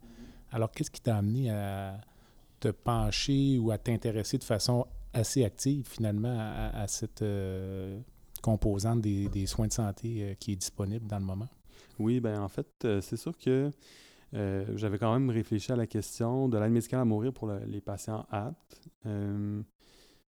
Alors, 0.53 0.71
qu'est-ce 0.71 0.91
qui 0.91 1.01
t'a 1.01 1.17
amené 1.17 1.51
à 1.51 2.01
te 2.59 2.69
pencher 2.69 3.59
ou 3.59 3.71
à 3.71 3.79
t'intéresser 3.79 4.39
de 4.39 4.45
façon 4.45 4.87
assez 5.13 5.45
active, 5.45 5.87
finalement, 5.89 6.37
à, 6.39 6.87
cette 6.87 7.23
euh, 7.23 8.01
composante 8.43 9.01
des, 9.01 9.47
soins 9.47 9.67
de 9.67 9.73
santé 9.73 10.23
euh, 10.23 10.35
qui 10.35 10.53
est 10.53 10.57
disponible 10.57 11.07
dans 11.07 11.19
le 11.19 11.25
moment? 11.25 11.49
Oui, 11.99 12.21
ben 12.21 12.41
en 12.41 12.49
fait, 12.49 12.69
euh, 12.85 13.01
c'est 13.01 13.17
sûr 13.17 13.37
que 13.37 13.71
j'avais 14.33 14.99
quand 14.99 15.13
même 15.13 15.29
réfléchi 15.29 15.73
à 15.73 15.77
la 15.77 15.89
question 15.89 16.49
de 16.49 16.57
l'aide 16.57 16.71
médicale 16.71 17.01
à 17.01 17.05
mourir 17.05 17.33
pour 17.33 17.51
les 17.51 17.81
patients 17.81 18.27
aptes. 18.31 18.81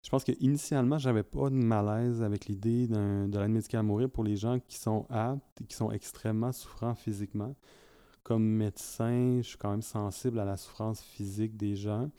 Je 0.02 0.10
pense 0.10 0.24
qu'initialement, 0.24 0.98
j'avais 0.98 1.22
pas 1.22 1.50
de 1.50 1.54
malaise 1.54 2.22
avec 2.22 2.46
l'idée 2.46 2.86
de 2.86 3.38
l'aide 3.38 3.50
médicale 3.50 3.80
à 3.80 3.82
mourir 3.82 4.08
pour 4.08 4.24
les 4.24 4.36
gens 4.36 4.58
qui 4.60 4.78
sont 4.78 5.06
aptes 5.10 5.60
et 5.60 5.64
qui 5.64 5.76
sont 5.76 5.90
extrêmement 5.90 6.52
souffrants 6.52 6.94
physiquement. 6.94 7.54
Comme 8.22 8.44
médecin, 8.44 9.38
je 9.42 9.48
suis 9.48 9.58
quand 9.58 9.70
même 9.70 9.82
sensible 9.82 10.38
à 10.38 10.44
la 10.44 10.56
souffrance 10.56 11.02
physique 11.02 11.56
des 11.56 11.76
gens. 11.76 12.10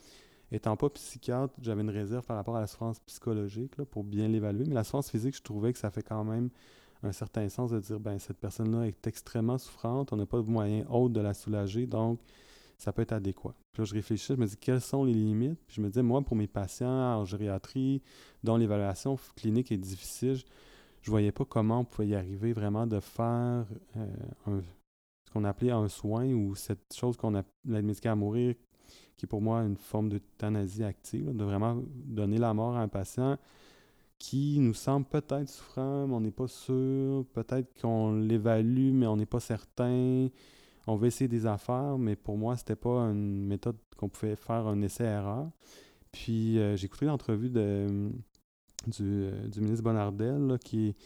Étant 0.52 0.76
pas 0.76 0.90
psychiatre, 0.90 1.54
j'avais 1.60 1.82
une 1.82 1.90
réserve 1.90 2.26
par 2.26 2.36
rapport 2.36 2.56
à 2.56 2.60
la 2.60 2.66
souffrance 2.66 2.98
psychologique 3.00 3.76
pour 3.84 4.04
bien 4.04 4.28
l'évaluer. 4.28 4.64
Mais 4.66 4.74
la 4.74 4.84
souffrance 4.84 5.10
physique, 5.10 5.36
je 5.36 5.42
trouvais 5.42 5.72
que 5.72 5.78
ça 5.78 5.90
fait 5.90 6.02
quand 6.02 6.24
même 6.24 6.50
un 7.02 7.12
certain 7.12 7.48
sens 7.48 7.70
de 7.70 7.80
dire 7.80 7.98
ben 7.98 8.18
cette 8.18 8.38
personne-là 8.38 8.86
est 8.86 9.06
extrêmement 9.06 9.58
souffrante, 9.58 10.12
on 10.12 10.16
n'a 10.16 10.26
pas 10.26 10.38
de 10.38 10.50
moyen 10.50 10.84
autre 10.90 11.14
de 11.14 11.20
la 11.20 11.34
soulager, 11.34 11.86
donc 11.86 12.20
ça 12.80 12.92
peut 12.92 13.02
être 13.02 13.12
adéquat. 13.12 13.54
Puis 13.72 13.82
là, 13.82 13.84
je 13.84 13.94
réfléchis, 13.94 14.32
je 14.34 14.40
me 14.40 14.46
dis 14.46 14.56
quelles 14.56 14.80
sont 14.80 15.04
les 15.04 15.12
limites? 15.12 15.60
Puis 15.66 15.76
je 15.76 15.80
me 15.82 15.90
dis, 15.90 16.02
moi, 16.02 16.22
pour 16.22 16.34
mes 16.34 16.46
patients 16.46 16.88
en 16.88 17.24
gériatrie, 17.24 18.02
dont 18.42 18.56
l'évaluation 18.56 19.18
clinique 19.36 19.70
est 19.70 19.76
difficile, 19.76 20.36
je, 20.36 20.44
ne 21.08 21.10
voyais 21.10 21.32
pas 21.32 21.44
comment 21.44 21.80
on 21.80 21.84
pouvait 21.84 22.08
y 22.08 22.14
arriver 22.14 22.52
vraiment 22.52 22.86
de 22.86 22.98
faire 22.98 23.66
euh, 23.96 24.60
ce 25.26 25.30
qu'on 25.30 25.44
appelait 25.44 25.72
un 25.72 25.88
soin 25.88 26.26
ou 26.32 26.54
cette 26.54 26.94
chose 26.94 27.16
qu'on 27.18 27.34
a 27.34 27.42
l'aide 27.66 27.84
médicale 27.84 28.12
à 28.12 28.16
mourir, 28.16 28.54
qui 29.16 29.26
est 29.26 29.28
pour 29.28 29.42
moi 29.42 29.60
une 29.60 29.76
forme 29.76 30.08
d'euthanasie 30.08 30.82
active, 30.82 31.36
de 31.36 31.44
vraiment 31.44 31.82
donner 31.94 32.38
la 32.38 32.54
mort 32.54 32.76
à 32.76 32.80
un 32.80 32.88
patient 32.88 33.36
qui 34.18 34.58
nous 34.58 34.74
semble 34.74 35.06
peut-être 35.06 35.48
souffrant, 35.48 36.06
mais 36.06 36.14
on 36.14 36.20
n'est 36.20 36.30
pas 36.30 36.48
sûr, 36.48 37.24
peut-être 37.32 37.78
qu'on 37.80 38.12
l'évalue, 38.12 38.92
mais 38.92 39.06
on 39.06 39.16
n'est 39.16 39.26
pas 39.26 39.40
certain 39.40 40.28
on 40.86 40.96
va 40.96 41.06
essayer 41.06 41.28
des 41.28 41.46
affaires, 41.46 41.98
mais 41.98 42.16
pour 42.16 42.36
moi, 42.36 42.56
c'était 42.56 42.76
pas 42.76 43.00
une 43.10 43.46
méthode 43.46 43.76
qu'on 43.96 44.08
pouvait 44.08 44.36
faire 44.36 44.66
un 44.66 44.80
essai-erreur. 44.82 45.50
Puis 46.12 46.58
euh, 46.58 46.76
j'ai 46.76 46.86
écouté 46.86 47.06
l'entrevue 47.06 47.50
de, 47.50 48.10
du, 48.86 49.02
euh, 49.02 49.48
ministre 49.58 49.84
Bonardel 49.84 50.58
qui, 50.64 50.96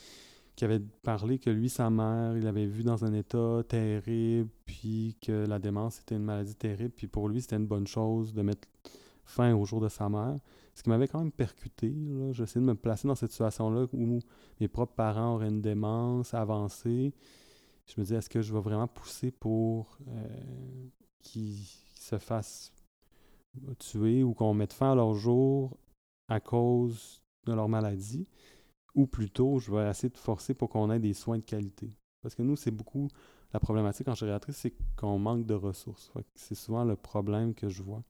qui 0.57 0.65
avait 0.65 0.81
parlé 1.03 1.39
que 1.39 1.51
lui, 1.51 1.69
sa 1.69 1.91
mère, 1.91 2.37
il 2.37 2.45
l'avait 2.45 2.67
vu 2.67 2.83
dans 2.83 3.05
un 3.05 3.13
état 3.13 3.63
terrible, 3.69 4.49
puis 4.65 5.17
que 5.21 5.47
la 5.47 5.59
démence 5.59 6.01
était 6.01 6.17
une 6.17 6.25
maladie 6.25 6.55
terrible, 6.55 6.93
puis 6.97 7.07
pour 7.07 7.29
lui, 7.29 7.43
c'était 7.43 7.57
une 7.57 7.67
bonne 7.67 7.87
chose 7.87 8.33
de 8.33 8.43
mettre 8.43 8.69
fin 9.25 9.55
au 9.55 9.65
jour 9.65 9.81
de 9.81 9.89
sa 9.89 10.09
mère. 10.09 10.37
Ce 10.75 10.83
qui 10.83 10.91
m'avait 10.91 11.09
quand 11.09 11.21
même 11.21 11.33
percuté. 11.33 11.95
J'essayais 12.33 12.61
de 12.61 12.67
me 12.67 12.75
placer 12.75 13.07
dans 13.07 13.15
cette 13.15 13.31
situation-là 13.31 13.87
où 13.93 14.19
mes 14.61 14.69
propres 14.69 14.95
parents 14.95 15.35
auraient 15.35 15.49
une 15.49 15.63
démence 15.63 16.35
avancée 16.35 17.13
je 17.87 18.01
me 18.01 18.07
dis, 18.07 18.15
est-ce 18.15 18.31
que 18.31 18.43
je 18.43 18.53
vais 18.53 18.61
vraiment 18.61 18.89
pousser 18.89 19.31
pour 19.31 19.99
euh, 20.09 20.89
qu'ils 21.21 21.67
se 21.95 22.19
fassent 22.19 22.73
tuer 23.79 24.23
ou 24.23 24.35
qu'on 24.35 24.55
mette 24.55 24.73
fin 24.73 24.93
à 24.93 24.95
leur 24.95 25.15
jour 25.15 25.77
à 26.29 26.41
cause 26.41 27.23
de 27.47 27.53
leur 27.53 27.69
maladie? 27.69 28.27
Ou 28.95 29.07
plutôt, 29.07 29.59
je 29.59 29.73
vais 29.73 29.89
essayer 29.91 30.09
de 30.09 30.19
forcer 30.19 30.55
pour 30.55 30.69
qu'on 30.69 30.91
ait 30.91 31.01
des 31.01 31.15
soins 31.15 31.39
de 31.39 31.45
qualité? 31.45 31.97
Parce 32.23 32.35
que 32.35 32.43
nous, 32.43 32.57
c'est 32.57 32.71
beaucoup 32.71 33.09
la 33.53 33.61
problématique 33.61 34.09
en 34.09 34.15
gériatrie, 34.15 34.53
c'est 34.53 34.75
qu'on 34.97 35.19
manque 35.19 35.47
de 35.47 35.55
ressources. 35.55 36.11
C'est 36.35 36.55
souvent 36.55 36.85
le 36.85 36.97
problème 36.97 37.55
que 37.55 37.69
je 37.69 37.83
vois. 37.83 38.03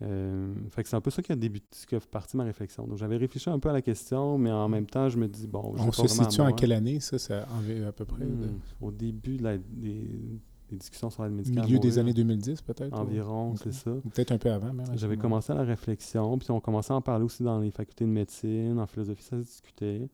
Euh, 0.00 0.54
fait 0.70 0.84
que 0.84 0.88
c'est 0.88 0.96
un 0.96 1.00
peu 1.00 1.10
ça 1.10 1.22
qui 1.22 1.32
a 1.32 1.36
débuté, 1.36 1.66
qui 1.86 1.96
a 1.96 2.00
parti 2.00 2.36
ma 2.36 2.44
réflexion. 2.44 2.86
Donc 2.86 2.98
j'avais 2.98 3.16
réfléchi 3.16 3.50
un 3.50 3.58
peu 3.58 3.68
à 3.68 3.72
la 3.72 3.82
question, 3.82 4.38
mais 4.38 4.52
en 4.52 4.68
même 4.68 4.86
temps, 4.86 5.08
je 5.08 5.18
me 5.18 5.26
dis, 5.26 5.46
bon. 5.46 5.74
On 5.76 5.90
se 5.90 6.06
situe 6.06 6.40
en 6.40 6.52
quelle 6.52 6.72
année, 6.72 7.00
ça, 7.00 7.18
ça 7.18 7.46
à 7.86 7.92
peu 7.92 8.04
près 8.04 8.24
hmm, 8.24 8.60
Au 8.80 8.92
début 8.92 9.38
de 9.38 9.56
des, 9.56 10.36
discussions 10.70 11.10
sur 11.10 11.24
l'aide 11.24 11.32
médicale. 11.32 11.64
Milieu 11.64 11.78
des 11.78 11.98
années 11.98 12.12
2010, 12.12 12.62
peut-être 12.62 12.92
Environ, 12.92 13.56
c'est 13.56 13.72
ça. 13.72 13.90
Peut-être 14.14 14.32
un 14.32 14.38
peu 14.38 14.52
avant, 14.52 14.72
même. 14.72 14.86
J'avais 14.94 15.16
commencé 15.16 15.52
à 15.52 15.56
la 15.56 15.64
réflexion, 15.64 16.38
puis 16.38 16.50
on 16.50 16.60
commençait 16.60 16.92
à 16.92 16.96
en 16.96 17.02
parler 17.02 17.24
aussi 17.24 17.42
dans 17.42 17.58
les 17.58 17.70
facultés 17.70 18.04
de 18.04 18.10
médecine, 18.10 18.78
en 18.78 18.86
philosophie, 18.86 19.22
ça 19.22 19.38
se 19.38 19.46
discutait. 19.46 20.08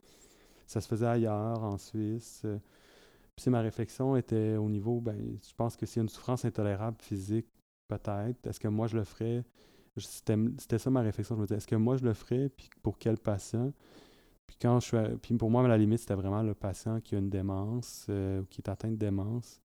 Ça 0.66 0.80
se 0.80 0.88
faisait 0.88 1.06
ailleurs, 1.06 1.62
en 1.62 1.76
Suisse. 1.76 2.46
Puis 3.36 3.50
ma 3.50 3.60
réflexion 3.60 4.16
était 4.16 4.56
au 4.56 4.68
niveau, 4.70 5.00
ben, 5.00 5.16
je 5.46 5.54
pense 5.56 5.76
que 5.76 5.84
s'il 5.86 5.96
y 5.96 6.00
a 6.00 6.02
une 6.04 6.08
souffrance 6.08 6.44
intolérable 6.44 6.96
physique, 7.00 7.46
peut-être, 7.88 8.46
est-ce 8.46 8.60
que 8.60 8.68
moi 8.68 8.86
je 8.86 8.96
le 8.96 9.04
ferais? 9.04 9.44
C'était 9.96 10.78
ça 10.78 10.90
ma 10.90 11.00
réflexion. 11.02 11.36
Je 11.36 11.40
me 11.40 11.46
disais, 11.46 11.56
est-ce 11.56 11.66
que 11.66 11.76
moi 11.76 11.96
je 11.96 12.04
le 12.04 12.14
ferais, 12.14 12.48
puis 12.48 12.68
pour 12.82 12.98
quel 12.98 13.16
patient? 13.18 13.72
Puis 14.46 14.56
quand 14.60 14.80
je 14.80 14.86
suis 14.86 15.16
puis 15.22 15.34
pour 15.36 15.50
moi, 15.50 15.64
à 15.64 15.68
la 15.68 15.78
limite, 15.78 16.00
c'était 16.00 16.14
vraiment 16.14 16.42
le 16.42 16.54
patient 16.54 17.00
qui 17.00 17.14
a 17.14 17.18
une 17.18 17.30
démence 17.30 18.06
euh, 18.10 18.42
ou 18.42 18.44
qui 18.46 18.60
est 18.60 18.68
atteint 18.68 18.90
de 18.90 18.96
démence. 18.96 19.60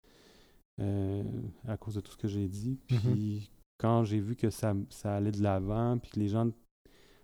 à 0.80 1.78
cause 1.78 1.96
de 1.96 2.02
tout 2.02 2.12
ce 2.12 2.18
que 2.18 2.28
j'ai 2.28 2.48
dit. 2.48 2.80
Mhm. 2.92 3.00
Puis 3.00 3.52
quand 3.78 4.04
j'ai 4.04 4.20
vu 4.20 4.36
que 4.36 4.50
ça, 4.50 4.74
ça 4.90 5.16
allait 5.16 5.32
de 5.32 5.42
l'avant, 5.42 5.98
puis 5.98 6.12
que 6.12 6.20
les 6.20 6.28
gens 6.28 6.46
de 6.46 6.54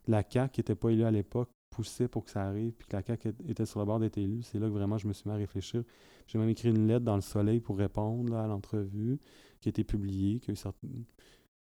la 0.07 0.23
CAQ 0.27 0.51
qui 0.51 0.59
n'étaient 0.61 0.75
pas 0.75 0.89
élus 0.89 1.03
à 1.03 1.11
l'époque 1.11 1.49
poussaient 1.69 2.07
pour 2.07 2.25
que 2.25 2.31
ça 2.31 2.43
arrive, 2.43 2.73
puis 2.73 2.87
que 2.87 2.95
la 2.95 3.03
CAQ 3.03 3.33
était 3.47 3.65
sur 3.65 3.79
le 3.79 3.85
bord 3.85 3.99
d'être 3.99 4.17
élue, 4.17 4.41
c'est 4.43 4.59
là 4.59 4.67
que 4.67 4.73
vraiment 4.73 4.97
je 4.97 5.07
me 5.07 5.13
suis 5.13 5.29
mis 5.29 5.33
à 5.35 5.37
réfléchir. 5.37 5.83
J'ai 6.27 6.37
même 6.37 6.49
écrit 6.49 6.69
une 6.69 6.87
lettre 6.87 7.05
dans 7.05 7.15
le 7.15 7.21
soleil 7.21 7.59
pour 7.59 7.77
répondre 7.77 8.31
là, 8.33 8.43
à 8.43 8.47
l'entrevue, 8.47 9.19
qui 9.59 9.69
a 9.69 9.71
été 9.71 9.83
publiée, 9.83 10.39
qui 10.39 10.51
a 10.51 10.53
eu 10.53 10.57
certaine- 10.57 11.03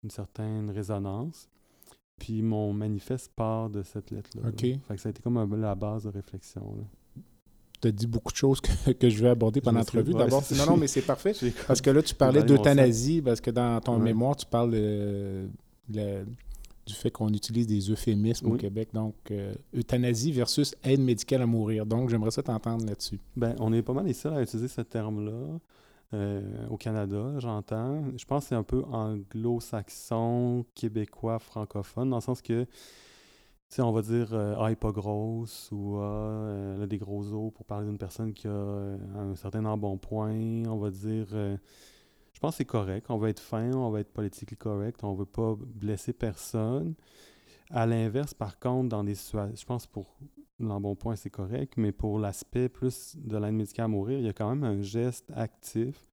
une 0.06 0.12
certaine 0.12 0.70
résonance. 0.70 1.50
Puis 2.18 2.42
mon 2.42 2.72
manifeste 2.72 3.32
part 3.36 3.70
de 3.70 3.84
cette 3.84 4.10
lettre-là. 4.12 4.48
OK. 4.50 4.62
là. 4.62 4.76
Fait 4.88 4.96
que 4.96 5.02
ça 5.02 5.10
a 5.10 5.12
été 5.12 5.22
comme 5.22 5.36
un 5.38 5.48
la 5.58 5.76
base 5.76 6.04
de 6.06 6.10
réflexion. 6.10 6.62
là. 6.78 6.84
Tu 7.82 7.90
as 7.90 7.92
dit 7.92 8.08
beaucoup 8.08 8.32
de 8.32 8.38
choses 8.38 8.62
que, 8.62 8.92
que 8.94 9.10
je 9.10 9.22
vais 9.22 9.30
aborder 9.30 9.60
pendant 9.60 9.80
l'entrevue. 9.80 10.14
D'abord, 10.14 10.42
non, 10.56 10.66
non, 10.68 10.78
mais 10.78 10.88
c'est 10.88 11.02
parfait. 11.02 11.34
Parce 11.68 11.82
que 11.82 11.90
là, 11.90 12.02
tu 12.02 12.16
parlais 12.16 12.42
d'euthanasie, 12.44 13.22
parce 13.22 13.42
que 13.42 13.52
dans 13.52 13.82
ton 13.82 13.98
Ouais. 13.98 14.04
mémoire, 14.04 14.36
tu 14.38 14.46
parles 14.46 14.72
euh, 14.76 15.48
le- 15.94 16.26
du 16.88 16.94
fait 16.94 17.10
qu'on 17.12 17.30
utilise 17.34 17.68
des 17.68 17.90
euphémismes 17.92 18.52
au. 18.52 18.56
Québec. 18.56 18.90
Donc, 18.94 19.16
euh, 19.32 19.54
euthanasie 19.76 20.32
versus 20.32 20.74
aide 20.84 21.02
médicale 21.02 21.42
à 21.42 21.46
mourir. 21.48 21.86
Donc, 21.86 22.10
j'aimerais 22.10 22.32
ça 22.32 22.44
t'entendre 22.44 22.86
là-dessus. 22.86 23.20
Ben, 23.36 23.56
on 23.60 23.74
est 23.74 23.82
pas 23.82 23.94
mal 23.94 24.06
les 24.06 24.14
seuls 24.14 24.36
à 24.36 24.42
utiliser 24.44 24.68
ce 24.70 24.82
terme-là. 24.82 25.60
Euh, 26.14 26.68
au 26.70 26.78
Canada, 26.78 27.34
j'entends. 27.40 28.04
Je 28.18 28.26
pense 28.26 28.44
que 28.44 28.50
c'est 28.50 28.56
un 28.56 28.64
peu 28.64 28.84
anglo-saxon, 28.84 30.66
québécois, 30.76 31.40
francophone, 31.40 32.10
dans 32.10 32.18
le 32.18 32.22
sens 32.22 32.42
que, 32.42 32.64
tu 32.64 32.70
sais, 33.70 33.82
on 33.82 33.92
va 33.92 34.02
dire 34.02 34.34
euh, 34.34 34.56
Ah, 34.58 34.66
elle 34.68 34.74
est 34.74 34.76
pas 34.76 34.92
grosse 34.92 35.70
ou 35.72 35.98
Ah, 35.98 36.04
euh, 36.04 36.76
elle 36.76 36.84
a 36.84 36.88
des 36.88 36.98
gros 36.98 37.24
os 37.34 37.52
pour 37.54 37.66
parler 37.66 37.88
d'une 37.88 37.98
personne 37.98 38.34
qui 38.34 38.48
a 38.48 38.52
euh, 38.52 38.98
un 39.16 39.36
certain 39.36 39.66
embonpoint. 39.66 40.64
On 40.68 40.78
va 40.78 40.92
dire 40.92 41.28
euh, 41.34 41.58
Je 42.34 42.40
pense 42.40 42.54
que 42.54 42.58
c'est 42.58 42.66
correct. 42.66 43.08
On 43.10 43.18
va 43.18 43.30
être 43.30 43.40
fin, 43.40 43.74
on 43.74 43.90
va 43.90 44.02
être 44.02 44.14
politiquement 44.14 44.58
correct, 44.58 45.04
on 45.04 45.14
veut 45.16 45.26
pas 45.26 45.56
blesser 45.60 46.14
personne. 46.14 46.94
À 47.72 47.86
l'inverse, 47.88 48.34
par 48.34 48.60
contre, 48.60 48.90
dans 48.90 49.04
des 49.04 49.16
situations, 49.16 49.56
je 49.56 49.66
pense 49.66 49.88
pour 49.88 50.16
l'embonpoint, 50.60 51.16
c'est 51.16 51.30
correct, 51.30 51.74
mais 51.78 51.92
pour 51.92 52.20
l'aspect 52.20 52.70
plus 52.70 53.16
de 53.18 53.38
l'aide 53.38 53.54
médicale 53.54 53.86
à 53.86 53.88
mourir, 53.88 54.20
il 54.20 54.26
y 54.26 54.30
a 54.30 54.34
quand 54.34 54.50
même 54.50 54.64
un 54.64 54.82
geste 54.82 55.32
actif 55.36 56.10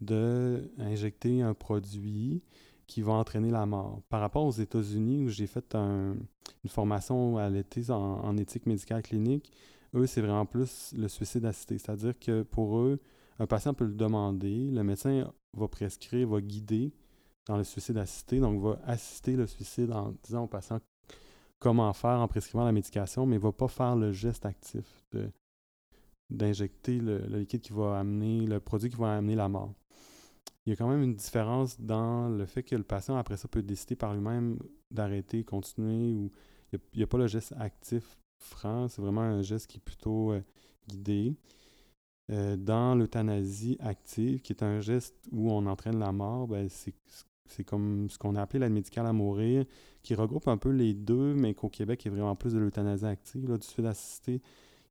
de 0.00 0.70
injecter 0.78 1.42
un 1.42 1.54
produit 1.54 2.42
qui 2.86 3.02
va 3.02 3.12
entraîner 3.12 3.50
la 3.50 3.66
mort. 3.66 4.02
Par 4.08 4.20
rapport 4.20 4.44
aux 4.44 4.52
États-Unis, 4.52 5.24
où 5.24 5.28
j'ai 5.28 5.46
fait 5.46 5.74
un- 5.74 6.16
une 6.64 6.70
formation 6.70 7.38
à 7.38 7.48
l'été 7.48 7.90
en, 7.90 7.96
en 7.96 8.36
éthique 8.36 8.66
médicale 8.66 9.02
clinique, 9.02 9.52
eux, 9.94 10.06
c'est 10.06 10.20
vraiment 10.20 10.46
plus 10.46 10.94
le 10.96 11.08
suicide 11.08 11.44
assisté. 11.44 11.78
C'est-à-dire 11.78 12.18
que 12.18 12.42
pour 12.42 12.78
eux, 12.78 13.00
un 13.38 13.46
patient 13.46 13.74
peut 13.74 13.86
le 13.86 13.94
demander, 13.94 14.70
le 14.70 14.82
médecin 14.82 15.32
va 15.56 15.68
prescrire, 15.68 16.28
va 16.28 16.40
guider 16.40 16.92
dans 17.46 17.56
le 17.56 17.64
suicide 17.64 17.96
assisté, 17.96 18.38
donc 18.38 18.60
va 18.60 18.80
assister 18.84 19.34
le 19.36 19.46
suicide 19.46 19.90
en 19.92 20.14
disant 20.22 20.44
au 20.44 20.46
patient 20.46 20.78
comment 21.60 21.92
faire 21.92 22.18
en 22.18 22.26
prescrivant 22.26 22.64
la 22.64 22.72
médication, 22.72 23.26
mais 23.26 23.36
ne 23.36 23.40
va 23.40 23.52
pas 23.52 23.68
faire 23.68 23.94
le 23.94 24.12
geste 24.12 24.44
actif 24.46 25.04
d'injecter 26.30 26.98
le, 26.98 27.18
le 27.18 27.38
liquide 27.38 27.60
qui 27.60 27.72
va 27.72 27.98
amener, 27.98 28.46
le 28.46 28.60
produit 28.60 28.90
qui 28.90 28.96
va 28.96 29.16
amener 29.16 29.36
la 29.36 29.48
mort. 29.48 29.74
Il 30.66 30.70
y 30.70 30.72
a 30.72 30.76
quand 30.76 30.88
même 30.88 31.02
une 31.02 31.14
différence 31.14 31.80
dans 31.80 32.28
le 32.28 32.44
fait 32.46 32.62
que 32.62 32.76
le 32.76 32.82
patient, 32.82 33.16
après 33.16 33.36
ça, 33.36 33.48
peut 33.48 33.62
décider 33.62 33.96
par 33.96 34.14
lui-même 34.14 34.58
d'arrêter, 34.90 35.44
continuer, 35.44 36.12
ou 36.12 36.30
il 36.72 36.80
n'y 36.96 37.02
a, 37.02 37.06
pas 37.06 37.18
le 37.18 37.26
geste 37.26 37.54
actif 37.58 38.18
franc, 38.38 38.88
c'est 38.88 39.02
vraiment 39.02 39.22
un 39.22 39.42
geste 39.42 39.66
qui 39.66 39.78
est 39.78 39.84
plutôt 39.84 40.32
euh, 40.32 40.42
guidé. 40.88 41.34
Euh, 42.30 42.56
dans 42.56 42.94
l'euthanasie 42.94 43.76
active, 43.80 44.40
qui 44.40 44.52
est 44.52 44.62
un 44.62 44.80
geste 44.80 45.16
où 45.32 45.50
on 45.50 45.66
entraîne 45.66 45.98
la 45.98 46.12
mort, 46.12 46.46
ben, 46.46 46.68
c'est 46.68 46.94
c'est 47.50 47.64
comme 47.64 48.08
ce 48.10 48.18
qu'on 48.18 48.36
a 48.36 48.42
appelé 48.42 48.60
l'aide 48.60 48.72
médicale 48.72 49.06
à 49.06 49.12
mourir, 49.12 49.64
qui 50.02 50.14
regroupe 50.14 50.48
un 50.48 50.56
peu 50.56 50.70
les 50.70 50.94
deux, 50.94 51.34
mais 51.34 51.54
qu'au 51.54 51.68
Québec, 51.68 52.04
il 52.04 52.08
y 52.08 52.10
a 52.10 52.14
vraiment 52.14 52.36
plus 52.36 52.54
de 52.54 52.58
l'euthanasie 52.58 53.06
active. 53.06 53.48
Là, 53.48 53.58
du 53.58 53.66
suicide 53.66 53.86
assisté, 53.86 54.40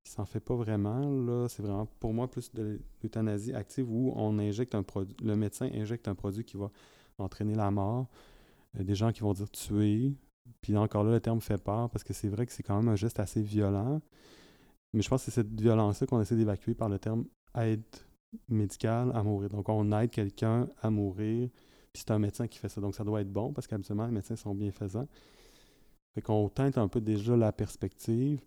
il 0.05 0.09
s'en 0.09 0.25
fait 0.25 0.39
pas 0.39 0.55
vraiment. 0.55 0.99
Là, 0.99 1.47
c'est 1.49 1.61
vraiment 1.61 1.87
pour 1.99 2.13
moi 2.13 2.29
plus 2.29 2.51
de 2.53 2.79
l'euthanasie 3.03 3.53
active 3.53 3.91
où 3.91 4.13
on 4.15 4.39
injecte 4.39 4.75
un 4.75 4.83
produit, 4.83 5.15
le 5.23 5.35
médecin 5.35 5.69
injecte 5.73 6.07
un 6.07 6.15
produit 6.15 6.43
qui 6.43 6.57
va 6.57 6.71
entraîner 7.17 7.55
la 7.55 7.71
mort. 7.71 8.07
Des 8.73 8.95
gens 8.95 9.11
qui 9.11 9.21
vont 9.21 9.33
dire 9.33 9.49
tuer. 9.49 10.13
Puis 10.61 10.77
encore 10.77 11.03
là, 11.03 11.11
le 11.11 11.19
terme 11.19 11.41
fait 11.41 11.61
peur 11.61 11.89
parce 11.89 12.03
que 12.03 12.13
c'est 12.13 12.29
vrai 12.29 12.45
que 12.45 12.51
c'est 12.51 12.63
quand 12.63 12.77
même 12.77 12.87
un 12.87 12.95
geste 12.95 13.19
assez 13.19 13.41
violent. 13.41 14.01
Mais 14.93 15.01
je 15.01 15.09
pense 15.09 15.25
que 15.25 15.31
c'est 15.31 15.41
cette 15.41 15.59
violence-là 15.59 16.07
qu'on 16.07 16.21
essaie 16.21 16.35
d'évacuer 16.35 16.73
par 16.73 16.89
le 16.89 16.97
terme 16.97 17.25
aide 17.55 17.83
médicale 18.47 19.11
à 19.13 19.23
mourir. 19.23 19.49
Donc, 19.49 19.69
on 19.69 19.91
aide 19.91 20.09
quelqu'un 20.09 20.67
à 20.81 20.89
mourir 20.89 21.49
puis 21.93 22.03
c'est 22.05 22.11
un 22.11 22.19
médecin 22.19 22.47
qui 22.47 22.59
fait 22.59 22.69
ça. 22.69 22.81
Donc, 22.81 22.95
ça 22.95 23.03
doit 23.03 23.21
être 23.21 23.31
bon 23.31 23.53
parce 23.53 23.67
qu'habituellement, 23.67 24.05
les 24.05 24.11
médecins 24.11 24.35
sont 24.35 24.53
bienfaisants. 24.55 25.07
Fait 26.15 26.21
qu'on 26.21 26.49
teinte 26.49 26.77
un 26.77 26.87
peu 26.87 27.01
déjà 27.01 27.35
la 27.35 27.51
perspective. 27.51 28.41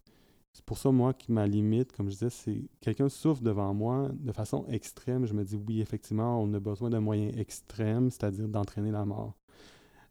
C'est 0.52 0.64
pour 0.64 0.76
ça, 0.76 0.90
moi, 0.90 1.14
qui 1.14 1.32
ma 1.32 1.46
limite, 1.46 1.92
comme 1.92 2.06
je 2.06 2.12
disais, 2.12 2.30
c'est 2.30 2.68
quelqu'un 2.80 3.08
souffre 3.08 3.42
devant 3.42 3.72
moi 3.72 4.10
de 4.12 4.32
façon 4.32 4.66
extrême. 4.68 5.24
Je 5.24 5.32
me 5.32 5.44
dis, 5.44 5.56
oui, 5.56 5.80
effectivement, 5.80 6.42
on 6.42 6.52
a 6.52 6.60
besoin 6.60 6.90
d'un 6.90 7.00
moyen 7.00 7.28
extrême, 7.30 8.10
c'est-à-dire 8.10 8.48
d'entraîner 8.48 8.90
la 8.90 9.04
mort. 9.04 9.34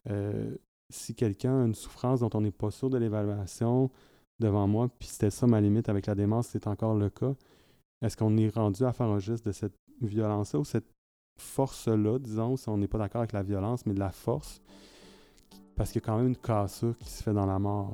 Euh, 0.10 0.56
si 0.90 1.14
quelqu'un 1.14 1.62
a 1.62 1.66
une 1.66 1.76
souffrance 1.76 2.22
dont 2.22 2.30
on 2.34 2.42
n'est 2.42 2.52
pas 2.52 2.72
sûr 2.72 2.90
de 2.90 2.98
l'évaluation 2.98 3.92
devant 4.40 4.68
moi, 4.68 4.90
puis 5.00 5.08
c'était 5.08 5.30
ça 5.30 5.46
ma 5.46 5.62
limite 5.62 5.90
avec 5.90 6.08
la 6.08 6.16
démence, 6.16 6.48
c'est 6.48 6.66
encore 6.68 6.96
le 6.96 7.10
cas, 7.10 7.34
est-ce 8.02 8.18
qu'on 8.18 8.36
est 8.38 8.50
rendu 8.50 8.84
à 8.84 8.94
faire 8.94 9.08
un 9.08 9.20
geste 9.20 9.46
de 9.46 9.52
cette 9.52 9.78
violence-là 10.02 10.60
ou 10.60 10.66
cette 10.66 10.88
force-là, 11.38 12.20
disons, 12.20 12.58
si 12.58 12.70
on 12.70 12.78
n'est 12.78 12.88
pas 12.88 12.98
d'accord 12.98 13.22
avec 13.22 13.34
la 13.34 13.44
violence, 13.44 13.86
mais 13.86 13.94
de 13.94 14.00
la 14.00 14.12
force, 14.12 14.62
parce 15.76 15.92
qu'il 15.92 16.02
y 16.02 16.04
a 16.04 16.06
quand 16.06 16.18
même 16.18 16.28
une 16.28 16.38
cassure 16.38 16.98
qui 16.98 17.10
se 17.10 17.24
fait 17.24 17.34
dans 17.34 17.46
la 17.46 17.60
mort. 17.60 17.94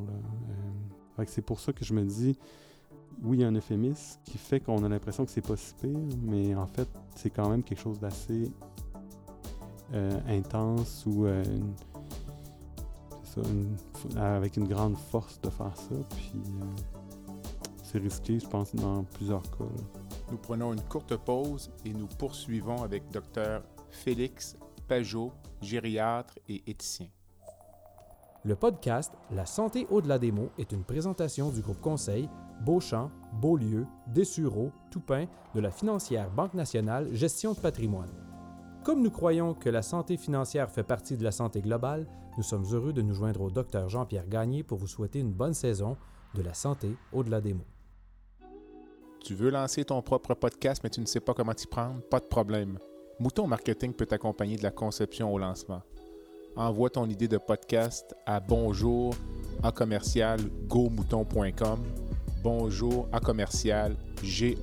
Euh, 1.19 1.23
c'est 1.27 1.41
pour 1.41 1.59
ça 1.59 1.73
que 1.73 1.83
je 1.83 1.93
me 1.93 2.03
dis, 2.03 2.37
oui, 3.23 3.37
il 3.37 3.41
y 3.41 3.43
a 3.43 3.47
un 3.47 3.55
euphémisme 3.55 4.19
qui 4.23 4.37
fait 4.37 4.59
qu'on 4.59 4.83
a 4.83 4.89
l'impression 4.89 5.25
que 5.25 5.31
c'est 5.31 5.45
pas 5.45 5.55
si 5.55 5.73
pire, 5.73 5.97
mais 6.21 6.53
en 6.55 6.67
fait, 6.67 6.87
c'est 7.15 7.29
quand 7.29 7.49
même 7.49 7.63
quelque 7.63 7.81
chose 7.81 7.99
d'assez 7.99 8.51
euh, 9.93 10.19
intense 10.27 11.05
ou 11.05 11.25
euh, 11.25 11.43
avec 14.15 14.57
une 14.57 14.67
grande 14.67 14.97
force 14.97 15.39
de 15.41 15.49
faire 15.49 15.75
ça. 15.75 15.95
Puis 16.15 16.41
c'est 17.83 17.99
risqué, 17.99 18.39
je 18.39 18.47
pense, 18.47 18.75
dans 18.75 19.03
plusieurs 19.03 19.43
cas. 19.43 20.06
Nous 20.29 20.37
prenons 20.37 20.73
une 20.73 20.81
courte 20.81 21.15
pause 21.15 21.71
et 21.85 21.93
nous 21.93 22.07
poursuivons 22.07 22.83
avec 22.83 23.03
Dr 23.11 23.61
Félix 23.89 24.57
Pajot, 24.87 25.31
gériatre 25.61 26.35
et 26.49 26.63
éthicien. 26.67 27.07
Le 28.43 28.55
podcast 28.55 29.13
La 29.31 29.45
santé 29.45 29.87
au-delà 29.89 30.19
des 30.19 30.31
mots 30.31 30.51
est 30.57 30.71
une 30.71 30.83
présentation 30.83 31.49
du 31.49 31.61
groupe 31.61 31.79
conseil 31.79 32.29
Beauchamp, 32.65 33.09
Beaulieu, 33.41 33.85
Dessureau, 34.07 34.71
Toupin 34.91 35.27
de 35.55 35.59
la 35.61 35.71
financière 35.71 36.29
Banque 36.29 36.53
nationale 36.53 37.13
Gestion 37.13 37.53
de 37.53 37.59
patrimoine. 37.59 38.11
Comme 38.83 39.01
nous 39.01 39.11
croyons 39.11 39.53
que 39.53 39.69
la 39.69 39.81
santé 39.81 40.17
financière 40.17 40.69
fait 40.69 40.83
partie 40.83 41.17
de 41.17 41.23
la 41.23 41.31
santé 41.31 41.61
globale, 41.61 42.07
nous 42.37 42.43
sommes 42.43 42.65
heureux 42.71 42.93
de 42.93 43.01
nous 43.01 43.13
joindre 43.13 43.41
au 43.41 43.49
Dr 43.49 43.89
Jean-Pierre 43.89 44.27
Gagné 44.27 44.63
pour 44.63 44.77
vous 44.77 44.87
souhaiter 44.87 45.19
une 45.19 45.33
bonne 45.33 45.53
saison 45.53 45.97
de 46.35 46.41
la 46.41 46.53
santé 46.53 46.95
au-delà 47.11 47.41
des 47.41 47.53
mots. 47.53 47.65
Tu 49.23 49.33
veux 49.33 49.49
lancer 49.49 49.83
ton 49.83 50.01
propre 50.01 50.33
podcast, 50.35 50.81
mais 50.83 50.89
tu 50.89 51.01
ne 51.01 51.05
sais 51.05 51.19
pas 51.19 51.33
comment 51.33 51.53
t'y 51.53 51.67
prendre? 51.67 52.01
Pas 52.01 52.19
de 52.19 52.25
problème. 52.25 52.79
Mouton 53.19 53.47
Marketing 53.47 53.93
peut 53.93 54.05
t'accompagner 54.05 54.57
de 54.57 54.63
la 54.63 54.71
conception 54.71 55.33
au 55.33 55.37
lancement. 55.37 55.81
Envoie 56.55 56.89
ton 56.89 57.07
idée 57.09 57.27
de 57.27 57.37
podcast 57.37 58.15
à 58.25 58.39
bonjour 58.39 59.13
à 59.63 59.71
commercial 59.71 60.39
gomouton.com. 60.67 61.83
Bonjour 62.43 63.07
à 63.11 63.19
commercial 63.19 63.95
g. 64.23 64.57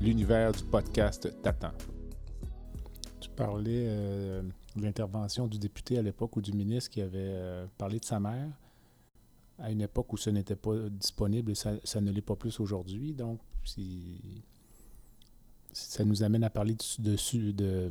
L'univers 0.00 0.52
du 0.52 0.64
podcast 0.64 1.42
t'attend. 1.42 1.72
Tu 3.20 3.30
parlais 3.30 3.84
euh, 3.86 4.42
de 4.76 4.82
l'intervention 4.82 5.46
du 5.46 5.58
député 5.58 5.98
à 5.98 6.02
l'époque 6.02 6.36
ou 6.36 6.40
du 6.40 6.52
ministre 6.52 6.90
qui 6.90 7.00
avait 7.00 7.18
euh, 7.18 7.66
parlé 7.76 7.98
de 7.98 8.04
sa 8.04 8.18
mère 8.18 8.48
à 9.58 9.70
une 9.70 9.80
époque 9.80 10.12
où 10.12 10.16
ce 10.16 10.30
n'était 10.30 10.56
pas 10.56 10.88
disponible 10.88 11.52
et 11.52 11.54
ça, 11.54 11.72
ça 11.84 12.00
ne 12.00 12.10
l'est 12.10 12.22
pas 12.22 12.36
plus 12.36 12.60
aujourd'hui. 12.60 13.12
Donc, 13.12 13.40
ça 15.72 16.04
nous 16.04 16.22
amène 16.22 16.44
à 16.44 16.50
parler 16.50 16.76
de, 16.98 17.10
de, 17.12 17.50
de 17.52 17.90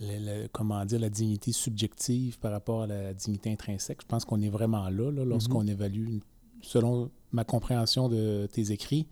le, 0.00 0.42
le, 0.42 0.48
comment 0.48 0.84
dire, 0.84 1.00
la 1.00 1.10
dignité 1.10 1.52
subjective 1.52 2.38
par 2.38 2.52
rapport 2.52 2.82
à 2.82 2.86
la 2.86 3.12
dignité 3.12 3.52
intrinsèque. 3.52 4.00
Je 4.02 4.06
pense 4.06 4.24
qu'on 4.24 4.40
est 4.40 4.48
vraiment 4.48 4.88
là, 4.88 5.10
là 5.10 5.24
lorsqu'on 5.24 5.62
mm 5.62 5.68
-hmm. 5.68 5.72
évalue, 5.72 6.18
selon 6.62 7.10
ma 7.32 7.44
compréhension 7.44 8.08
de 8.08 8.48
tes 8.50 8.70
écrits, 8.72 9.06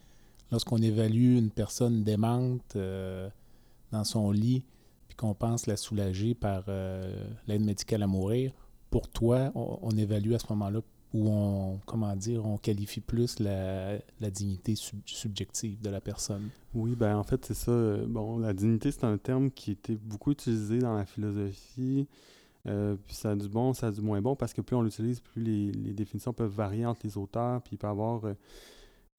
lorsqu'on 0.51 0.79
évalue 0.79 1.37
une 1.37 1.51
personne 1.51 2.05
démente 2.05 2.77
euh, 2.77 3.29
dans 3.93 4.05
son 4.05 4.31
lit, 4.31 4.63
puis 5.09 5.17
qu'on 5.17 5.35
pense 5.35 5.67
la 5.67 5.77
soulager 5.77 6.35
par 6.35 6.65
euh, 6.69 7.13
l'aide 7.47 7.65
médicale 7.65 8.03
à 8.03 8.07
mourir, 8.07 8.53
pour 8.91 9.09
toi, 9.09 9.53
on, 9.55 9.79
on 9.83 9.97
évalue 9.97 10.33
à 10.33 10.39
ce 10.39 10.47
moment-là 10.51 10.81
où 11.14 11.29
on, 11.29 11.81
comment 11.87 12.14
dire, 12.14 12.44
on 12.44 12.59
qualifie 12.59 13.01
plus 13.01 13.38
la, 13.40 13.99
dignité 14.31 14.75
subjective 14.77 15.81
de 15.81 15.90
la 15.90 16.01
personne. 16.01 16.49
Oui, 16.75 16.94
ben 16.94 17.16
en 17.16 17.23
fait, 17.23 17.44
c'est 17.47 17.55
ça. 17.55 17.73
Bon, 18.07 18.38
la 18.38 18.53
dignité, 18.53 18.90
c'est 18.90 19.05
un 19.05 19.16
terme 19.16 19.51
qui 19.51 19.73
était 19.73 19.97
beaucoup 19.97 20.33
utilisé 20.33 20.79
dans 20.79 20.97
la 20.97 21.07
philosophie. 21.07 22.07
Euh, 22.66 22.97
puis 23.07 23.14
ça 23.14 23.31
a 23.31 23.37
du 23.37 23.49
bon, 23.49 23.73
ça 23.73 23.87
a 23.87 23.90
du 23.90 24.03
moins 24.03 24.21
bon, 24.21 24.37
parce 24.37 24.53
que 24.53 24.61
plus 24.61 24.77
on 24.77 24.83
l'utilise, 24.83 25.21
plus 25.21 25.42
les, 25.42 25.94
définitions 25.94 26.33
peuvent 26.33 26.53
varier 26.53 26.85
entre 26.85 27.01
les 27.05 27.16
auteurs, 27.16 27.62
puis 27.62 27.77
il 27.77 27.79
peut 27.79 27.87
y 27.87 27.90
avoir 27.90 28.25
euh, 28.27 28.35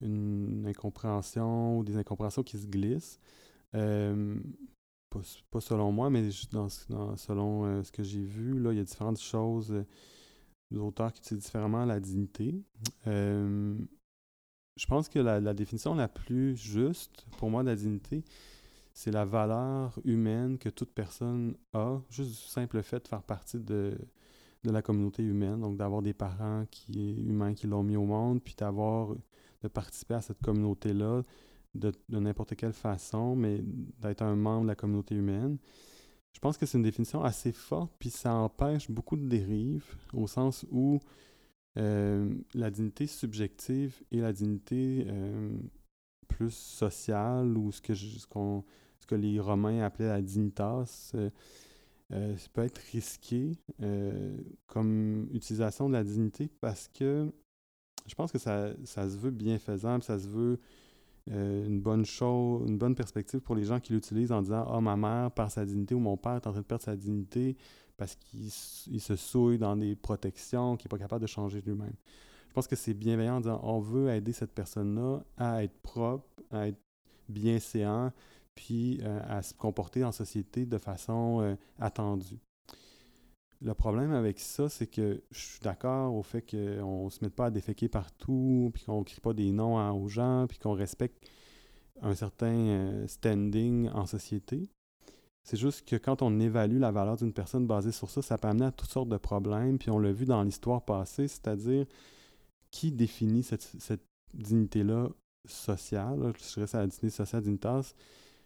une 0.00 0.66
incompréhension 0.68 1.78
ou 1.78 1.84
des 1.84 1.96
incompréhensions 1.96 2.42
qui 2.42 2.58
se 2.58 2.66
glissent. 2.66 3.18
Euh, 3.74 4.38
pas, 5.50 5.60
selon 5.60 5.90
moi, 5.90 6.08
mais 6.10 6.28
dans, 6.52 6.68
selon 6.68 7.82
ce 7.82 7.90
que 7.90 8.04
j'ai 8.04 8.22
vu, 8.22 8.60
là, 8.60 8.72
il 8.72 8.78
y 8.78 8.80
a 8.80 8.84
différentes 8.84 9.20
choses 9.20 9.84
auteurs 10.78 11.12
qui 11.12 11.20
utilisent 11.20 11.44
différemment 11.44 11.84
la 11.84 12.00
dignité. 12.00 12.54
Euh, 13.06 13.76
je 14.76 14.86
pense 14.86 15.08
que 15.08 15.18
la, 15.18 15.54
définition 15.54 15.94
la 15.94 16.08
plus 16.08 16.56
juste 16.56 17.26
pour 17.36 17.50
moi 17.50 17.62
de 17.62 17.68
la 17.68 17.76
dignité, 17.76 18.24
c'est 18.92 19.10
la 19.10 19.24
valeur 19.24 19.98
humaine 20.04 20.58
que 20.58 20.68
toute 20.68 20.92
personne 20.92 21.56
a, 21.72 22.00
juste 22.08 22.30
du 22.30 22.48
simple 22.48 22.82
fait 22.82 23.02
de 23.02 23.08
faire 23.08 23.22
partie 23.22 23.58
de, 23.58 23.98
de 24.64 24.70
la 24.70 24.82
communauté 24.82 25.22
humaine, 25.22 25.60
donc 25.60 25.76
d'avoir 25.76 26.02
des 26.02 26.14
parents 26.14 26.64
qui 26.70 27.14
humains 27.22 27.54
qui 27.54 27.66
l'ont 27.66 27.82
mis 27.82 27.96
au 27.96 28.04
monde, 28.04 28.42
puis 28.42 28.54
d'avoir 28.56 29.14
de 29.62 29.68
participer 29.68 30.14
à 30.14 30.22
cette 30.22 30.40
communauté-là 30.40 31.22
de, 31.74 31.92
de 32.08 32.18
n'importe 32.18 32.56
quelle 32.56 32.72
façon, 32.72 33.36
mais 33.36 33.62
d'être 34.00 34.22
un 34.22 34.34
membre 34.34 34.62
de 34.62 34.68
la 34.68 34.74
communauté 34.74 35.14
humaine. 35.14 35.58
Je 36.32 36.38
pense 36.38 36.56
que 36.56 36.66
c'est 36.66 36.78
une 36.78 36.84
définition 36.84 37.22
assez 37.22 37.52
forte, 37.52 37.92
puis 37.98 38.10
ça 38.10 38.34
empêche 38.34 38.90
beaucoup 38.90 39.16
de 39.16 39.26
dérives, 39.26 39.84
au 40.14 40.26
sens 40.26 40.64
où 40.70 41.00
euh, 41.78 42.34
la 42.54 42.70
dignité 42.70 43.06
subjective 43.06 44.02
et 44.10 44.20
la 44.20 44.32
dignité 44.32 45.06
euh, 45.08 45.52
plus 46.28 46.54
sociale, 46.54 47.56
ou 47.56 47.72
ce 47.72 47.80
que, 47.80 47.94
ce, 47.94 48.16
ce 48.18 49.06
que 49.06 49.14
les 49.14 49.38
Romains 49.38 49.82
appelaient 49.82 50.08
la 50.08 50.22
dignitas, 50.22 51.12
euh, 51.14 51.30
ça 52.10 52.48
peut 52.52 52.62
être 52.62 52.80
risqué 52.92 53.52
comme 54.66 55.28
utilisation 55.32 55.88
de 55.88 55.92
la 55.92 56.02
dignité 56.02 56.48
parce 56.60 56.88
que 56.88 57.30
je 58.06 58.14
pense 58.16 58.32
que 58.32 58.38
ça, 58.38 58.72
ça 58.84 59.08
se 59.08 59.16
veut 59.16 59.30
bienfaisant, 59.30 60.00
ça 60.00 60.18
se 60.18 60.26
veut 60.26 60.58
euh, 61.30 61.66
une 61.66 61.80
bonne 61.80 62.04
chose, 62.04 62.68
une 62.68 62.78
bonne 62.78 62.94
perspective 62.94 63.40
pour 63.40 63.54
les 63.54 63.64
gens 63.64 63.78
qui 63.80 63.92
l'utilisent 63.92 64.32
en 64.32 64.42
disant 64.42 64.66
Ah, 64.68 64.80
ma 64.80 64.96
mère 64.96 65.30
perd 65.30 65.50
sa 65.50 65.64
dignité 65.64 65.94
ou 65.94 66.00
mon 66.00 66.16
père 66.16 66.34
est 66.34 66.46
en 66.46 66.52
train 66.52 66.60
de 66.60 66.66
perdre 66.66 66.84
sa 66.84 66.96
dignité 66.96 67.56
parce 67.96 68.16
qu'il 68.16 68.50
se 69.00 69.16
souille 69.16 69.58
dans 69.58 69.76
des 69.76 69.94
protections, 69.94 70.76
qu'il 70.76 70.88
n'est 70.88 70.98
pas 70.98 71.02
capable 71.02 71.22
de 71.22 71.26
changer 71.26 71.60
lui-même. 71.60 71.92
Je 72.48 72.54
pense 72.54 72.66
que 72.66 72.74
c'est 72.74 72.94
bienveillant 72.94 73.36
en 73.36 73.40
disant 73.40 73.60
On 73.62 73.78
veut 73.78 74.08
aider 74.08 74.32
cette 74.32 74.52
personne-là 74.52 75.22
à 75.36 75.62
être 75.62 75.78
propre, 75.82 76.26
à 76.50 76.68
être 76.68 76.80
bienséant, 77.28 78.10
puis 78.54 78.98
euh, 79.02 79.20
à 79.28 79.42
se 79.42 79.54
comporter 79.54 80.02
en 80.02 80.12
société 80.12 80.66
de 80.66 80.78
façon 80.78 81.40
euh, 81.42 81.54
attendue. 81.78 82.38
Le 83.62 83.74
problème 83.74 84.12
avec 84.12 84.38
ça, 84.38 84.70
c'est 84.70 84.86
que 84.86 85.22
je 85.30 85.38
suis 85.38 85.60
d'accord 85.60 86.14
au 86.14 86.22
fait 86.22 86.40
qu'on 86.42 87.04
ne 87.04 87.10
se 87.10 87.22
mette 87.22 87.34
pas 87.34 87.46
à 87.46 87.50
déféquer 87.50 87.88
partout, 87.88 88.70
puis 88.72 88.84
qu'on 88.84 89.00
ne 89.00 89.04
crie 89.04 89.20
pas 89.20 89.34
des 89.34 89.52
noms 89.52 89.78
aux 89.92 90.08
gens, 90.08 90.46
puis 90.48 90.58
qu'on 90.58 90.72
respecte 90.72 91.28
un 92.00 92.14
certain 92.14 92.46
euh, 92.46 93.06
standing 93.06 93.90
en 93.90 94.06
société. 94.06 94.70
C'est 95.42 95.58
juste 95.58 95.86
que 95.86 95.96
quand 95.96 96.22
on 96.22 96.38
évalue 96.40 96.78
la 96.78 96.90
valeur 96.90 97.16
d'une 97.16 97.32
personne 97.32 97.66
basée 97.66 97.92
sur 97.92 98.08
ça, 98.08 98.22
ça 98.22 98.38
peut 98.38 98.48
amener 98.48 98.66
à 98.66 98.72
toutes 98.72 98.90
sortes 98.90 99.08
de 99.08 99.16
problèmes, 99.16 99.78
puis 99.78 99.90
on 99.90 99.98
l'a 99.98 100.12
vu 100.12 100.24
dans 100.24 100.42
l'histoire 100.42 100.82
passée, 100.84 101.28
c'est-à-dire 101.28 101.86
qui 102.70 102.92
définit 102.92 103.42
cette, 103.42 104.02
dignité-là 104.32 105.08
sociale, 105.44 106.32
je 106.38 106.54
dirais 106.54 106.66
ça 106.68 106.78
la 106.78 106.86
dignité 106.86 107.10
sociale 107.10 107.42
dignitas, 107.42 107.94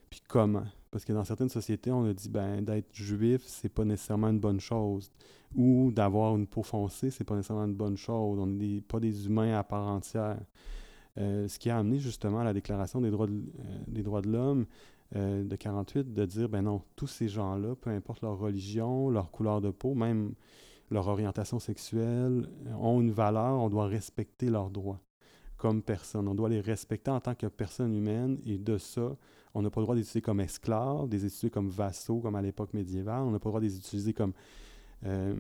puis 0.08 0.22
comment? 0.26 0.64
Parce 0.94 1.04
que 1.04 1.12
dans 1.12 1.24
certaines 1.24 1.48
sociétés, 1.48 1.90
on 1.90 2.04
a 2.04 2.12
dit 2.12 2.28
ben 2.28 2.62
d'être 2.62 2.94
juif, 2.94 3.42
c'est 3.46 3.68
pas 3.68 3.84
nécessairement 3.84 4.28
une 4.28 4.38
bonne 4.38 4.60
chose. 4.60 5.10
Ou 5.56 5.90
d'avoir 5.90 6.36
une 6.36 6.46
peau 6.46 6.62
foncée, 6.62 7.10
c'est 7.10 7.24
pas 7.24 7.34
nécessairement 7.34 7.64
une 7.64 7.74
bonne 7.74 7.96
chose. 7.96 8.38
On 8.38 8.46
n'est 8.46 8.80
pas 8.80 9.00
des 9.00 9.26
humains 9.26 9.58
à 9.58 9.64
part 9.64 9.88
entière. 9.88 10.38
Euh, 11.18 11.48
ce 11.48 11.58
qui 11.58 11.68
a 11.68 11.78
amené 11.78 11.98
justement 11.98 12.38
à 12.38 12.44
la 12.44 12.52
Déclaration 12.52 13.00
des 13.00 13.10
droits 13.10 13.26
de, 13.26 13.32
euh, 13.32 13.78
des 13.88 14.04
droits 14.04 14.22
de 14.22 14.30
l'homme 14.30 14.66
euh, 15.16 15.42
de 15.42 15.56
48 15.56 16.14
de 16.14 16.26
dire 16.26 16.48
ben 16.48 16.62
non, 16.62 16.80
tous 16.94 17.08
ces 17.08 17.26
gens-là, 17.26 17.74
peu 17.74 17.90
importe 17.90 18.22
leur 18.22 18.38
religion, 18.38 19.10
leur 19.10 19.32
couleur 19.32 19.60
de 19.60 19.70
peau, 19.70 19.96
même 19.96 20.34
leur 20.92 21.08
orientation 21.08 21.58
sexuelle, 21.58 22.48
ont 22.78 23.00
une 23.00 23.10
valeur, 23.10 23.54
on 23.54 23.68
doit 23.68 23.88
respecter 23.88 24.48
leurs 24.48 24.70
droits 24.70 25.00
comme 25.56 25.82
personne. 25.82 26.28
On 26.28 26.36
doit 26.36 26.50
les 26.50 26.60
respecter 26.60 27.10
en 27.10 27.18
tant 27.18 27.34
que 27.34 27.48
personne 27.48 27.96
humaine 27.96 28.38
et 28.46 28.58
de 28.58 28.78
ça, 28.78 29.16
on 29.54 29.62
n'a 29.62 29.70
pas 29.70 29.80
le 29.80 29.84
droit 29.84 29.94
de 29.94 30.00
les 30.00 30.04
utiliser 30.04 30.22
comme 30.22 30.40
esclaves, 30.40 31.08
des 31.08 31.24
utiliser 31.24 31.50
comme 31.50 31.68
vassaux, 31.68 32.20
comme 32.20 32.34
à 32.34 32.42
l'époque 32.42 32.74
médiévale. 32.74 33.22
On 33.22 33.30
n'a 33.30 33.38
pas 33.38 33.48
le 33.48 33.52
droit 33.52 33.60
de 33.60 33.66
les 33.66 33.76
utiliser 33.76 34.12
comme, 34.12 34.32
euh, 35.06 35.34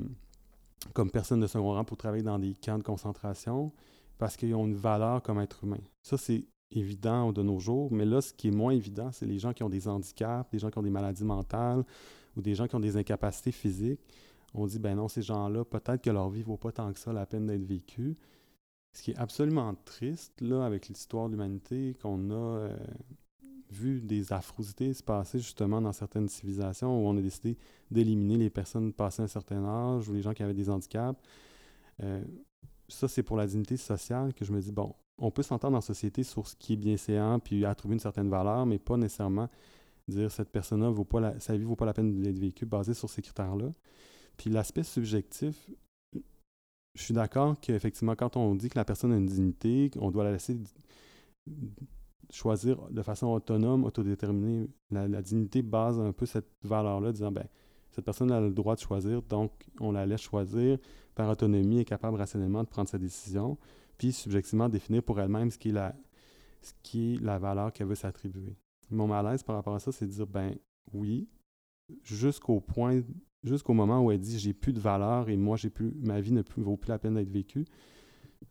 comme 0.92 1.10
personnes 1.10 1.40
de 1.40 1.46
second 1.46 1.72
rang 1.72 1.84
pour 1.84 1.96
travailler 1.96 2.22
dans 2.22 2.38
des 2.38 2.54
camps 2.54 2.78
de 2.78 2.84
concentration 2.84 3.72
parce 4.18 4.36
qu'ils 4.36 4.54
ont 4.54 4.66
une 4.66 4.76
valeur 4.76 5.22
comme 5.22 5.40
être 5.40 5.64
humain. 5.64 5.80
Ça, 6.02 6.16
c'est 6.16 6.46
évident 6.70 7.32
de 7.32 7.42
nos 7.42 7.58
jours, 7.58 7.92
mais 7.92 8.04
là, 8.04 8.20
ce 8.20 8.32
qui 8.32 8.48
est 8.48 8.52
moins 8.52 8.72
évident, 8.72 9.10
c'est 9.12 9.26
les 9.26 9.38
gens 9.38 9.52
qui 9.52 9.62
ont 9.62 9.68
des 9.68 9.88
handicaps, 9.88 10.50
des 10.50 10.58
gens 10.58 10.70
qui 10.70 10.78
ont 10.78 10.82
des 10.82 10.90
maladies 10.90 11.24
mentales 11.24 11.84
ou 12.36 12.42
des 12.42 12.54
gens 12.54 12.66
qui 12.66 12.74
ont 12.76 12.80
des 12.80 12.96
incapacités 12.96 13.52
physiques. 13.52 14.00
On 14.54 14.66
dit, 14.66 14.78
ben 14.78 14.94
non, 14.94 15.08
ces 15.08 15.22
gens-là, 15.22 15.64
peut-être 15.64 16.02
que 16.02 16.10
leur 16.10 16.30
vie 16.30 16.40
ne 16.40 16.44
vaut 16.44 16.56
pas 16.56 16.70
tant 16.70 16.92
que 16.92 16.98
ça 16.98 17.12
la 17.12 17.26
peine 17.26 17.46
d'être 17.46 17.64
vécue. 17.64 18.16
Ce 18.92 19.02
qui 19.02 19.10
est 19.10 19.16
absolument 19.16 19.74
triste, 19.84 20.40
là, 20.40 20.64
avec 20.64 20.88
l'histoire 20.88 21.26
de 21.26 21.32
l'humanité, 21.32 21.96
qu'on 22.00 22.30
a 22.30 22.34
euh, 22.34 22.76
vu 23.74 24.00
des 24.00 24.32
affrosités 24.32 24.94
se 24.94 25.02
passer 25.02 25.38
justement 25.38 25.80
dans 25.80 25.92
certaines 25.92 26.28
civilisations 26.28 26.88
où 26.88 27.08
on 27.08 27.16
a 27.16 27.20
décidé 27.20 27.56
d'éliminer 27.90 28.38
les 28.38 28.50
personnes 28.50 28.92
passées 28.92 29.22
un 29.22 29.26
certain 29.26 29.64
âge 29.64 30.08
ou 30.08 30.14
les 30.14 30.22
gens 30.22 30.32
qui 30.32 30.42
avaient 30.42 30.54
des 30.54 30.70
handicaps. 30.70 31.20
Euh, 32.02 32.22
ça, 32.88 33.08
c'est 33.08 33.22
pour 33.22 33.36
la 33.36 33.46
dignité 33.46 33.76
sociale 33.76 34.34
que 34.34 34.44
je 34.44 34.52
me 34.52 34.60
dis, 34.60 34.72
bon, 34.72 34.94
on 35.18 35.30
peut 35.30 35.42
s'entendre 35.42 35.76
en 35.76 35.80
société 35.80 36.22
sur 36.22 36.46
ce 36.46 36.56
qui 36.56 36.74
est 36.74 36.76
bien 36.76 36.96
séant 36.96 37.38
puis 37.38 37.64
trouver 37.76 37.94
une 37.94 38.00
certaine 38.00 38.28
valeur, 38.28 38.66
mais 38.66 38.78
pas 38.78 38.96
nécessairement 38.96 39.48
dire 40.08 40.30
cette 40.30 40.50
personne-là, 40.50 40.90
vaut 40.90 41.04
pas 41.04 41.20
la, 41.20 41.40
sa 41.40 41.56
vie 41.56 41.64
vaut 41.64 41.76
pas 41.76 41.86
la 41.86 41.94
peine 41.94 42.20
d'être 42.20 42.38
vécue 42.38 42.66
basée 42.66 42.94
sur 42.94 43.08
ces 43.08 43.22
critères-là. 43.22 43.70
Puis 44.36 44.50
l'aspect 44.50 44.82
subjectif, 44.82 45.70
je 46.94 47.02
suis 47.02 47.14
d'accord 47.14 47.58
qu'effectivement, 47.60 48.14
quand 48.14 48.36
on 48.36 48.54
dit 48.54 48.68
que 48.68 48.78
la 48.78 48.84
personne 48.84 49.12
a 49.12 49.16
une 49.16 49.26
dignité, 49.26 49.90
on 49.98 50.10
doit 50.10 50.24
la 50.24 50.32
laisser 50.32 50.56
choisir 52.30 52.88
de 52.90 53.02
façon 53.02 53.28
autonome, 53.28 53.84
autodéterminée. 53.84 54.68
La, 54.90 55.22
dignité 55.22 55.62
base 55.62 55.98
un 55.98 56.12
peu 56.12 56.26
cette 56.26 56.48
valeur-là, 56.62 57.12
disant 57.12 57.32
ben 57.32 57.46
cette 57.90 58.04
personne 58.04 58.30
a 58.32 58.40
le 58.40 58.52
droit 58.52 58.74
de 58.74 58.80
choisir, 58.80 59.22
donc 59.22 59.52
on 59.80 59.92
la 59.92 60.04
laisse 60.04 60.20
choisir 60.20 60.78
par 61.14 61.28
autonomie 61.30 61.78
et 61.78 61.84
capable 61.84 62.16
rationnellement 62.16 62.64
de 62.64 62.68
prendre 62.68 62.88
sa 62.88 62.98
décision, 62.98 63.56
puis 63.98 64.12
subjectivement 64.12 64.68
définir 64.68 65.02
pour 65.02 65.20
elle-même 65.20 65.50
ce 65.50 65.58
qui 65.58 65.68
est 65.68 65.72
la, 65.72 65.94
ce 66.60 66.72
qui 66.82 67.14
est 67.14 67.20
la 67.20 67.38
valeur 67.38 67.72
qu'elle 67.72 67.86
veut 67.86 67.94
s'attribuer. 67.94 68.56
Mon 68.90 69.06
malaise 69.06 69.42
par 69.42 69.56
rapport 69.56 69.74
à 69.74 69.78
ça, 69.78 69.92
c'est 69.92 70.06
de 70.06 70.10
dire 70.10 70.26
ben 70.26 70.56
oui, 70.92 71.28
jusqu'au 72.02 72.60
point, 72.60 73.00
jusqu'au 73.44 73.74
moment 73.74 74.04
où 74.04 74.10
elle 74.10 74.20
dit 74.20 74.38
j'ai 74.38 74.52
plus 74.52 74.72
de 74.72 74.80
valeur 74.80 75.28
et 75.28 75.36
moi 75.36 75.56
j'ai 75.56 75.70
plus, 75.70 75.92
ma 76.00 76.20
vie 76.20 76.32
ne 76.32 76.42
vaut 76.56 76.76
plus 76.76 76.88
la 76.88 76.98
peine 76.98 77.14
d'être 77.14 77.30
vécue 77.30 77.64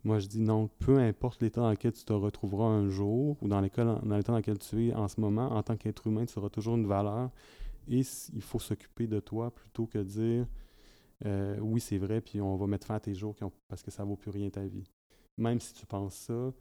moi, 0.04 0.20
je 0.20 0.28
dis 0.28 0.42
non, 0.42 0.70
peu 0.80 0.98
importe 1.00 1.42
l'état 1.42 1.62
dans 1.62 1.70
lequel 1.70 1.94
tu 1.94 2.04
te 2.04 2.14
retrouveras 2.14 2.68
un 2.68 2.90
jour 2.90 3.38
ou 3.42 3.48
dans 3.48 3.62
l'état 3.62 3.86
dans, 3.86 4.00
dans 4.00 4.38
lequel 4.38 4.58
tu 4.60 4.88
es 4.88 4.94
en 4.94 5.08
ce 5.08 5.20
moment, 5.20 5.52
en 5.52 5.64
tant 5.64 5.78
qu'être 5.78 6.08
humain, 6.08 6.26
tu 6.26 6.38
auras 6.40 6.50
toujours 6.50 6.76
une 6.76 6.88
valeur 6.88 7.30
et 7.88 8.02
il 8.34 8.42
faut 8.42 8.60
s'occuper 8.60 9.08
de 9.08 9.20
toi 9.20 9.52
plutôt 9.52 9.86
que 9.86 10.00
dire 10.00 10.48
euh, 11.26 11.58
oui, 11.60 11.80
c'est 11.80 11.98
vrai, 11.98 12.22
puis 12.22 12.42
on 12.42 12.56
va 12.56 12.68
mettre 12.68 12.88
fin 12.88 12.96
à 12.96 13.00
tes 13.00 13.14
jours 13.14 13.36
parce 13.68 13.82
que 13.82 13.92
ça 13.92 14.04
ne 14.04 14.10
vaut 14.10 14.16
plus 14.16 14.32
rien 14.32 14.50
ta 14.50 14.66
vie. 14.66 14.90
Même 15.38 15.60
si 15.60 15.74
tu 15.74 15.86
penses 15.86 16.16
ça, 16.16 16.54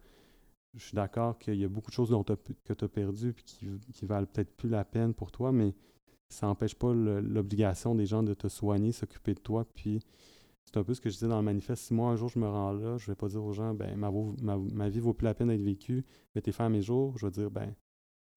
je 0.73 0.83
suis 0.83 0.95
d'accord 0.95 1.37
qu'il 1.37 1.55
y 1.55 1.63
a 1.63 1.67
beaucoup 1.67 1.91
de 1.91 1.95
choses 1.95 2.09
dont 2.09 2.23
que 2.23 2.73
tu 2.73 2.85
as 2.85 2.87
perdu 2.87 3.29
et 3.29 3.33
qui, 3.33 3.67
qui 3.93 4.05
valent 4.05 4.25
peut-être 4.25 4.55
plus 4.55 4.69
la 4.69 4.83
peine 4.85 5.13
pour 5.13 5.31
toi, 5.31 5.51
mais 5.51 5.73
ça 6.29 6.47
n'empêche 6.47 6.75
pas 6.75 6.93
l'obligation 6.93 7.93
des 7.93 8.05
gens 8.05 8.23
de 8.23 8.33
te 8.33 8.47
soigner, 8.47 8.91
s'occuper 8.91 9.33
de 9.33 9.39
toi, 9.39 9.65
puis 9.75 9.99
c'est 10.65 10.77
un 10.77 10.83
peu 10.83 10.93
ce 10.93 11.01
que 11.01 11.09
je 11.09 11.15
disais 11.15 11.27
dans 11.27 11.37
le 11.37 11.43
manifeste. 11.43 11.83
Si 11.83 11.93
moi, 11.93 12.11
un 12.11 12.15
jour, 12.15 12.29
je 12.29 12.39
me 12.39 12.47
rends 12.47 12.71
là, 12.71 12.97
je 12.97 13.07
vais 13.07 13.15
pas 13.15 13.27
dire 13.27 13.43
aux 13.43 13.53
gens, 13.53 13.73
ben, 13.73 13.95
ma, 13.95 14.11
ma, 14.41 14.57
ma 14.57 14.89
vie 14.89 14.99
vaut 14.99 15.13
plus 15.13 15.25
la 15.25 15.33
peine 15.33 15.49
d'être 15.49 15.61
vécue, 15.61 16.05
mettez 16.35 16.51
fin 16.51 16.65
à 16.65 16.69
mes 16.69 16.81
jours. 16.81 17.17
Je 17.17 17.25
vais 17.25 17.31
dire, 17.31 17.51
ben, 17.51 17.73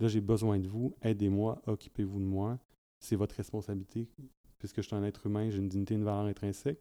là, 0.01 0.09
j'ai 0.09 0.21
besoin 0.21 0.59
de 0.59 0.69
vous, 0.69 0.95
aidez-moi, 1.03 1.63
occupez-vous 1.67 2.19
de 2.21 2.25
moi. 2.25 2.59
C'est 2.99 3.17
votre 3.17 3.35
responsabilité. 3.35 4.09
Puisque 4.59 4.77
je 4.77 4.87
suis 4.87 4.97
un 4.97 5.05
être 5.05 5.27
humain, 5.27 5.51
j'ai 5.51 5.59
une 5.59 5.69
dignité, 5.69 5.95
une 5.95 6.05
valeur 6.05 6.25
intrinsèque. 6.25 6.81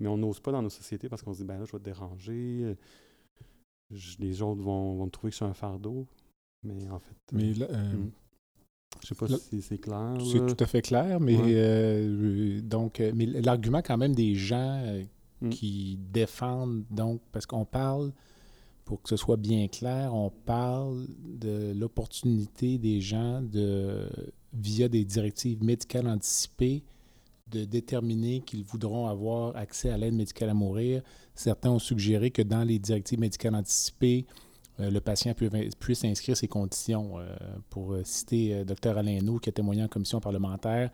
Mais 0.00 0.08
on 0.08 0.16
n'ose 0.16 0.40
pas 0.40 0.52
dans 0.52 0.62
nos 0.62 0.70
sociétés 0.70 1.08
parce 1.08 1.22
qu'on 1.22 1.32
se 1.32 1.38
dit, 1.38 1.44
ben 1.44 1.58
là, 1.58 1.64
je 1.64 1.72
vais 1.72 1.78
te 1.78 1.84
déranger. 1.84 2.76
les 4.18 4.42
autres 4.42 4.60
vont, 4.60 4.96
vont 4.96 5.06
me 5.06 5.10
trouver 5.10 5.30
que 5.30 5.34
je 5.34 5.36
suis 5.36 5.44
un 5.44 5.54
fardeau. 5.54 6.06
Mais 6.64 6.88
en 6.88 6.98
fait. 6.98 7.16
Mais 7.32 7.54
là, 7.54 7.66
euh, 7.70 7.92
hmm. 7.92 8.10
Je 9.02 9.08
sais 9.08 9.14
pas 9.14 9.26
si 9.28 9.62
c'est 9.62 9.78
clair. 9.78 10.16
C'est 10.32 10.46
tout 10.46 10.62
à 10.62 10.66
fait 10.66 10.82
clair, 10.82 11.20
mais 11.20 11.36
euh, 11.38 12.60
donc, 12.62 13.00
euh, 13.00 13.12
mais 13.14 13.26
l'argument 13.26 13.82
quand 13.82 13.98
même 13.98 14.14
des 14.14 14.34
gens 14.34 14.80
euh, 14.84 15.04
Mm. 15.44 15.50
qui 15.50 15.98
défendent, 16.12 16.84
donc, 16.90 17.20
parce 17.32 17.46
qu'on 17.46 17.64
parle, 17.64 18.12
pour 18.84 19.02
que 19.02 19.08
ce 19.08 19.16
soit 19.16 19.36
bien 19.36 19.68
clair, 19.68 20.14
on 20.14 20.30
parle 20.30 21.06
de 21.22 21.72
l'opportunité 21.74 22.78
des 22.78 23.00
gens 23.00 23.40
de, 23.42 24.08
via 24.52 24.88
des 24.88 25.04
directives 25.04 25.62
médicales 25.62 26.08
anticipées, 26.08 26.82
de 27.50 27.64
déterminer 27.64 28.40
qu'ils 28.40 28.64
voudront 28.64 29.06
avoir 29.06 29.56
accès 29.56 29.90
à 29.90 29.96
l'aide 29.96 30.14
médicale 30.14 30.50
à 30.50 30.54
mourir. 30.54 31.02
Certains 31.34 31.70
ont 31.70 31.78
suggéré 31.78 32.30
que 32.30 32.42
dans 32.42 32.64
les 32.64 32.78
directives 32.78 33.20
médicales 33.20 33.54
anticipées, 33.54 34.26
le 34.78 34.98
patient 35.00 35.34
puisse 35.78 36.04
inscrire 36.04 36.36
ses 36.36 36.48
conditions. 36.48 37.18
Euh, 37.18 37.36
pour 37.70 37.92
euh, 37.92 38.02
citer 38.04 38.54
euh, 38.54 38.64
Dr 38.64 38.98
Alain 38.98 39.20
Nou, 39.22 39.38
qui 39.38 39.48
a 39.48 39.52
témoigné 39.52 39.82
en 39.84 39.88
commission 39.88 40.20
parlementaire, 40.20 40.90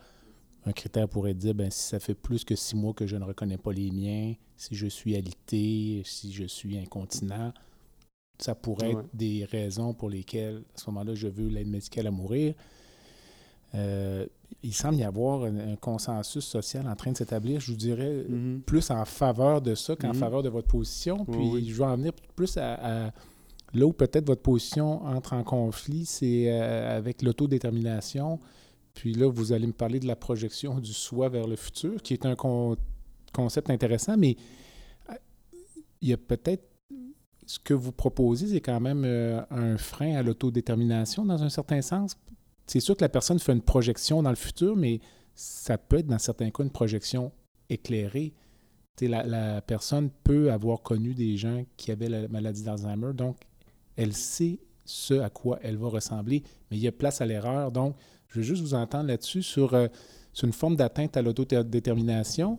un 0.65 0.71
critère 0.73 1.07
pourrait 1.09 1.33
dire 1.33 1.55
ben, 1.55 1.71
si 1.71 1.89
ça 1.89 1.99
fait 1.99 2.13
plus 2.13 2.43
que 2.43 2.55
six 2.55 2.75
mois 2.75 2.93
que 2.93 3.07
je 3.07 3.15
ne 3.15 3.23
reconnais 3.23 3.57
pas 3.57 3.71
les 3.73 3.89
miens, 3.89 4.33
si 4.57 4.75
je 4.75 4.85
suis 4.87 5.15
alité, 5.15 6.03
si 6.05 6.31
je 6.31 6.43
suis 6.45 6.77
incontinent, 6.77 7.51
ça 8.37 8.53
pourrait 8.53 8.93
Ouais. 8.93 9.01
être 9.01 9.09
des 9.15 9.45
raisons 9.45 9.93
pour 9.95 10.09
lesquelles, 10.09 10.57
à 10.75 10.79
ce 10.79 10.89
moment-là, 10.91 11.15
je 11.15 11.27
veux 11.27 11.47
l'aide 11.47 11.67
médicale 11.67 12.05
à 12.07 12.11
mourir. 12.11 12.53
Euh, 13.73 14.25
il 14.63 14.73
semble 14.73 14.97
y 14.97 15.03
avoir 15.03 15.43
un, 15.45 15.71
un 15.73 15.75
consensus 15.77 16.43
social 16.45 16.87
en 16.87 16.95
train 16.95 17.11
de 17.13 17.17
s'établir, 17.17 17.59
je 17.61 17.71
vous 17.71 17.77
dirais, 17.77 18.25
Mhm. 18.27 18.61
plus 18.65 18.91
en 18.91 19.05
faveur 19.05 19.61
de 19.61 19.73
ça 19.75 19.95
qu'en 19.95 20.09
Mhm. 20.09 20.15
faveur 20.15 20.43
de 20.43 20.49
votre 20.49 20.67
position. 20.67 21.23
Puis 21.25 21.39
oui. 21.53 21.65
je 21.69 21.75
vais 21.77 21.85
en 21.85 21.95
venir 21.95 22.11
plus 22.35 22.57
à, 22.57 23.07
à- 23.07 23.11
là 23.73 23.85
où 23.85 23.93
peut-être 23.93 24.27
votre 24.27 24.41
position 24.41 25.03
entre 25.05 25.33
en 25.33 25.43
conflit, 25.43 26.05
c'est 26.05 26.51
euh, 26.51 26.97
avec 26.97 27.21
l'autodétermination. 27.21 28.39
Puis 28.93 29.13
là, 29.13 29.29
vous 29.29 29.53
allez 29.53 29.67
me 29.67 29.73
parler 29.73 29.99
de 29.99 30.07
la 30.07 30.15
projection 30.15 30.79
du 30.79 30.93
soi 30.93 31.29
vers 31.29 31.47
le 31.47 31.55
futur, 31.55 32.01
qui 32.01 32.13
est 32.13 32.25
un 32.25 32.35
con- 32.35 32.75
concept 33.33 33.69
intéressant, 33.69 34.17
mais 34.17 34.35
euh, 35.09 35.13
il 36.01 36.09
y 36.09 36.13
a 36.13 36.17
peut-être 36.17 36.63
ce 37.45 37.59
que 37.59 37.73
vous 37.73 37.91
proposez, 37.91 38.47
c'est 38.47 38.61
quand 38.61 38.79
même 38.79 39.03
euh, 39.05 39.41
un 39.49 39.77
frein 39.77 40.15
à 40.15 40.23
l'autodétermination 40.23 41.25
dans 41.25 41.41
un 41.43 41.49
certain 41.49 41.81
sens. 41.81 42.15
C'est 42.65 42.79
sûr 42.79 42.95
que 42.95 43.03
la 43.03 43.09
personne 43.09 43.39
fait 43.39 43.51
une 43.51 43.61
projection 43.61 44.23
dans 44.23 44.29
le 44.29 44.35
futur, 44.35 44.75
mais 44.75 44.99
ça 45.35 45.77
peut 45.77 45.97
être 45.99 46.07
dans 46.07 46.19
certains 46.19 46.49
cas 46.49 46.63
une 46.63 46.69
projection 46.69 47.31
éclairée. 47.69 48.33
La, 49.01 49.25
la 49.25 49.61
personne 49.61 50.11
peut 50.23 50.51
avoir 50.51 50.81
connu 50.83 51.15
des 51.15 51.35
gens 51.35 51.65
qui 51.75 51.91
avaient 51.91 52.09
la 52.09 52.27
maladie 52.27 52.61
d'Alzheimer, 52.61 53.13
donc 53.13 53.37
elle 54.01 54.13
sait 54.13 54.59
ce 54.85 55.13
à 55.13 55.29
quoi 55.29 55.59
elle 55.61 55.77
va 55.77 55.89
ressembler, 55.89 56.43
mais 56.69 56.77
il 56.77 56.83
y 56.83 56.87
a 56.87 56.91
place 56.91 57.21
à 57.21 57.25
l'erreur. 57.25 57.71
Donc, 57.71 57.95
je 58.27 58.39
veux 58.39 58.43
juste 58.43 58.61
vous 58.61 58.73
entendre 58.73 59.07
là-dessus 59.07 59.43
sur, 59.43 59.73
euh, 59.73 59.87
une 60.43 60.53
forme 60.53 60.75
d'atteinte 60.75 61.17
à 61.17 61.21
l'autodétermination. 61.21 62.55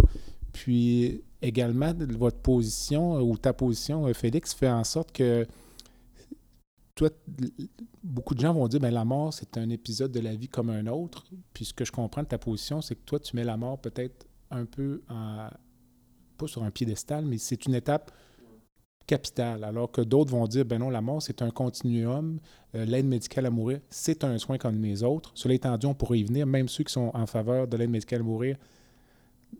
Puis 0.52 1.22
également, 1.40 1.92
votre 2.10 2.38
position 2.38 3.16
euh, 3.16 3.20
ou 3.20 3.36
ta 3.36 3.52
position, 3.52 4.06
euh, 4.06 4.12
Félix, 4.12 4.54
fait 4.54 4.68
en 4.68 4.84
sorte 4.84 5.12
que 5.12 5.46
toi, 6.94 7.08
beaucoup 8.04 8.34
de 8.34 8.40
gens 8.40 8.52
vont 8.52 8.68
dire 8.68 8.78
ben 8.78 8.92
la 8.92 9.04
mort, 9.04 9.32
c'est 9.32 9.56
un 9.56 9.70
épisode 9.70 10.12
de 10.12 10.20
la 10.20 10.34
vie 10.34 10.48
comme 10.48 10.70
un 10.70 10.86
autre. 10.86 11.24
Puis 11.54 11.64
ce 11.64 11.74
que 11.74 11.84
je 11.84 11.92
comprends 11.92 12.22
de 12.22 12.28
ta 12.28 12.38
position, 12.38 12.82
c'est 12.82 12.94
que 12.94 13.04
toi, 13.04 13.18
tu 13.18 13.34
mets 13.34 13.44
la 13.44 13.56
mort 13.56 13.80
peut-être 13.80 14.26
un 14.50 14.66
peu 14.66 15.02
en, 15.08 15.48
pas 16.36 16.46
sur 16.46 16.62
un 16.62 16.70
piédestal, 16.70 17.24
mais 17.24 17.38
c'est 17.38 17.64
une 17.64 17.74
étape 17.74 18.12
capitale. 19.06 19.64
Alors 19.64 19.90
que 19.90 20.00
d'autres 20.00 20.30
vont 20.30 20.46
dire 20.46 20.64
ben 20.64 20.78
non, 20.78 20.90
la 20.90 21.00
mort, 21.00 21.22
c'est 21.22 21.42
un 21.42 21.50
continuum. 21.50 22.38
Euh, 22.74 22.84
l'aide 22.84 23.06
médicale 23.06 23.46
à 23.46 23.50
mourir, 23.50 23.80
c'est 23.90 24.24
un 24.24 24.38
soin 24.38 24.56
comme 24.58 24.80
les 24.82 25.02
autres. 25.02 25.30
Cela 25.34 25.54
étant 25.54 25.76
dit, 25.76 25.86
on 25.86 25.94
pourrait 25.94 26.20
y 26.20 26.24
venir, 26.24 26.46
même 26.46 26.68
ceux 26.68 26.84
qui 26.84 26.92
sont 26.92 27.10
en 27.14 27.26
faveur 27.26 27.66
de 27.68 27.76
l'aide 27.76 27.90
médicale 27.90 28.20
à 28.20 28.24
mourir 28.24 28.56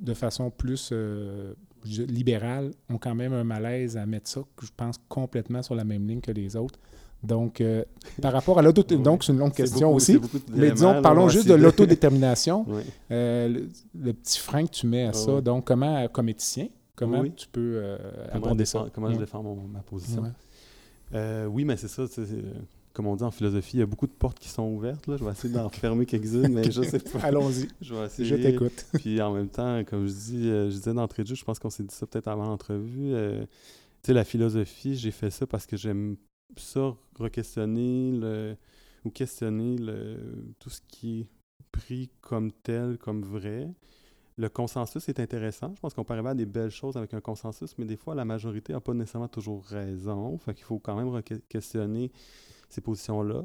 de 0.01 0.15
façon 0.15 0.51
plus 0.51 0.89
euh, 0.93 1.53
libérale 1.85 2.71
ont 2.89 2.97
quand 2.99 3.15
même 3.15 3.33
un 3.35 3.45
malaise 3.45 3.97
à 3.97 4.07
mettre 4.07 4.29
ça, 4.31 4.41
que 4.57 4.65
je 4.67 4.71
pense, 4.77 4.97
complètement 5.09 5.63
sur 5.63 5.75
la 5.75 5.85
même 5.85 6.07
ligne 6.09 6.21
que 6.21 6.33
les 6.33 6.57
autres. 6.57 6.79
Donc, 7.23 7.61
euh, 7.61 7.85
par 8.23 8.33
rapport 8.33 8.59
à 8.59 8.63
l'auto... 8.63 8.83
Ouais. 8.91 8.97
Donc, 9.03 9.23
c'est 9.25 9.33
une 9.33 9.39
longue 9.39 9.53
question 9.53 9.89
beaucoup- 9.89 9.97
aussi. 9.97 10.19
Mais 10.55 10.71
disons, 10.71 11.03
parlons 11.03 11.29
juste 11.29 11.47
de 11.49 11.55
l'autodétermination. 11.63 12.65
Ouais. 12.69 12.83
Euh, 13.11 13.49
le, 13.49 13.69
le 14.01 14.13
petit 14.15 14.39
frein 14.39 14.65
que 14.65 14.71
tu 14.71 14.87
mets 14.87 15.05
à 15.05 15.11
Ah 15.11 15.13
ça. 15.13 15.41
Donc, 15.41 15.67
comment, 15.67 16.09
comme 16.09 16.29
éthicien, 16.31 16.69
comment 16.97 17.21
Oui. 17.21 17.33
tu 17.35 17.49
peux 17.49 17.61
euh, 17.77 17.99
Comment, 18.33 18.47
aborder 18.47 18.65
défend- 18.65 18.85
ça? 18.85 18.91
comment 18.95 19.13
je 19.13 19.19
défends 19.19 19.43
mon- 19.43 19.67
ma 19.69 19.81
position? 19.81 20.23
Ouais. 20.23 20.29
Euh, 21.15 21.47
oui, 21.47 21.65
mais 21.65 21.77
c'est 21.77 21.89
ça. 21.89 22.05
comme 22.95 23.07
on 23.07 23.17
dit 23.17 23.23
en 23.25 23.31
philosophie, 23.31 23.77
il 23.77 23.81
y 23.81 23.83
a 23.83 23.87
beaucoup 23.87 24.07
de 24.07 24.13
portes 24.13 24.39
qui 24.39 24.49
sont 24.49 24.65
ouvertes. 24.69 25.07
Là. 25.07 25.17
Je 25.17 25.25
vais 25.25 25.31
essayer 25.31 25.53
d'en 25.55 25.69
fermer 25.71 26.05
quelques-unes, 26.07 26.49
mais 26.53 26.71
je 26.71 26.83
sais 26.83 26.99
pas. 26.99 27.21
Allons-y, 27.21 27.69
Je 27.81 27.95
vais 27.95 28.07
essayer. 28.07 28.29
je 28.29 28.35
t'écoute. 28.37 28.87
Puis 28.95 29.21
en 29.21 29.33
même 29.33 29.49
temps, 29.49 29.83
comme 29.85 30.07
je 30.07 30.13
dis, 30.13 30.49
euh, 30.49 30.71
je 30.71 30.77
disais 30.77 30.93
d'entrée 30.95 31.23
de 31.23 31.29
jeu, 31.29 31.35
je 31.35 31.45
pense 31.45 31.59
qu'on 31.59 31.71
s'est 31.71 31.83
dit 31.85 31.95
ça 31.95 32.07
peut-être 32.07 32.29
avant 32.29 32.45
l'entrevue. 32.47 33.13
euh, 33.15 33.43
tu 34.03 34.09
sais, 34.09 34.13
la 34.15 34.25
philosophie, 34.25 34.95
j'ai 34.97 35.11
fait 35.13 35.31
ça 35.31 35.47
parce 35.47 35.65
que 35.67 35.77
j'aime 35.77 36.17
ça, 36.57 36.95
re-questionner 37.19 38.13
le, 38.13 38.57
ou 39.05 39.11
questionner 39.11 39.77
le, 39.77 40.17
tout 40.59 40.71
ce 40.71 40.81
qui 40.89 41.21
est 41.21 41.27
pris 41.73 42.11
comme 42.21 42.53
tel, 42.53 42.99
comme 42.99 43.23
vrai. 43.23 43.69
Le 44.39 44.49
consensus 44.49 45.09
est 45.09 45.21
intéressant. 45.21 45.73
Je 45.75 45.81
pense 45.81 45.93
qu'on 45.95 46.05
peut 46.05 46.15
arriver 46.15 46.31
à 46.31 46.35
des 46.35 46.47
belles 46.47 46.71
choses 46.71 46.97
avec 46.97 47.13
un 47.13 47.21
consensus, 47.21 47.77
mais 47.77 47.85
des 47.85 47.97
fois, 47.97 48.15
la 48.15 48.25
majorité 48.25 48.73
n'a 48.73 48.81
pas 48.81 48.95
nécessairement 48.95 49.29
toujours 49.29 49.65
raison. 49.65 50.39
Fait 50.39 50.55
qu'il 50.55 50.65
faut 50.65 50.79
quand 50.79 50.97
même 50.97 51.09
re-questionner 51.09 52.11
ces 52.69 52.81
positions-là. 52.81 53.45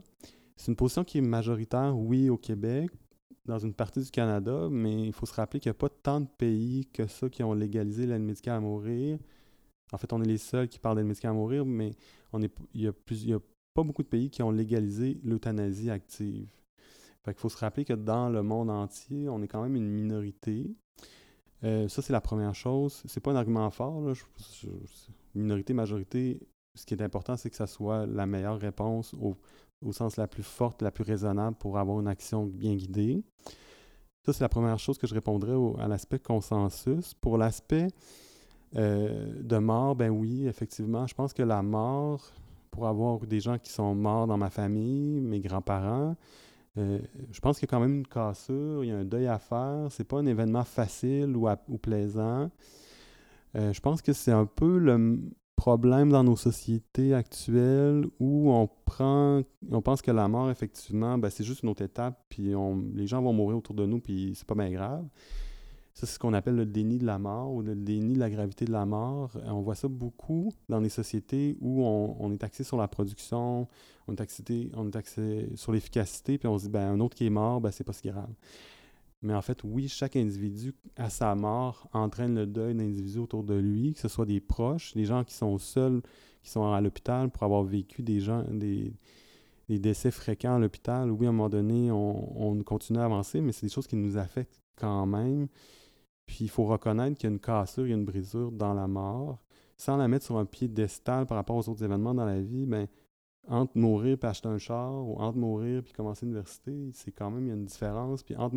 C'est 0.55 0.71
une 0.71 0.77
position 0.77 1.03
qui 1.03 1.17
est 1.17 1.21
majoritaire, 1.21 1.95
oui, 1.97 2.29
au 2.29 2.37
Québec, 2.37 2.89
dans 3.45 3.59
une 3.59 3.73
partie 3.73 4.01
du 4.01 4.09
Canada, 4.09 4.69
mais 4.71 5.07
il 5.07 5.13
faut 5.13 5.25
se 5.25 5.33
rappeler 5.33 5.59
qu'il 5.59 5.69
n'y 5.69 5.75
a 5.75 5.79
pas 5.79 5.89
tant 5.89 6.21
de 6.21 6.27
pays 6.27 6.87
que 6.91 7.05
ça 7.05 7.29
qui 7.29 7.43
ont 7.43 7.53
légalisé 7.53 8.05
l'aide 8.05 8.21
médicale 8.21 8.55
à 8.55 8.59
mourir. 8.59 9.19
En 9.91 9.97
fait, 9.97 10.11
on 10.13 10.21
est 10.21 10.27
les 10.27 10.37
seuls 10.37 10.67
qui 10.67 10.79
parlent 10.79 10.97
d'aide 10.97 11.05
médicale 11.05 11.31
à 11.31 11.33
mourir, 11.33 11.65
mais 11.65 11.91
il 12.33 12.49
n'y 12.73 12.87
a 12.87 13.39
pas 13.73 13.83
beaucoup 13.83 14.03
de 14.03 14.07
pays 14.07 14.29
qui 14.29 14.41
ont 14.41 14.51
légalisé 14.51 15.19
l'euthanasie 15.23 15.89
active. 15.89 16.47
Fait 17.27 17.33
qu'il 17.33 17.41
faut 17.41 17.49
se 17.49 17.57
rappeler 17.57 17.83
que 17.83 17.91
dans 17.91 18.29
le 18.29 18.41
monde 18.41 18.69
entier, 18.69 19.27
on 19.27 19.41
est 19.41 19.49
quand 19.49 19.61
même 19.61 19.75
une 19.75 19.89
minorité. 19.89 20.73
Euh, 21.65 21.89
ça, 21.89 22.01
c'est 22.01 22.13
la 22.13 22.21
première 22.21 22.55
chose. 22.55 23.03
C'est 23.05 23.19
pas 23.19 23.31
un 23.31 23.35
argument 23.35 23.69
fort. 23.69 24.01
Minorité, 25.35 25.73
majorité, 25.73 26.39
ce 26.73 26.85
qui 26.85 26.93
est 26.93 27.01
important, 27.01 27.35
c'est 27.35 27.49
que 27.49 27.57
ça 27.57 27.67
soit 27.67 28.05
la 28.05 28.25
meilleure 28.25 28.57
réponse 28.57 29.13
au, 29.13 29.35
au 29.81 29.91
sens 29.91 30.15
la 30.15 30.25
plus 30.29 30.41
forte, 30.41 30.81
la 30.81 30.89
plus 30.89 31.03
raisonnable 31.03 31.57
pour 31.57 31.77
avoir 31.77 31.99
une 31.99 32.07
action 32.07 32.45
bien 32.45 32.75
guidée. 32.75 33.21
Ça, 34.25 34.31
c'est 34.31 34.45
la 34.45 34.47
première 34.47 34.79
chose 34.79 34.97
que 34.97 35.05
je 35.05 35.13
répondrais 35.13 35.55
au- 35.55 35.75
à 35.79 35.89
l'aspect 35.89 36.19
consensus. 36.19 37.13
Pour 37.13 37.37
l'aspect 37.37 37.89
euh, 38.77 39.41
de 39.43 39.57
mort, 39.57 39.97
ben 39.97 40.11
oui, 40.11 40.47
effectivement, 40.47 41.05
je 41.07 41.13
pense 41.13 41.33
que 41.33 41.43
la 41.43 41.61
mort, 41.61 42.31
pour 42.71 42.87
avoir 42.87 43.19
des 43.19 43.41
gens 43.41 43.57
qui 43.57 43.69
sont 43.69 43.95
morts 43.95 44.27
dans 44.27 44.37
ma 44.37 44.49
famille, 44.49 45.19
mes 45.19 45.41
grands-parents, 45.41 46.15
euh, 46.77 46.99
je 47.31 47.39
pense 47.39 47.59
qu'il 47.59 47.67
y 47.67 47.69
a 47.69 47.71
quand 47.71 47.79
même 47.79 47.97
une 47.97 48.07
cassure, 48.07 48.83
il 48.83 48.87
y 48.87 48.91
a 48.91 48.97
un 48.97 49.05
deuil 49.05 49.27
à 49.27 49.39
faire. 49.39 49.87
C'est 49.89 50.03
pas 50.03 50.17
un 50.17 50.25
événement 50.25 50.63
facile 50.63 51.35
ou, 51.35 51.77
plaisant. 51.77 52.51
Euh, 53.55 53.73
je 53.73 53.79
pense 53.79 54.01
que 54.01 54.13
c'est 54.13 54.31
un 54.31 54.45
peu 54.45 54.77
le 54.77 55.19
problème 55.55 56.11
dans 56.11 56.23
nos 56.23 56.35
sociétés 56.35 57.15
actuelles 57.15 58.05
où 58.19 58.51
on 58.51 58.69
prend, 58.85 59.41
on 59.71 59.81
pense 59.81 60.03
que 60.03 60.11
la 60.11 60.27
mort, 60.27 60.51
effectivement, 60.51 61.17
ben, 61.17 61.29
c'est 61.31 61.43
juste 61.43 61.63
une 61.63 61.69
autre 61.69 61.83
étape, 61.83 62.23
puis 62.29 62.53
les 62.93 63.07
gens 63.07 63.21
vont 63.21 63.33
mourir 63.33 63.57
autour 63.57 63.73
de 63.73 63.85
nous, 63.85 63.99
puis 63.99 64.33
c'est 64.35 64.45
pas 64.45 64.53
bien 64.53 64.69
grave. 64.69 65.03
Ça, 65.97 66.05
c'est 66.05 66.13
ce 66.13 66.19
qu'on 66.19 66.33
appelle 66.33 66.55
le 66.55 66.67
déni 66.67 66.99
de 66.99 67.07
la 67.07 67.17
mort 67.17 67.51
ou 67.51 67.63
le 67.63 67.75
déni 67.75 68.13
de 68.13 68.19
la 68.19 68.29
gravité 68.29 68.65
de 68.65 68.71
la 68.71 68.85
mort. 68.85 69.31
Euh, 69.37 69.49
On 69.49 69.61
voit 69.61 69.73
ça 69.73 69.87
beaucoup 69.87 70.53
dans 70.69 70.79
les 70.79 70.89
sociétés 70.89 71.57
où 71.59 71.83
on, 71.83 72.31
est 72.31 72.43
axé 72.43 72.63
sur 72.63 72.77
la 72.77 72.87
production, 72.87 73.67
on 74.07 74.13
est 74.13 74.21
axé, 74.21 74.43
on 74.75 74.85
est 74.85 74.95
axé 74.95 75.49
sur 75.55 75.71
l'efficacité, 75.71 76.37
puis 76.37 76.47
on 76.47 76.59
se 76.59 76.65
dit, 76.65 76.69
ben, 76.69 76.87
un 76.91 76.99
autre 76.99 77.15
qui 77.15 77.25
est 77.25 77.31
mort, 77.31 77.61
ben, 77.61 77.71
c'est 77.71 77.83
pas 77.83 77.93
si 77.93 78.09
grave. 78.09 78.29
Mais 79.23 79.33
en 79.33 79.41
fait, 79.41 79.63
oui, 79.63 79.87
chaque 79.87 80.15
individu, 80.15 80.75
à 80.97 81.09
sa 81.09 81.33
mort, 81.33 81.89
entraîne 81.93 82.35
le 82.35 82.45
deuil 82.45 82.75
d'individus 82.75 83.17
autour 83.17 83.43
de 83.43 83.55
lui, 83.55 83.93
que 83.93 83.99
ce 83.99 84.07
soit 84.07 84.27
des 84.27 84.39
proches, 84.39 84.93
des 84.93 85.05
gens 85.05 85.23
qui 85.23 85.33
sont 85.33 85.57
seuls, 85.57 86.03
qui 86.43 86.51
sont 86.51 86.71
à 86.71 86.79
l'hôpital 86.79 87.31
pour 87.31 87.41
avoir 87.41 87.63
vécu 87.63 88.03
des 88.03 88.19
gens, 88.19 88.45
des 88.51 88.93
décès 89.67 90.11
fréquents 90.11 90.57
à 90.57 90.59
l'hôpital. 90.59 91.09
Oui, 91.09 91.25
à 91.25 91.29
un 91.29 91.31
moment 91.31 91.49
donné, 91.49 91.89
on, 91.89 92.39
on 92.39 92.61
continue 92.61 92.99
à 92.99 93.05
avancer, 93.05 93.41
mais 93.41 93.51
c'est 93.51 93.65
des 93.65 93.73
choses 93.73 93.87
qui 93.87 93.95
nous 93.95 94.15
affectent 94.15 94.61
quand 94.75 95.07
même. 95.07 95.47
Puis 96.27 96.39
il 96.41 96.49
faut 96.49 96.65
reconnaître 96.65 97.17
qu'il 97.17 97.29
y 97.29 97.31
a 97.31 97.33
une 97.33 97.39
cassure, 97.39 97.87
il 97.87 97.89
y 97.89 97.93
a 97.93 97.97
une 97.97 98.05
brisure 98.05 98.51
dans 98.51 98.73
la 98.73 98.87
mort. 98.87 99.39
Sans 99.77 99.97
la 99.97 100.07
mettre 100.07 100.25
sur 100.25 100.37
un 100.37 100.45
piédestal 100.45 101.25
par 101.25 101.37
rapport 101.37 101.55
aux 101.55 101.69
autres 101.69 101.83
événements 101.83 102.13
dans 102.13 102.25
la 102.25 102.41
vie, 102.41 102.65
ben, 102.65 102.87
entre 103.47 103.77
mourir 103.77 104.17
puis 104.17 104.27
acheter 104.27 104.47
un 104.47 104.57
char, 104.57 104.93
ou 104.93 105.15
entre 105.19 105.37
mourir 105.37 105.83
puis 105.83 105.93
commencer 105.93 106.25
l'université, 106.25 106.91
c'est 106.93 107.11
quand 107.11 107.31
même, 107.31 107.45
il 107.45 107.49
y 107.49 107.51
a 107.51 107.55
une 107.55 107.65
différence. 107.65 108.23
Puis 108.23 108.35
entre, 108.35 108.55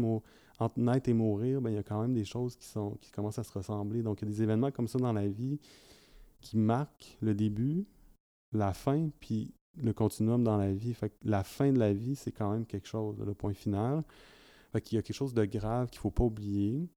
entre 0.58 0.78
naître 0.78 1.08
et 1.08 1.14
mourir, 1.14 1.60
ben, 1.60 1.70
il 1.70 1.76
y 1.76 1.78
a 1.78 1.82
quand 1.82 2.00
même 2.02 2.14
des 2.14 2.24
choses 2.24 2.56
qui, 2.56 2.66
sont, 2.66 2.96
qui 3.00 3.10
commencent 3.12 3.38
à 3.38 3.44
se 3.44 3.52
ressembler. 3.52 4.02
Donc 4.02 4.20
il 4.20 4.24
y 4.24 4.28
a 4.28 4.30
des 4.30 4.42
événements 4.42 4.70
comme 4.70 4.88
ça 4.88 4.98
dans 4.98 5.12
la 5.12 5.28
vie 5.28 5.60
qui 6.40 6.56
marquent 6.56 7.16
le 7.20 7.34
début, 7.34 7.86
la 8.52 8.72
fin, 8.72 9.10
puis 9.20 9.54
le 9.76 9.92
continuum 9.92 10.42
dans 10.42 10.56
la 10.56 10.72
vie. 10.72 10.94
Fait 10.94 11.10
que 11.10 11.16
la 11.22 11.44
fin 11.44 11.72
de 11.72 11.78
la 11.78 11.92
vie, 11.92 12.16
c'est 12.16 12.32
quand 12.32 12.50
même 12.50 12.66
quelque 12.66 12.88
chose, 12.88 13.22
le 13.24 13.34
point 13.34 13.54
final. 13.54 14.02
Fait 14.72 14.80
qu'il 14.80 14.96
y 14.96 14.98
a 14.98 15.02
quelque 15.02 15.16
chose 15.16 15.34
de 15.34 15.44
grave 15.44 15.90
qu'il 15.90 15.98
ne 15.98 16.02
faut 16.02 16.10
pas 16.10 16.24
oublier. 16.24 16.88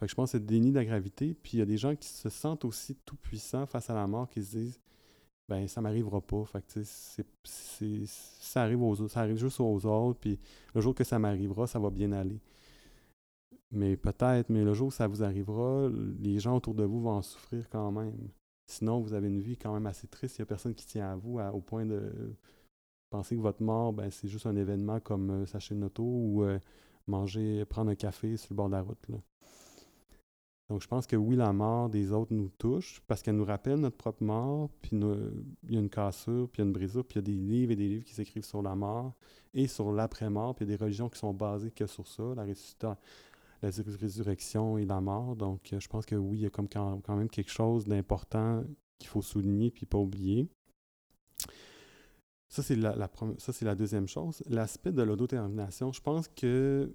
Fait 0.00 0.06
que 0.06 0.10
je 0.10 0.16
pense 0.16 0.32
que 0.32 0.38
c'est 0.38 0.46
déni 0.46 0.70
de 0.70 0.76
la 0.76 0.84
gravité. 0.84 1.34
Puis 1.34 1.52
il 1.54 1.58
y 1.58 1.62
a 1.62 1.66
des 1.66 1.76
gens 1.76 1.94
qui 1.94 2.08
se 2.08 2.30
sentent 2.30 2.64
aussi 2.64 2.96
tout 3.04 3.16
puissants 3.16 3.66
face 3.66 3.90
à 3.90 3.94
la 3.94 4.06
mort, 4.06 4.28
qui 4.30 4.42
se 4.42 4.56
disent 4.56 4.80
ben 5.48 5.68
ça 5.68 5.80
m'arrivera 5.82 6.20
pas. 6.20 6.44
Fait 6.46 6.62
que 6.62 6.82
ça 6.84 8.62
arrive 8.62 8.82
aux 8.82 9.08
ça 9.08 9.20
arrive 9.20 9.36
juste 9.36 9.60
aux 9.60 9.86
autres, 9.86 10.18
puis 10.20 10.38
le 10.74 10.80
jour 10.80 10.94
que 10.94 11.04
ça 11.04 11.18
m'arrivera, 11.18 11.66
ça 11.66 11.78
va 11.78 11.90
bien 11.90 12.12
aller. 12.12 12.40
Mais 13.72 13.96
peut-être, 13.96 14.48
mais 14.50 14.64
le 14.64 14.74
jour 14.74 14.88
où 14.88 14.90
ça 14.90 15.06
vous 15.06 15.22
arrivera, 15.22 15.88
les 16.20 16.38
gens 16.40 16.56
autour 16.56 16.74
de 16.74 16.84
vous 16.84 17.00
vont 17.02 17.10
en 17.10 17.22
souffrir 17.22 17.68
quand 17.68 17.92
même. 17.92 18.16
Sinon, 18.66 19.00
vous 19.00 19.14
avez 19.14 19.28
une 19.28 19.40
vie 19.40 19.56
quand 19.56 19.74
même 19.74 19.86
assez 19.86 20.06
triste. 20.08 20.38
Il 20.38 20.42
n'y 20.42 20.44
a 20.44 20.46
personne 20.46 20.74
qui 20.74 20.86
tient 20.86 21.12
à 21.12 21.16
vous 21.16 21.38
au 21.40 21.60
point 21.60 21.86
de 21.86 22.34
penser 23.10 23.36
que 23.36 23.40
votre 23.40 23.62
mort, 23.62 23.92
ben, 23.92 24.10
c'est 24.10 24.28
juste 24.28 24.46
un 24.46 24.56
événement 24.56 25.00
comme 25.00 25.30
euh, 25.30 25.46
s'acheter 25.46 25.74
une 25.74 25.84
auto 25.84 26.04
ou 26.04 26.44
euh, 26.44 26.58
manger, 27.08 27.64
prendre 27.64 27.90
un 27.90 27.96
café 27.96 28.36
sur 28.36 28.52
le 28.52 28.56
bord 28.56 28.68
de 28.68 28.74
la 28.74 28.82
route. 28.82 29.08
Là. 29.08 29.18
Donc, 30.70 30.82
je 30.82 30.86
pense 30.86 31.04
que 31.08 31.16
oui, 31.16 31.34
la 31.34 31.52
mort 31.52 31.88
des 31.88 32.12
autres 32.12 32.32
nous 32.32 32.48
touche 32.48 33.02
parce 33.08 33.22
qu'elle 33.22 33.34
nous 33.34 33.44
rappelle 33.44 33.80
notre 33.80 33.96
propre 33.96 34.22
mort, 34.22 34.70
puis 34.80 34.92
il 34.94 35.74
y 35.74 35.76
a 35.76 35.80
une 35.80 35.90
cassure, 35.90 36.48
puis 36.48 36.62
il 36.62 36.64
y 36.64 36.64
a 36.64 36.66
une 36.68 36.72
brisure, 36.72 37.04
puis 37.04 37.18
il 37.18 37.22
y 37.22 37.24
a 37.24 37.36
des 37.36 37.40
livres 37.42 37.72
et 37.72 37.76
des 37.76 37.88
livres 37.88 38.04
qui 38.04 38.14
s'écrivent 38.14 38.44
sur 38.44 38.62
la 38.62 38.76
mort 38.76 39.16
et 39.52 39.66
sur 39.66 39.90
l'après-mort, 39.90 40.54
puis 40.54 40.64
il 40.64 40.70
y 40.70 40.72
a 40.72 40.76
des 40.76 40.84
religions 40.84 41.08
qui 41.08 41.18
sont 41.18 41.34
basées 41.34 41.72
que 41.72 41.86
sur 41.88 42.06
ça, 42.06 42.22
la, 42.36 42.46
la 43.62 43.70
résurrection 44.00 44.78
et 44.78 44.86
la 44.86 45.00
mort. 45.00 45.34
Donc, 45.34 45.74
je 45.76 45.88
pense 45.88 46.06
que 46.06 46.14
oui, 46.14 46.38
il 46.38 46.42
y 46.42 46.46
a 46.46 46.50
comme 46.50 46.68
quand, 46.68 47.02
même 47.08 47.28
quelque 47.28 47.50
chose 47.50 47.84
d'important 47.86 48.62
qu'il 49.00 49.08
faut 49.08 49.22
souligner 49.22 49.72
puis 49.72 49.86
pas 49.86 49.98
oublier. 49.98 50.48
Ça, 52.48 52.62
c'est 52.62 52.76
la, 52.76 52.94
la 52.96 53.74
deuxième 53.74 54.06
chose. 54.06 54.40
L'aspect 54.48 54.92
de 54.92 55.02
l'autodétermination, 55.02 55.90
je 55.90 56.00
pense 56.00 56.28
que 56.28 56.94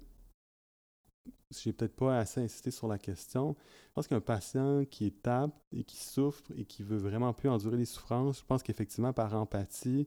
j'ai 1.50 1.72
peut-être 1.72 1.94
pas 1.94 2.18
assez 2.18 2.40
insisté 2.40 2.70
sur 2.70 2.88
la 2.88 2.98
question. 2.98 3.56
Je 3.88 3.92
pense 3.94 4.08
qu'un 4.08 4.20
patient 4.20 4.84
qui 4.84 5.06
est 5.06 5.28
apte 5.28 5.56
et 5.72 5.84
qui 5.84 5.96
souffre 5.96 6.42
et 6.56 6.64
qui 6.64 6.82
veut 6.82 6.96
vraiment 6.96 7.32
plus 7.32 7.48
endurer 7.48 7.76
les 7.76 7.84
souffrances, 7.84 8.40
je 8.40 8.44
pense 8.44 8.62
qu'effectivement, 8.62 9.12
par 9.12 9.34
empathie, 9.34 10.06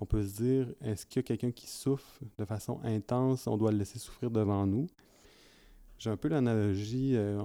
on 0.00 0.06
peut 0.06 0.22
se 0.22 0.42
dire 0.42 0.74
est-ce 0.80 1.06
qu'il 1.06 1.20
y 1.20 1.20
a 1.20 1.22
quelqu'un 1.22 1.52
qui 1.52 1.68
souffre 1.68 2.20
de 2.38 2.44
façon 2.44 2.80
intense, 2.82 3.46
on 3.46 3.56
doit 3.56 3.70
le 3.70 3.78
laisser 3.78 3.98
souffrir 3.98 4.30
devant 4.30 4.66
nous 4.66 4.86
J'ai 5.98 6.10
un 6.10 6.16
peu 6.16 6.28
l'analogie 6.28 7.12
euh, 7.14 7.40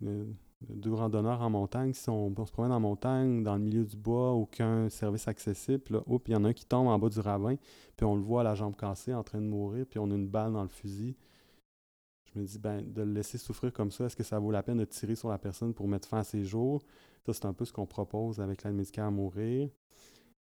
de, 0.00 0.26
deux 0.60 0.94
randonneurs 0.94 1.42
en 1.42 1.50
montagne. 1.50 1.92
Si 1.92 2.08
on, 2.08 2.34
se 2.46 2.52
promène 2.52 2.72
en 2.72 2.80
montagne, 2.80 3.42
dans 3.42 3.56
le 3.56 3.62
milieu 3.62 3.84
du 3.84 3.96
bois, 3.96 4.32
aucun 4.32 4.88
service 4.88 5.26
accessible, 5.26 6.02
il 6.26 6.32
y 6.32 6.36
en 6.36 6.44
a 6.44 6.48
un 6.48 6.52
qui 6.52 6.64
tombe 6.64 6.86
en 6.86 6.98
bas 6.98 7.08
du 7.08 7.20
ravin, 7.20 7.56
puis 7.96 8.06
on 8.06 8.14
le 8.14 8.22
voit 8.22 8.42
à 8.42 8.44
la 8.44 8.54
jambe 8.54 8.76
cassée 8.76 9.12
en 9.12 9.22
train 9.22 9.40
de 9.40 9.46
mourir, 9.46 9.84
puis 9.88 9.98
on 9.98 10.10
a 10.10 10.14
une 10.14 10.28
balle 10.28 10.52
dans 10.52 10.62
le 10.62 10.68
fusil 10.68 11.16
je 12.34 12.40
me 12.40 12.44
dis, 12.44 12.58
ben, 12.58 12.82
de 12.82 13.02
le 13.02 13.12
laisser 13.12 13.38
souffrir 13.38 13.72
comme 13.72 13.90
ça, 13.90 14.06
est-ce 14.06 14.16
que 14.16 14.22
ça 14.22 14.38
vaut 14.38 14.50
la 14.50 14.62
peine 14.62 14.78
de 14.78 14.84
tirer 14.84 15.16
sur 15.16 15.28
la 15.28 15.38
personne 15.38 15.74
pour 15.74 15.88
mettre 15.88 16.08
fin 16.08 16.18
à 16.18 16.24
ses 16.24 16.44
jours? 16.44 16.82
Ça, 17.26 17.32
c'est 17.32 17.46
un 17.46 17.52
peu 17.52 17.64
ce 17.64 17.72
qu'on 17.72 17.86
propose 17.86 18.40
avec 18.40 18.62
l'aide 18.62 18.74
médicale 18.74 19.06
à 19.06 19.10
mourir. 19.10 19.68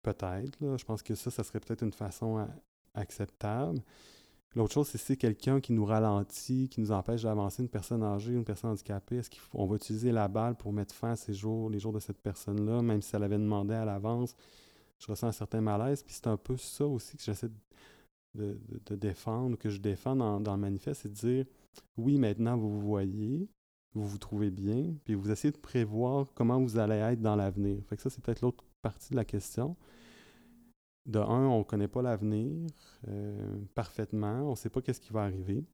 Peut-être. 0.02 0.58
Je 0.60 0.84
pense 0.84 1.02
que 1.02 1.14
ça, 1.14 1.30
ça 1.30 1.42
serait 1.42 1.60
peut-être 1.60 1.82
une 1.82 1.92
façon 1.92 2.46
acceptable. 2.94 3.80
L'autre 4.54 4.72
chose, 4.72 4.88
c'est 4.88 4.98
si 4.98 5.16
quelqu'un 5.16 5.60
qui 5.60 5.72
nous 5.72 5.84
ralentit, 5.84 6.68
qui 6.68 6.80
nous 6.80 6.90
empêche 6.90 7.22
d'avancer, 7.22 7.62
une 7.62 7.68
personne 7.68 8.02
âgée, 8.02 8.32
une 8.32 8.44
personne 8.44 8.70
handicapée, 8.70 9.16
est-ce 9.16 9.30
qu'on 9.30 9.66
va 9.66 9.76
utiliser 9.76 10.10
la 10.10 10.28
balle 10.28 10.56
pour 10.56 10.72
mettre 10.72 10.94
fin 10.94 11.12
à 11.12 11.16
ses 11.16 11.34
jours, 11.34 11.68
les 11.68 11.78
jours 11.78 11.92
de 11.92 12.00
cette 12.00 12.20
personne-là, 12.20 12.80
même 12.80 13.02
si 13.02 13.14
elle 13.14 13.24
avait 13.24 13.38
demandé 13.38 13.74
à 13.74 13.84
l'avance? 13.84 14.34
Je 14.98 15.06
ressens 15.06 15.28
un 15.28 15.32
certain 15.32 15.60
malaise. 15.60 16.02
Puis 16.02 16.14
c'est 16.14 16.26
un 16.26 16.36
peu 16.36 16.56
ça 16.56 16.86
aussi 16.86 17.16
que 17.16 17.22
j'essaie 17.22 17.48
de, 17.48 17.54
défendre, 18.34 19.56
que 19.56 19.70
je 19.70 19.80
défends 19.80 20.16
dans, 20.16 20.40
dans 20.40 20.54
le 20.54 20.60
manifeste, 20.60 21.02
c'est 21.02 21.08
de 21.08 21.14
dire 21.14 21.44
oui, 21.96 22.18
maintenant 22.18 22.56
vous 22.56 22.70
vous 22.70 22.86
voyez, 22.86 23.48
vous 23.94 24.06
vous 24.06 24.18
trouvez 24.18 24.50
bien, 24.50 24.94
puis 25.04 25.14
vous 25.14 25.30
essayez 25.30 25.52
de 25.52 25.58
prévoir 25.58 26.26
comment 26.34 26.60
vous 26.60 26.78
allez 26.78 26.96
être 26.96 27.20
dans 27.20 27.36
l'avenir. 27.36 27.82
Fait 27.88 27.96
que 27.96 28.02
ça, 28.02 28.10
c'est 28.10 28.22
peut-être 28.22 28.42
l'autre 28.42 28.64
partie 28.82 29.10
de 29.10 29.16
la 29.16 29.24
question. 29.24 29.76
De 31.06 31.18
un, 31.18 31.46
on 31.46 31.60
ne 31.60 31.64
connaît 31.64 31.88
pas 31.88 32.02
l'avenir 32.02 32.68
euh, 33.08 33.56
parfaitement, 33.74 34.42
on 34.46 34.50
ne 34.50 34.56
sait 34.56 34.68
pas 34.68 34.82
qu'est-ce 34.82 35.00
qui 35.00 35.12
va 35.12 35.22
arriver. 35.22 35.64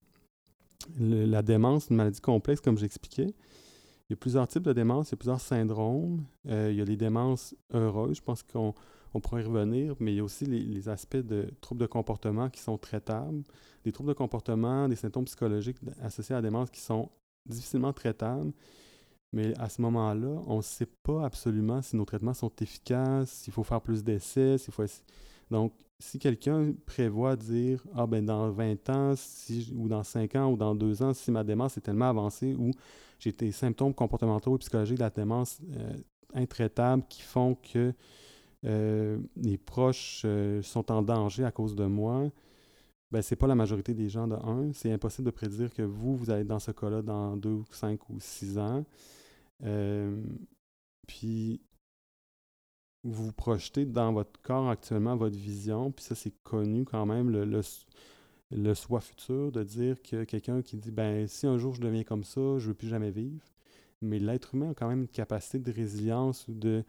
la 0.98 1.42
démence, 1.42 1.88
une 1.90 1.96
maladie 1.96 2.20
complexe, 2.20 2.60
comme 2.60 2.78
j'expliquais. 2.78 3.34
Il 4.08 4.12
y 4.12 4.14
a 4.14 4.16
plusieurs 4.16 4.46
types 4.46 4.62
de 4.62 4.72
démence, 4.72 5.08
il 5.08 5.12
y 5.12 5.14
a 5.14 5.16
plusieurs 5.16 5.40
syndromes. 5.40 6.24
Euh, 6.46 6.68
il 6.70 6.76
y 6.76 6.80
a 6.82 6.84
les 6.84 6.96
démences 6.96 7.56
heureuses, 7.72 8.18
je 8.18 8.22
pense 8.22 8.42
qu'on 8.42 8.74
on 9.14 9.20
pourrait 9.20 9.42
y 9.42 9.44
revenir, 9.44 9.94
mais 10.00 10.12
il 10.12 10.16
y 10.16 10.20
a 10.20 10.24
aussi 10.24 10.44
les, 10.44 10.88
aspects 10.88 11.16
de 11.16 11.46
troubles 11.60 11.80
de 11.80 11.86
comportement 11.86 12.50
qui 12.50 12.60
sont 12.60 12.76
traitables, 12.76 13.42
des 13.84 13.92
troubles 13.92 14.10
de 14.10 14.14
comportement, 14.14 14.88
des 14.88 14.96
symptômes 14.96 15.24
psychologiques 15.24 15.78
associés 16.02 16.34
à 16.34 16.38
la 16.38 16.42
démence 16.42 16.70
qui 16.70 16.80
sont 16.80 17.08
difficilement 17.46 17.92
traitables. 17.92 18.52
Mais 19.32 19.56
à 19.58 19.68
ce 19.68 19.80
moment-là, 19.82 20.42
on 20.46 20.58
ne 20.58 20.62
sait 20.62 20.88
pas 21.02 21.24
absolument 21.24 21.80
si 21.80 21.96
nos 21.96 22.04
traitements 22.04 22.34
sont 22.34 22.52
efficaces, 22.60 23.30
s'il 23.30 23.52
faut 23.52 23.64
faire 23.64 23.80
plus 23.80 24.02
d'essais, 24.02 24.58
s'il 24.58 24.72
faut... 24.72 24.84
Donc, 25.50 25.72
si 25.98 26.18
quelqu'un 26.18 26.72
prévoit 26.86 27.36
dire 27.36 27.84
Ah, 27.94 28.06
ben 28.06 28.24
dans 28.24 28.50
20 28.50 28.90
ans, 28.90 29.14
ou 29.76 29.88
dans 29.88 30.02
5 30.02 30.34
ans, 30.36 30.52
ou 30.52 30.56
dans 30.56 30.74
2 30.74 31.02
ans, 31.02 31.14
si 31.14 31.30
ma 31.30 31.44
démence 31.44 31.76
est 31.76 31.80
tellement 31.80 32.08
avancée 32.08 32.54
ou 32.54 32.72
j'ai 33.18 33.32
des 33.32 33.52
symptômes 33.52 33.94
comportementaux 33.94 34.56
et 34.56 34.58
psychologiques 34.58 34.98
de 34.98 35.02
la 35.02 35.10
démence 35.10 35.60
euh, 35.76 35.92
intraitables 36.34 37.04
qui 37.08 37.22
font 37.22 37.54
que 37.54 37.94
les 38.64 39.58
proches 39.58 40.22
euh, 40.24 40.62
sont 40.62 40.90
en 40.90 41.02
danger 41.02 41.44
à 41.44 41.52
cause 41.52 41.74
de 41.74 41.84
moi, 41.84 42.30
ben, 43.10 43.22
ce 43.22 43.34
n'est 43.34 43.38
pas 43.38 43.46
la 43.46 43.54
majorité 43.54 43.94
des 43.94 44.08
gens 44.08 44.26
de 44.26 44.34
un. 44.34 44.72
C'est 44.72 44.90
impossible 44.92 45.26
de 45.26 45.30
prédire 45.30 45.72
que 45.72 45.82
vous, 45.82 46.16
vous 46.16 46.30
allez 46.30 46.42
être 46.42 46.48
dans 46.48 46.58
ce 46.58 46.70
cas-là 46.70 47.02
dans 47.02 47.36
deux, 47.36 47.62
cinq 47.70 48.08
ou 48.10 48.18
six 48.20 48.58
ans. 48.58 48.84
Euh, 49.64 50.22
puis, 51.06 51.60
vous 53.04 53.26
vous 53.26 53.32
projetez 53.32 53.84
dans 53.84 54.12
votre 54.12 54.40
corps 54.40 54.70
actuellement, 54.70 55.16
votre 55.16 55.36
vision, 55.36 55.92
puis 55.92 56.04
ça, 56.04 56.14
c'est 56.14 56.34
connu 56.42 56.84
quand 56.84 57.04
même, 57.04 57.30
le, 57.30 57.44
le, 57.44 57.60
le 58.50 58.74
soi 58.74 59.00
futur, 59.00 59.52
de 59.52 59.62
dire 59.62 60.02
que 60.02 60.24
quelqu'un 60.24 60.62
qui 60.62 60.76
dit, 60.78 60.90
ben 60.90 61.28
si 61.28 61.46
un 61.46 61.58
jour 61.58 61.74
je 61.74 61.82
deviens 61.82 62.04
comme 62.04 62.24
ça, 62.24 62.40
je 62.58 62.64
ne 62.64 62.68
veux 62.68 62.74
plus 62.74 62.88
jamais 62.88 63.10
vivre. 63.10 63.44
Mais 64.00 64.18
l'être 64.18 64.54
humain 64.54 64.70
a 64.70 64.74
quand 64.74 64.88
même 64.88 65.02
une 65.02 65.08
capacité 65.08 65.58
de 65.58 65.70
résilience 65.70 66.48
ou 66.48 66.54
de 66.54 66.84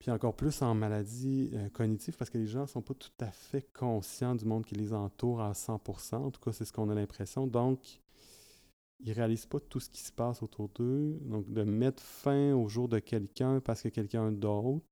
puis 0.00 0.10
encore 0.10 0.34
plus 0.34 0.62
en 0.62 0.74
maladie 0.74 1.50
euh, 1.52 1.68
cognitive, 1.68 2.16
parce 2.16 2.30
que 2.30 2.38
les 2.38 2.46
gens 2.46 2.62
ne 2.62 2.66
sont 2.66 2.80
pas 2.80 2.94
tout 2.94 3.10
à 3.20 3.30
fait 3.30 3.70
conscients 3.74 4.34
du 4.34 4.46
monde 4.46 4.64
qui 4.64 4.74
les 4.74 4.94
entoure 4.94 5.42
à 5.42 5.52
100%. 5.52 6.16
En 6.16 6.30
tout 6.30 6.40
cas, 6.40 6.52
c'est 6.52 6.64
ce 6.64 6.72
qu'on 6.72 6.88
a 6.88 6.94
l'impression. 6.94 7.46
Donc, 7.46 8.00
ils 9.00 9.10
ne 9.10 9.14
réalisent 9.14 9.46
pas 9.46 9.60
tout 9.60 9.78
ce 9.78 9.90
qui 9.90 10.00
se 10.00 10.10
passe 10.10 10.42
autour 10.42 10.70
d'eux. 10.70 11.18
Donc, 11.26 11.52
de 11.52 11.62
mettre 11.64 12.02
fin 12.02 12.54
au 12.54 12.66
jour 12.66 12.88
de 12.88 12.98
quelqu'un 12.98 13.60
parce 13.60 13.82
que 13.82 13.90
quelqu'un 13.90 14.32
d'autre, 14.32 14.86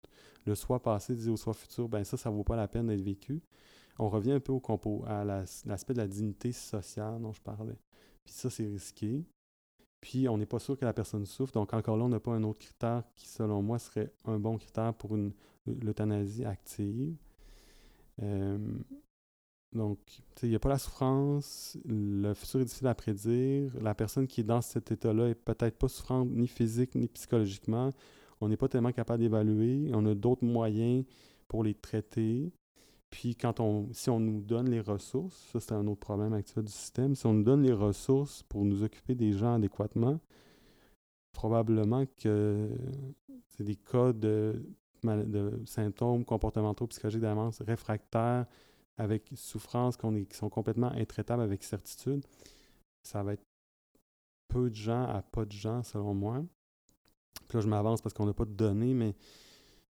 le 0.44 0.54
soir 0.54 0.78
passé 0.78 1.14
dit 1.14 1.30
au 1.30 1.38
soir 1.38 1.56
futur, 1.56 1.88
ben 1.88 2.04
ça, 2.04 2.18
ça 2.18 2.30
ne 2.30 2.34
vaut 2.34 2.44
pas 2.44 2.56
la 2.56 2.68
peine 2.68 2.88
d'être 2.88 3.00
vécu. 3.00 3.40
On 3.98 4.10
revient 4.10 4.32
un 4.32 4.40
peu 4.40 4.52
au 4.52 4.60
compo, 4.60 5.04
à 5.06 5.24
l'aspect 5.24 5.94
de 5.94 5.98
la 5.98 6.06
dignité 6.06 6.52
sociale 6.52 7.20
dont 7.22 7.32
je 7.32 7.40
parlais. 7.40 7.78
Puis 8.24 8.34
ça, 8.34 8.50
c'est 8.50 8.66
risqué. 8.66 9.24
Puis 10.00 10.28
on 10.28 10.38
n'est 10.38 10.46
pas 10.46 10.58
sûr 10.58 10.78
que 10.78 10.84
la 10.84 10.92
personne 10.92 11.26
souffre. 11.26 11.52
Donc 11.52 11.74
encore 11.74 11.96
là, 11.96 12.04
on 12.04 12.08
n'a 12.08 12.20
pas 12.20 12.32
un 12.32 12.42
autre 12.44 12.60
critère 12.60 13.02
qui, 13.14 13.28
selon 13.28 13.62
moi, 13.62 13.78
serait 13.78 14.12
un 14.24 14.38
bon 14.38 14.56
critère 14.58 14.94
pour 14.94 15.14
une 15.16 15.32
l'euthanasie 15.66 16.44
active. 16.44 17.14
Euh, 18.22 18.58
donc, 19.72 19.98
il 20.42 20.48
n'y 20.48 20.54
a 20.54 20.58
pas 20.58 20.70
la 20.70 20.78
souffrance, 20.78 21.76
le 21.84 22.32
futur 22.34 22.60
est 22.60 22.64
difficile 22.64 22.86
à 22.86 22.94
prédire. 22.94 23.72
La 23.80 23.94
personne 23.94 24.26
qui 24.26 24.40
est 24.40 24.44
dans 24.44 24.62
cet 24.62 24.90
état-là 24.90 25.28
est 25.28 25.34
peut-être 25.34 25.76
pas 25.76 25.88
souffrante 25.88 26.28
ni 26.30 26.48
physique 26.48 26.94
ni 26.94 27.06
psychologiquement. 27.08 27.92
On 28.40 28.48
n'est 28.48 28.56
pas 28.56 28.68
tellement 28.68 28.92
capable 28.92 29.22
d'évaluer. 29.22 29.90
On 29.92 30.06
a 30.06 30.14
d'autres 30.14 30.44
moyens 30.44 31.04
pour 31.48 31.64
les 31.64 31.74
traiter. 31.74 32.50
Puis 33.10 33.34
quand 33.34 33.60
on, 33.60 33.88
si 33.92 34.10
on 34.10 34.20
nous 34.20 34.40
donne 34.40 34.68
les 34.68 34.80
ressources, 34.80 35.36
ça 35.52 35.60
c'est 35.60 35.72
un 35.72 35.86
autre 35.86 36.00
problème 36.00 36.34
actuel 36.34 36.64
du 36.64 36.72
système, 36.72 37.14
si 37.14 37.26
on 37.26 37.32
nous 37.32 37.42
donne 37.42 37.62
les 37.62 37.72
ressources 37.72 38.42
pour 38.44 38.64
nous 38.64 38.82
occuper 38.82 39.14
des 39.14 39.32
gens 39.32 39.54
adéquatement, 39.54 40.20
probablement 41.32 42.04
que 42.20 42.68
c'est 43.46 43.64
des 43.64 43.76
cas 43.76 44.12
de, 44.12 44.62
symptômes 45.64 46.24
comportementaux 46.24 46.86
psychologiques 46.88 47.20
d'avance 47.20 47.62
réfractaires 47.62 48.46
avec 48.96 49.30
souffrance 49.36 49.96
qu'on 49.96 50.24
qui 50.24 50.36
sont 50.36 50.50
complètement 50.50 50.90
intraitables 50.92 51.42
avec 51.42 51.62
certitude. 51.62 52.24
Ça 53.04 53.22
va 53.22 53.34
être 53.34 53.44
peu 54.48 54.70
de 54.70 54.74
gens 54.74 55.04
à 55.04 55.22
pas 55.22 55.44
de 55.44 55.52
gens, 55.52 55.82
selon 55.84 56.14
moi. 56.14 56.44
Puis 57.48 57.58
là, 57.58 57.60
je 57.60 57.68
m'avance 57.68 58.02
parce 58.02 58.12
qu'on 58.12 58.26
n'a 58.26 58.34
pas 58.34 58.44
de 58.44 58.52
données, 58.52 58.94
mais 58.94 59.14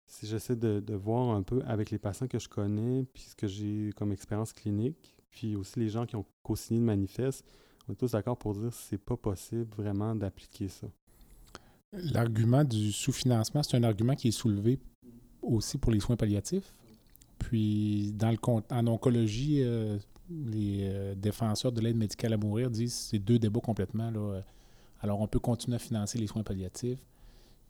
si 0.08 0.26
j'essaie 0.26 0.56
de, 0.56 0.94
voir 0.96 1.36
un 1.36 1.44
peu 1.44 1.62
avec 1.68 1.92
les 1.92 2.00
patients 2.00 2.28
que 2.28 2.40
je 2.40 2.48
connais, 2.48 3.04
puis 3.14 3.24
ce 3.24 3.36
que 3.36 3.48
j'ai 3.48 3.92
comme 3.96 4.12
expérience 4.12 4.54
clinique, 4.54 5.16
puis 5.30 5.56
aussi 5.56 5.80
les 5.80 5.90
gens 5.90 6.06
qui 6.06 6.16
ont 6.16 6.26
co-signé 6.44 6.80
le 6.80 6.86
manifeste, 6.86 7.46
on 7.88 7.94
est 7.94 7.96
tous 7.96 8.12
d'accord 8.12 8.38
pour 8.38 8.54
dire 8.54 8.70
que 8.70 8.76
c'est 8.76 8.98
pas 8.98 9.18
possible 9.18 9.68
vraiment 9.76 10.16
d'appliquer 10.16 10.70
ça. 10.70 10.88
L'argument 11.94 12.64
du 12.64 12.92
sous-financement, 12.92 13.64
c'est 13.64 13.78
un 13.78 13.84
argument 13.84 14.16
qui 14.16 14.30
est 14.30 14.32
soulevé 14.32 14.80
aussi 15.42 15.78
pour 15.78 15.92
les 15.92 16.00
soins 16.00 16.16
palliatifs. 16.16 16.74
Puis, 17.40 18.12
dans 18.14 18.32
le, 18.32 18.38
en 18.72 18.88
oncologie, 18.88 19.62
euh, 19.62 19.98
les 20.30 20.80
euh, 20.84 21.16
défenseurs 21.16 21.72
de 21.72 21.80
l'aide 21.82 21.96
médicale 21.96 22.34
à 22.34 22.38
mourir 22.38 22.70
disent 22.70 22.94
que 22.94 23.00
c'est 23.00 23.20
deux 23.20 23.40
débats 23.40 23.62
complètement 23.62 24.10
là, 24.12 24.42
Alors, 25.02 25.22
on 25.22 25.28
peut 25.28 25.40
continuer 25.40 25.76
à 25.76 25.80
financer 25.80 26.18
les 26.18 26.28
soins 26.28 26.44
palliatifs, 26.44 27.00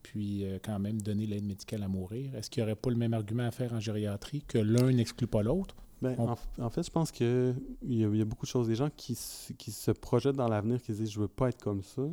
puis 0.04 0.46
euh, 0.46 0.60
quand 0.64 0.80
même 0.80 1.02
donner 1.02 1.26
l'aide 1.26 1.46
médicale 1.46 1.84
à 1.84 1.88
mourir. 1.88 2.36
Est-ce 2.36 2.50
qu'il 2.50 2.64
n'y 2.64 2.70
aurait 2.70 2.76
pas 2.76 2.90
le 2.90 2.96
même 2.96 3.14
argument 3.14 3.44
à 3.44 3.52
faire 3.52 3.74
en 3.74 3.80
gériatrie, 3.80 4.42
que 4.48 4.58
l'un 4.58 4.92
n'exclut 4.92 5.28
pas 5.28 5.44
l'autre? 5.44 5.76
Ben, 6.02 6.16
en, 6.60 6.70
fait, 6.70 6.84
je 6.84 6.92
pense 6.92 7.12
qu'il 7.12 7.56
y, 7.82 8.04
a, 8.04 8.08
y 8.08 8.22
a 8.22 8.26
beaucoup 8.26 8.46
de 8.46 8.52
choses. 8.52 8.68
Des 8.68 8.76
gens 8.76 8.90
qui, 8.96 9.18
qui 9.58 9.72
se 9.72 9.92
projettent 9.92 10.36
dans 10.36 10.48
l'avenir, 10.48 10.80
qui 10.80 10.94
se 10.94 11.00
disent 11.00 11.10
«je 11.12 11.20
veux 11.20 11.28
pas 11.28 11.50
être 11.50 11.62
comme 11.62 11.82
ça», 11.82 12.04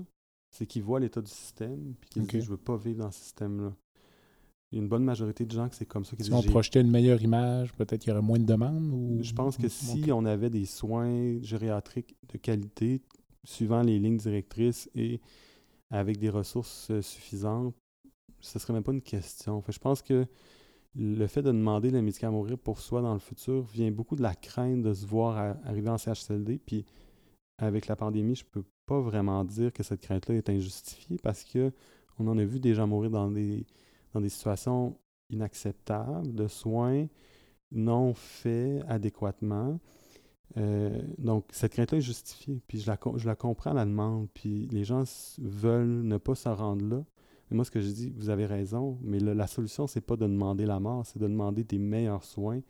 c'est 0.50 0.66
qu'ils 0.66 0.82
voient 0.82 1.00
l'état 1.00 1.20
du 1.20 1.30
système, 1.30 1.94
puis 2.00 2.08
qu'ils 2.08 2.22
se 2.22 2.28
disent 2.28 2.44
«je 2.46 2.50
veux 2.50 2.56
pas 2.56 2.76
vivre 2.76 3.00
dans 3.00 3.10
ce 3.10 3.20
système-là». 3.20 3.72
Il 4.72 4.78
y 4.78 4.80
a 4.80 4.82
une 4.82 4.88
bonne 4.88 5.04
majorité 5.04 5.44
de 5.44 5.52
gens 5.52 5.68
que 5.68 5.76
c'est 5.76 5.86
comme 5.86 6.04
ça. 6.04 6.16
Si 6.18 6.32
on 6.32 6.42
projetait 6.42 6.80
une 6.80 6.90
meilleure 6.90 7.22
image, 7.22 7.72
peut-être 7.74 8.00
qu'il 8.00 8.08
y 8.08 8.12
aurait 8.12 8.22
moins 8.22 8.38
de 8.38 8.44
demandes? 8.44 8.90
Ou... 8.92 9.22
Je 9.22 9.32
pense 9.32 9.56
que 9.56 9.68
si 9.68 10.10
on 10.10 10.24
avait 10.24 10.50
des 10.50 10.64
soins 10.64 11.40
gériatriques 11.42 12.16
de 12.32 12.38
qualité, 12.38 13.00
suivant 13.44 13.82
les 13.82 13.98
lignes 13.98 14.16
directrices 14.16 14.90
et 14.96 15.20
avec 15.90 16.18
des 16.18 16.30
ressources 16.30 16.90
euh, 16.90 17.02
suffisantes, 17.02 17.74
ce 18.40 18.58
serait 18.58 18.72
même 18.72 18.82
pas 18.82 18.92
une 18.92 19.02
question. 19.02 19.62
je 19.68 19.78
pense 19.78 20.02
que 20.02 20.26
le 20.96 21.26
fait 21.26 21.42
de 21.42 21.50
demander 21.50 21.90
le 21.90 22.02
médicament 22.02 22.36
à 22.36 22.36
mourir 22.36 22.58
pour 22.58 22.78
soi 22.78 23.02
dans 23.02 23.14
le 23.14 23.18
futur 23.18 23.62
vient 23.62 23.90
beaucoup 23.90 24.16
de 24.16 24.22
la 24.22 24.34
crainte 24.34 24.82
de 24.82 24.94
se 24.94 25.06
voir 25.06 25.56
arriver 25.64 25.88
en 25.88 25.98
CHSLD. 25.98 26.60
Puis 26.64 26.84
avec 27.58 27.88
la 27.88 27.96
pandémie, 27.96 28.36
je 28.36 28.44
peux 28.44 28.64
pas 28.86 29.00
vraiment 29.00 29.44
dire 29.44 29.72
que 29.72 29.82
cette 29.82 30.00
crainte-là 30.00 30.36
est 30.36 30.48
injustifiée 30.48 31.18
parce 31.22 31.42
que 31.42 31.72
on 32.18 32.28
en 32.28 32.38
a 32.38 32.44
vu 32.44 32.60
des 32.60 32.74
gens 32.74 32.86
mourir 32.86 33.10
dans 33.10 33.30
des, 33.30 33.66
dans 34.12 34.20
des 34.20 34.28
situations 34.28 34.96
inacceptables 35.30 36.32
de 36.32 36.46
soins 36.46 37.06
non 37.72 38.14
faits 38.14 38.84
adéquatement. 38.88 39.80
Euh, 40.56 41.02
donc, 41.18 41.46
cette 41.50 41.72
crainte-là 41.72 41.98
est 41.98 42.02
justifiée. 42.02 42.60
Puis 42.68 42.80
je 42.80 42.86
la, 42.86 42.98
je 43.16 43.26
la 43.26 43.36
comprends 43.36 43.72
la 43.72 43.84
demande. 43.84 44.28
Puis 44.34 44.68
les 44.70 44.84
gens 44.84 45.04
veulent 45.38 46.02
ne 46.02 46.16
pas 46.18 46.34
se 46.34 46.48
rendre 46.48 46.84
là. 46.84 47.04
Mais 47.50 47.56
moi, 47.56 47.64
ce 47.64 47.70
que 47.70 47.80
je 47.80 47.90
dis, 47.90 48.10
vous 48.10 48.30
avez 48.30 48.46
raison, 48.46 48.98
mais 49.02 49.18
la 49.20 49.46
solution, 49.46 49.86
c'est 49.86 50.00
pas 50.00 50.16
de 50.16 50.26
demander 50.26 50.64
la 50.64 50.80
mort, 50.80 51.04
c'est 51.04 51.18
de 51.18 51.28
demander 51.28 51.62
des 51.62 51.78
meilleurs 51.78 52.24
soins 52.24 52.60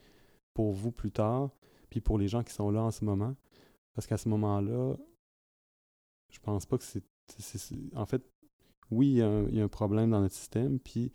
pour 0.52 0.72
vous 0.72 0.90
plus 0.90 1.12
tard, 1.12 1.50
puis 1.90 2.00
pour 2.00 2.18
les 2.18 2.28
gens 2.28 2.42
qui 2.42 2.52
sont 2.52 2.70
là 2.70 2.82
en 2.82 2.90
ce 2.90 3.04
moment. 3.04 3.36
Parce 3.94 4.06
qu'à 4.06 4.16
ce 4.16 4.28
moment-là, 4.28 4.96
je 6.30 6.38
pense 6.40 6.66
pas 6.66 6.78
que 6.78 6.84
c'est. 6.84 7.04
En 7.94 8.06
fait, 8.06 8.22
oui, 8.90 9.12
il 9.12 9.56
y, 9.56 9.60
a 9.60 9.64
un, 9.64 9.68
problème 9.68 10.10
dans 10.10 10.20
notre 10.20 10.34
système, 10.34 10.78
puis 10.78 11.12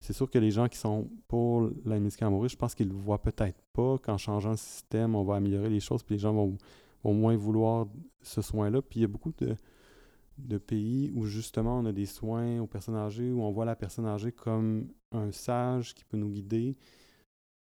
c'est 0.00 0.14
sûr 0.14 0.30
que 0.30 0.38
les 0.38 0.50
gens 0.50 0.66
qui 0.68 0.78
sont 0.78 1.10
pour 1.28 1.70
la 1.84 1.96
à 1.96 2.30
mourir, 2.30 2.48
je 2.48 2.56
pense 2.56 2.74
qu'ils 2.74 2.88
le 2.88 2.94
voient 2.94 3.20
peut-être 3.20 3.60
pas 3.72 3.98
qu'en 3.98 4.16
changeant 4.16 4.52
le 4.52 4.56
système, 4.56 5.14
on 5.14 5.24
va 5.24 5.36
améliorer 5.36 5.68
les 5.68 5.80
choses, 5.80 6.02
puis 6.02 6.14
les 6.14 6.20
gens 6.20 6.32
vont, 6.32 6.56
moins 7.04 7.36
vouloir 7.36 7.86
ce 8.22 8.40
soin-là. 8.40 8.80
Puis 8.82 9.00
il 9.00 9.02
y 9.02 9.04
a 9.04 9.08
beaucoup 9.08 9.32
de, 9.38 10.58
pays 10.58 11.12
où 11.14 11.26
justement 11.26 11.78
on 11.78 11.84
a 11.84 11.92
des 11.92 12.06
soins 12.06 12.60
aux 12.60 12.66
personnes 12.66 12.96
âgées, 12.96 13.30
où 13.30 13.42
on 13.42 13.50
voit 13.50 13.66
la 13.66 13.76
personne 13.76 14.06
âgée 14.06 14.32
comme 14.32 14.88
un 15.12 15.32
sage 15.32 15.94
qui 15.94 16.04
peut 16.04 16.16
nous 16.16 16.30
guider 16.30 16.76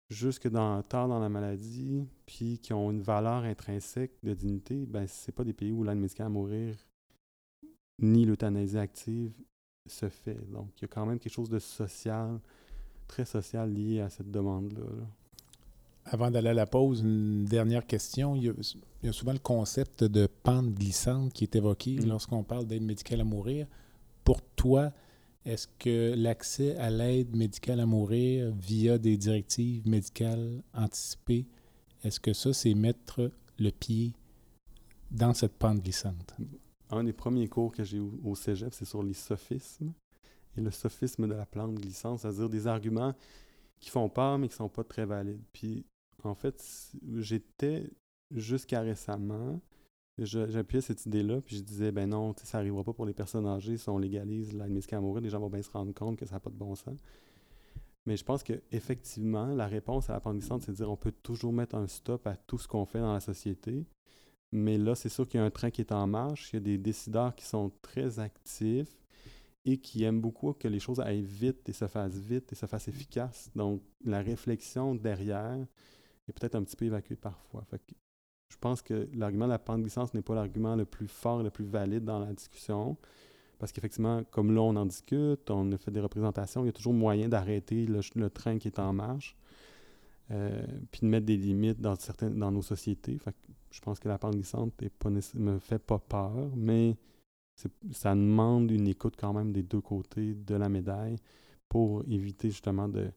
jusque 0.10 0.48
dans, 0.48 0.82
tard 0.84 1.08
dans 1.08 1.20
la 1.20 1.30
maladie, 1.30 2.06
puis 2.28 2.60
qui 2.60 2.72
ont 2.72 2.92
une 2.92 3.02
valeur 3.02 3.44
intrinsèque 3.44 4.14
de 4.24 4.34
dignité, 4.36 4.86
ben 4.86 5.06
c'est 5.08 5.32
pas 5.32 5.44
des 5.44 5.54
pays 5.54 5.72
où 5.72 5.84
l'aide 5.84 5.98
médicale 5.98 6.28
à 6.28 6.30
mourir 6.30 6.76
ni 8.00 8.26
l'euthanasie 8.26 8.78
active 8.78 9.34
se 9.90 10.10
fait. 10.10 10.38
Donc 10.52 10.70
il 10.78 10.84
y 10.84 10.86
a 10.86 10.88
quand 10.88 11.06
même 11.06 11.20
quelque 11.20 11.34
chose 11.34 11.50
de 11.50 11.60
social, 11.60 12.40
très 13.08 13.26
social 13.26 13.72
lié 13.72 14.02
à 14.02 14.10
cette 14.10 14.32
demande-là. 14.32 14.82
là 14.82 15.08
avant 16.12 16.32
d'aller 16.32 16.50
à 16.50 16.54
la 16.54 16.66
pause, 16.66 17.02
une 17.02 17.46
dernière 17.46 17.86
question. 17.86 18.36
Il 18.36 18.54
y 19.04 19.08
a, 19.08 19.14
souvent 19.14 19.34
le 19.34 19.40
concept 19.40 20.04
de 20.04 20.28
pente 20.28 20.70
glissante 20.74 21.34
qui 21.34 21.44
est 21.44 21.56
évoqué 21.56 22.00
mm. 22.00 22.08
lorsqu'on 22.08 22.44
parle 22.44 22.66
d'aide 22.66 22.84
médicale 22.84 23.22
à 23.22 23.24
mourir. 23.24 23.68
Pour 24.24 24.42
toi, 24.42 24.92
est-ce 25.46 25.68
que 25.80 26.14
l'accès 26.16 26.76
à 26.78 26.90
l'aide 26.90 27.36
médicale 27.36 27.80
à 27.80 27.86
mourir 27.86 28.54
via 28.60 28.98
des 28.98 29.18
directives 29.18 29.88
médicales 29.88 30.62
anticipées, 30.74 31.46
est-ce 32.04 32.20
que 32.20 32.34
ça, 32.34 32.54
c'est 32.54 32.74
mettre 32.74 33.32
le 33.58 33.72
pied 33.72 34.14
dans 35.12 35.34
cette 35.34 35.54
pente 35.54 35.82
glissante? 35.82 36.36
Un 36.90 37.04
des 37.04 37.14
premiers 37.14 37.48
cours 37.48 37.72
que 37.72 37.84
j'ai 37.84 38.00
au 38.00 38.36
cégep, 38.36 38.74
c'est 38.74 38.86
sur 38.86 39.04
les 39.04 39.14
sophismes. 39.14 39.94
Et 40.58 40.62
le 40.62 40.72
sophisme 40.72 41.28
de 41.28 41.34
la 41.34 41.46
plante 41.46 41.76
glissante, 41.76 42.20
c'est-à-dire 42.20 42.50
des 42.50 42.66
arguments 42.68 43.14
qui 43.80 43.90
font 43.90 44.10
peur, 44.10 44.38
mais 44.38 44.48
qui 44.48 44.56
sont 44.56 44.70
pas 44.70 44.84
très 44.84 45.06
valides. 45.06 45.44
Puis 45.54 45.86
en 46.24 46.34
fait, 46.34 46.64
j'étais 47.18 47.90
jusqu'à 48.32 48.82
récemment, 48.82 49.60
j'appuyais 50.18 50.82
cette 50.82 51.06
idée-là, 51.06 51.42
puis 51.42 51.58
je 51.58 51.62
disais, 51.62 51.92
ben 51.92 52.10
non, 52.10 52.34
ça 52.44 52.58
n'arrivera 52.58 52.84
pas 52.84 52.94
pour 52.94 53.06
les 53.06 53.14
personnes 53.14 53.46
âgées 53.46 53.78
si 53.78 53.88
on 53.90 53.98
légalise 53.98 54.54
la 54.54 54.68
mourir, 55.00 55.22
les 55.22 55.30
gens 55.30 55.40
vont 55.40 55.50
bien 55.50 55.62
se 55.62 55.70
rendre 55.70 55.94
compte 55.94 56.18
que 56.18 56.26
ça 56.26 56.36
n'a 56.36 56.40
pas 56.40 56.50
de 56.50 56.56
bon 56.56 56.76
sens. 56.76 57.00
Mais 58.06 58.16
je 58.16 58.24
pense 58.24 58.42
qu'effectivement, 58.42 59.48
la 59.48 59.68
réponse 59.68 60.10
à 60.10 60.14
la 60.14 60.22
pandémie, 60.22 60.44
c'est 60.62 60.72
de 60.72 60.76
dire 60.76 60.90
on 60.90 60.96
peut 60.96 61.12
toujours 61.12 61.52
mettre 61.52 61.76
un 61.76 61.88
stop 61.88 62.26
à 62.26 62.38
tout 62.38 62.58
ce 62.58 62.68
qu'on 62.68 62.86
fait 62.86 63.00
dans 63.00 63.14
la 63.14 63.20
société. 63.20 63.86
Mais 64.52 64.78
là, 64.78 64.96
c'est 64.96 65.10
sûr 65.10 65.28
qu'il 65.28 65.40
y 65.40 65.44
a 65.44 65.46
un 65.46 65.52
train 65.52 65.70
qui 65.70 65.82
est 65.82 65.92
en 65.92 66.08
marche, 66.08 66.52
il 66.54 66.56
y 66.56 66.58
a 66.58 66.62
des 66.62 66.78
décideurs 66.78 67.36
qui 67.36 67.46
sont 67.46 67.72
très 67.82 68.20
actifs 68.20 68.96
et 69.66 69.78
qui 69.78 70.04
aiment 70.04 70.22
beaucoup 70.22 70.54
que 70.54 70.68
les 70.68 70.80
choses 70.80 71.02
aillent 71.02 71.22
vite 71.22 71.68
et 71.68 71.74
se 71.74 71.88
fassent 71.88 72.18
vite 72.18 72.54
et 72.54 72.56
se 72.56 72.66
fassent 72.66 72.88
efficaces. 72.88 73.50
Donc, 73.56 73.82
la 74.06 74.22
réflexion 74.22 74.96
derrière, 74.96 75.66
est 76.28 76.34
peut-être 76.34 76.56
un 76.56 76.64
petit 76.64 76.76
peu 76.76 76.86
évacué 76.86 77.16
parfois. 77.16 77.66
je 78.50 78.58
pense 78.60 78.82
que 78.82 79.10
l'argument 79.14 79.46
de 79.46 79.52
la 79.52 79.60
pente 79.60 79.82
glissante 79.82 80.14
n'est 80.14 80.22
pas 80.22 80.36
l'argument 80.36 80.76
le 80.76 80.86
plus 80.86 81.08
fort, 81.08 81.44
le 81.44 81.50
plus 81.50 81.66
valide 81.66 82.06
dans 82.06 82.20
la 82.20 82.34
discussion. 82.34 82.98
Parce 83.60 83.72
qu'effectivement, 83.72 84.24
comme 84.26 84.54
là, 84.54 84.62
on 84.62 84.76
en 84.76 84.86
discute, 84.86 85.50
on 85.50 85.72
a 85.72 85.78
fait 85.78 85.92
des 85.92 86.00
représentations, 86.00 86.64
il 86.64 86.68
y 86.68 86.70
a 86.70 86.74
toujours 86.74 86.94
moyen 86.94 87.28
d'arrêter 87.28 87.88
le, 87.88 88.30
train 88.30 88.60
qui 88.60 88.68
est 88.68 88.78
en 88.78 88.94
marche, 88.94 89.36
euh, 90.30 90.64
puis 90.92 91.02
de 91.02 91.08
mettre 91.08 91.26
des 91.26 91.38
limites 91.38 91.82
dans, 91.82 91.96
certaines, 91.96 92.38
dans 92.38 92.52
nos 92.52 92.62
sociétés. 92.62 93.18
Je 93.72 93.80
pense 93.82 94.00
que 94.00 94.08
la 94.08 94.18
pente 94.18 94.36
glissante 94.36 94.74
ne 94.82 95.40
me 95.40 95.60
fait 95.60 95.80
pas 95.80 96.00
peur, 96.00 96.34
mais 96.56 96.98
ça 97.92 98.16
demande 98.16 98.72
une 98.72 98.88
écoute 98.88 99.16
quand 99.18 99.34
même 99.34 99.52
des 99.52 99.64
deux 99.64 99.82
côtés 99.82 100.36
de 100.36 100.56
la 100.56 100.70
médaille 100.70 101.18
pour 101.70 102.04
éviter 102.08 102.50
justement 102.50 102.88
de, 102.88 103.12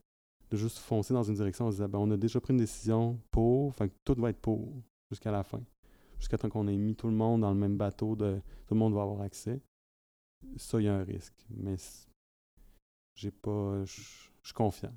juste 0.53 0.79
foncer 0.79 1.15
dans 1.15 1.23
une 1.23 1.35
direction 1.35 1.67
en 1.67 1.71
disant 1.71 1.89
ben, 1.89 1.99
on 1.99 2.11
a 2.11 2.17
déjà 2.17 2.41
pris 2.41 2.53
une 2.53 2.59
décision 2.59 3.19
pour, 3.31 3.75
fait 3.75 3.93
tout 4.05 4.15
va 4.19 4.31
être 4.31 4.41
pour 4.41 4.83
jusqu'à 5.11 5.31
la 5.31 5.43
fin. 5.43 5.61
Jusqu'à 6.19 6.37
temps 6.37 6.49
qu'on 6.49 6.69
ait 6.69 6.77
mis 6.77 6.95
tout 6.95 7.07
le 7.07 7.15
monde 7.15 7.43
dans 7.43 7.51
le 7.51 7.59
même 7.59 7.77
bateau, 7.77 8.17
de, 8.17 8.41
tout 8.67 8.75
le 8.75 8.81
monde 8.81 8.95
va 8.95 9.03
avoir 9.03 9.23
accès. 9.23 9.61
Ça, 10.57 10.81
il 10.81 10.85
y 10.85 10.89
a 10.89 10.95
un 10.95 11.05
risque. 11.05 11.47
Mais 11.51 11.77
j'ai 13.15 13.31
pas. 13.31 13.85
Je 13.85 13.93
suis 14.43 14.55
confiant. 14.55 14.93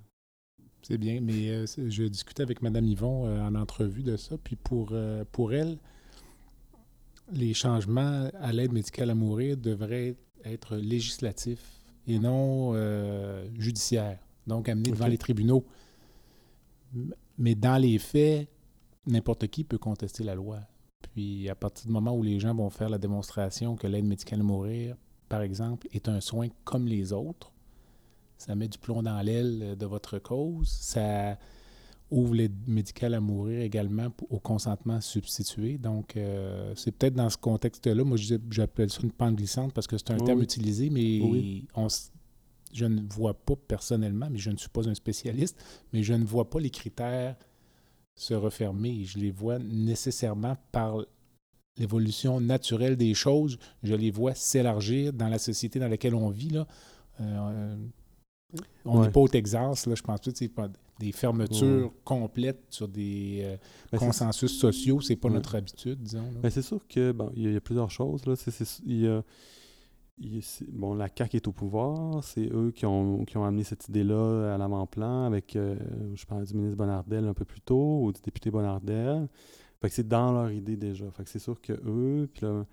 C'est 0.84 0.98
bien, 0.98 1.22
mais 1.22 1.50
euh, 1.50 1.66
je 1.88 2.04
discutais 2.04 2.44
avec 2.44 2.62
Mme 2.62 2.86
Yvon 2.86 3.26
euh, 3.26 3.42
en 3.42 3.56
entrevue 3.56 4.04
de 4.04 4.18
ça, 4.18 4.38
puis 4.38 4.58
pour, 4.58 4.90
euh, 4.92 5.24
pour 5.32 5.54
elle, 5.54 5.78
les 7.32 7.54
changements 7.54 8.30
à 8.42 8.52
l'aide 8.52 8.74
médicale 8.74 9.10
à 9.10 9.16
mourir 9.16 9.56
devraient 9.56 10.16
être 10.44 10.76
législatifs 10.76 11.80
et 12.06 12.20
non 12.20 12.74
judiciaires 13.58 14.20
donc 14.46 14.68
amené 14.68 14.92
devant 14.92 15.08
les 15.08 15.18
tribunaux. 15.18 15.66
Mais 17.38 17.56
dans 17.56 17.82
les 17.82 17.98
faits, 17.98 18.50
n'importe 19.08 19.48
qui 19.48 19.64
peut 19.64 19.78
contester 19.78 20.26
la 20.26 20.36
loi. 20.36 20.60
Puis 21.14 21.48
à 21.48 21.56
partir 21.56 21.88
du 21.88 21.94
moment 21.94 22.14
où 22.14 22.24
les 22.24 22.42
gens 22.42 22.54
vont 22.54 22.70
faire 22.70 22.90
la 22.90 22.98
démonstration 22.98 23.78
que 23.78 23.88
l'aide 23.88 24.04
médicale 24.04 24.42
à 24.42 24.44
mourir, 24.44 24.98
par 25.30 25.42
exemple, 25.42 25.88
est 25.94 26.10
un 26.10 26.20
soin 26.20 26.50
comme 26.66 26.88
les 26.88 27.14
autres, 27.14 27.53
ça 28.38 28.56
met 28.56 28.68
du 28.68 28.78
plomb 28.78 29.04
dans 29.04 29.22
l'aile 29.22 29.76
de 29.78 29.86
votre 29.86 30.20
cause. 30.20 30.68
Ça 30.68 31.38
ouvre 32.12 32.36
l'aide 32.36 32.56
médicale 32.68 33.14
à 33.16 33.20
mourir 33.20 33.62
également 33.62 34.08
au 34.30 34.40
consentement 34.40 35.02
substitué. 35.02 35.78
Donc, 35.78 36.16
euh, 36.16 36.74
c'est 36.76 36.92
peut-être 36.92 37.16
dans 37.16 37.30
ce 37.30 37.38
contexte-là, 37.38 38.04
moi 38.04 38.18
j'appelle 38.52 38.92
ça 38.92 39.02
une 39.02 39.12
pente 39.12 39.36
glissante 39.36 39.74
parce 39.74 39.88
que 39.88 39.98
c'est 39.98 40.12
un 40.12 40.18
terme 40.18 40.42
utilisé, 40.42 40.90
mais 40.90 41.64
on, 41.76 41.88
je 42.74 42.86
ne 42.86 43.02
vois 43.12 43.34
pas 43.34 43.56
personnellement, 43.56 44.28
mais 44.30 44.40
je 44.40 44.52
ne 44.52 44.58
suis 44.58 44.70
pas 44.70 44.88
un 44.90 44.96
spécialiste, 44.96 45.64
mais 45.92 46.04
je 46.04 46.14
ne 46.14 46.26
vois 46.26 46.50
pas 46.50 46.60
les 46.60 46.70
critères 46.70 47.36
se 48.16 48.34
refermer. 48.34 49.06
Je 49.06 49.20
les 49.20 49.32
vois 49.32 49.60
nécessairement 49.60 50.58
par 50.72 50.98
l'évolution 51.78 52.40
naturelle 52.42 52.98
des 52.98 53.14
choses. 53.14 53.58
Je 53.82 53.96
les 53.96 54.12
vois 54.12 54.36
s'élargir 54.36 55.14
dans 55.14 55.30
la 55.30 55.40
société 55.40 55.80
dans 55.80 55.88
laquelle 55.88 56.16
on 56.16 56.30
vit. 56.30 56.50
Là. 56.50 56.68
Euh, 57.22 57.76
on 58.86 59.02
n'est 59.02 59.10
pas 59.10 59.20
au 59.20 59.28
Texas, 59.28 59.88
là, 59.88 59.96
je 59.96 60.02
pense 60.02 60.20
que 60.20 60.32
des 61.00 61.12
fermetures 61.12 61.92
complètes 62.04 62.64
sur 62.70 62.88
des 62.88 63.40
euh, 63.44 63.58
ben, 63.92 63.98
consensus 63.98 64.58
sociaux, 64.58 65.02
c'est 65.02 65.16
pas 65.16 65.30
notre 65.30 65.56
habitude, 65.56 66.02
disons. 66.02 66.30
Ben, 66.42 66.50
c'est 66.50 66.62
sûr 66.62 66.82
que 66.88 67.12
bon, 67.12 67.32
il 67.36 67.52
y, 67.52 67.56
a 67.56 67.62
plusieurs 67.62 67.90
choses. 67.92 68.26
Là. 68.26 68.36
il 68.86 69.02
y 69.02 69.08
a 69.08 69.24
bon, 70.72 70.94
la 70.94 71.10
CAQ 71.16 71.38
est 71.38 71.48
au 71.48 71.52
pouvoir, 71.52 72.24
c'est 72.24 72.50
eux 72.52 72.72
qui 72.72 72.86
ont, 72.86 73.26
qui 73.26 73.38
ont 73.38 73.46
amené 73.46 73.64
cette 73.64 73.88
idée-là 73.90 74.54
à 74.54 74.58
l'avant-plan 74.58 75.26
avec, 75.26 75.56
euh, 75.56 75.76
je 76.14 76.26
parlais 76.26 76.46
du 76.46 76.54
ministre 76.54 76.78
Bonardel 76.78 77.26
un 77.26 77.34
peu 77.34 77.46
plus 77.46 77.62
tôt, 77.62 78.04
ou 78.04 78.12
du 78.12 78.22
député 78.22 78.52
Bonardel. 78.52 79.28
Fait 79.82 79.90
que 79.90 79.96
c'est 79.96 80.08
dans 80.08 80.32
leur 80.32 80.52
idée 80.52 80.78
déjà. 80.78 81.10
Fait 81.12 81.24
que 81.24 81.30
c'est 81.30 81.40
sûr 81.40 81.60
que 81.60 81.74
eux, 81.74 82.30
puis 82.32 82.46
là, 82.46 82.66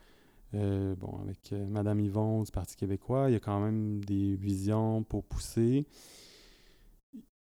Euh, 0.55 0.95
bon, 0.97 1.19
avec 1.23 1.53
euh, 1.53 1.67
Madame 1.69 2.01
Yvon 2.01 2.43
du 2.43 2.51
Parti 2.51 2.77
québécois, 2.77 3.27
il 3.29 3.35
y 3.35 3.37
a 3.37 3.41
quand 3.41 3.61
même 3.61 4.05
des 4.05 4.35
visions 4.35 5.03
pour 5.05 5.25
pousser. 5.25 5.87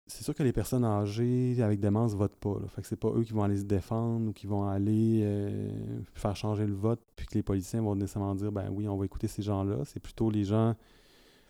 C'est 0.07 0.25
sûr 0.25 0.35
que 0.35 0.43
les 0.43 0.51
personnes 0.51 0.83
âgées 0.83 1.61
avec 1.61 1.79
démence 1.79 2.15
votent 2.15 2.35
pas. 2.35 2.59
Là. 2.59 2.67
Fait 2.67 2.81
que 2.81 2.87
c'est 2.87 2.99
pas 2.99 3.09
eux 3.15 3.23
qui 3.23 3.31
vont 3.31 3.43
aller 3.43 3.57
se 3.57 3.63
défendre 3.63 4.29
ou 4.29 4.33
qui 4.33 4.45
vont 4.45 4.67
aller 4.67 5.21
euh, 5.23 6.01
faire 6.15 6.35
changer 6.35 6.67
le 6.67 6.73
vote, 6.73 7.01
puis 7.15 7.27
que 7.27 7.35
les 7.35 7.43
politiciens 7.43 7.81
vont 7.81 7.95
nécessairement 7.95 8.35
dire 8.35 8.51
ben 8.51 8.69
oui, 8.71 8.89
on 8.89 8.97
va 8.97 9.05
écouter 9.05 9.27
ces 9.27 9.41
gens-là. 9.41 9.85
C'est 9.85 10.01
plutôt 10.01 10.29
les 10.29 10.43
gens 10.43 10.75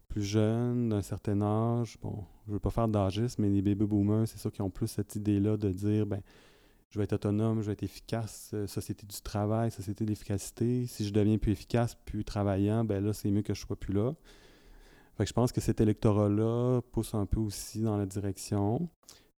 plus 0.10 0.22
jeunes, 0.22 0.90
d'un 0.90 1.02
certain 1.02 1.42
âge. 1.42 1.98
Bon, 2.04 2.24
je 2.46 2.52
veux 2.54 2.60
pas 2.60 2.70
faire 2.70 2.88
d'âgisme, 2.88 3.42
mais 3.42 3.50
les 3.50 3.64
baby 3.64 3.86
boomers, 3.86 4.28
c'est 4.28 4.38
sûr 4.38 4.52
qu'ils 4.52 4.64
ont 4.64 4.70
plus 4.70 4.88
cette 4.88 5.16
idée-là 5.16 5.58
de 5.58 5.72
dire 5.72 6.06
ben 6.06 6.22
je 6.92 7.00
vais 7.00 7.06
être 7.06 7.14
autonome, 7.14 7.62
je 7.62 7.68
vais 7.68 7.74
être 7.74 7.84
efficace, 7.84 8.52
euh, 8.54 8.68
société 8.68 9.08
du 9.08 9.22
travail, 9.22 9.72
société 9.72 10.04
de 10.04 10.10
l'efficacité. 10.10 10.86
Si 10.88 11.06
je 11.06 11.14
deviens 11.14 11.38
plus 11.38 11.54
efficace, 11.54 11.96
plus 12.06 12.26
travaillant, 12.26 12.84
ben 12.84 13.04
là, 13.04 13.14
c'est 13.14 13.32
mieux 13.32 13.42
que 13.42 13.54
je 13.54 13.62
sois 13.62 13.78
plus 13.78 13.94
là. 13.94 14.14
Fait 15.18 15.24
que 15.24 15.30
je 15.30 15.34
pense 15.34 15.54
que 15.54 15.62
cet 15.62 15.80
électorat-là 15.80 16.82
pousse 16.92 17.14
un 17.14 17.26
peu 17.26 17.40
aussi 17.40 17.82
dans 17.82 17.98
la 17.98 18.06
direction. 18.06 18.90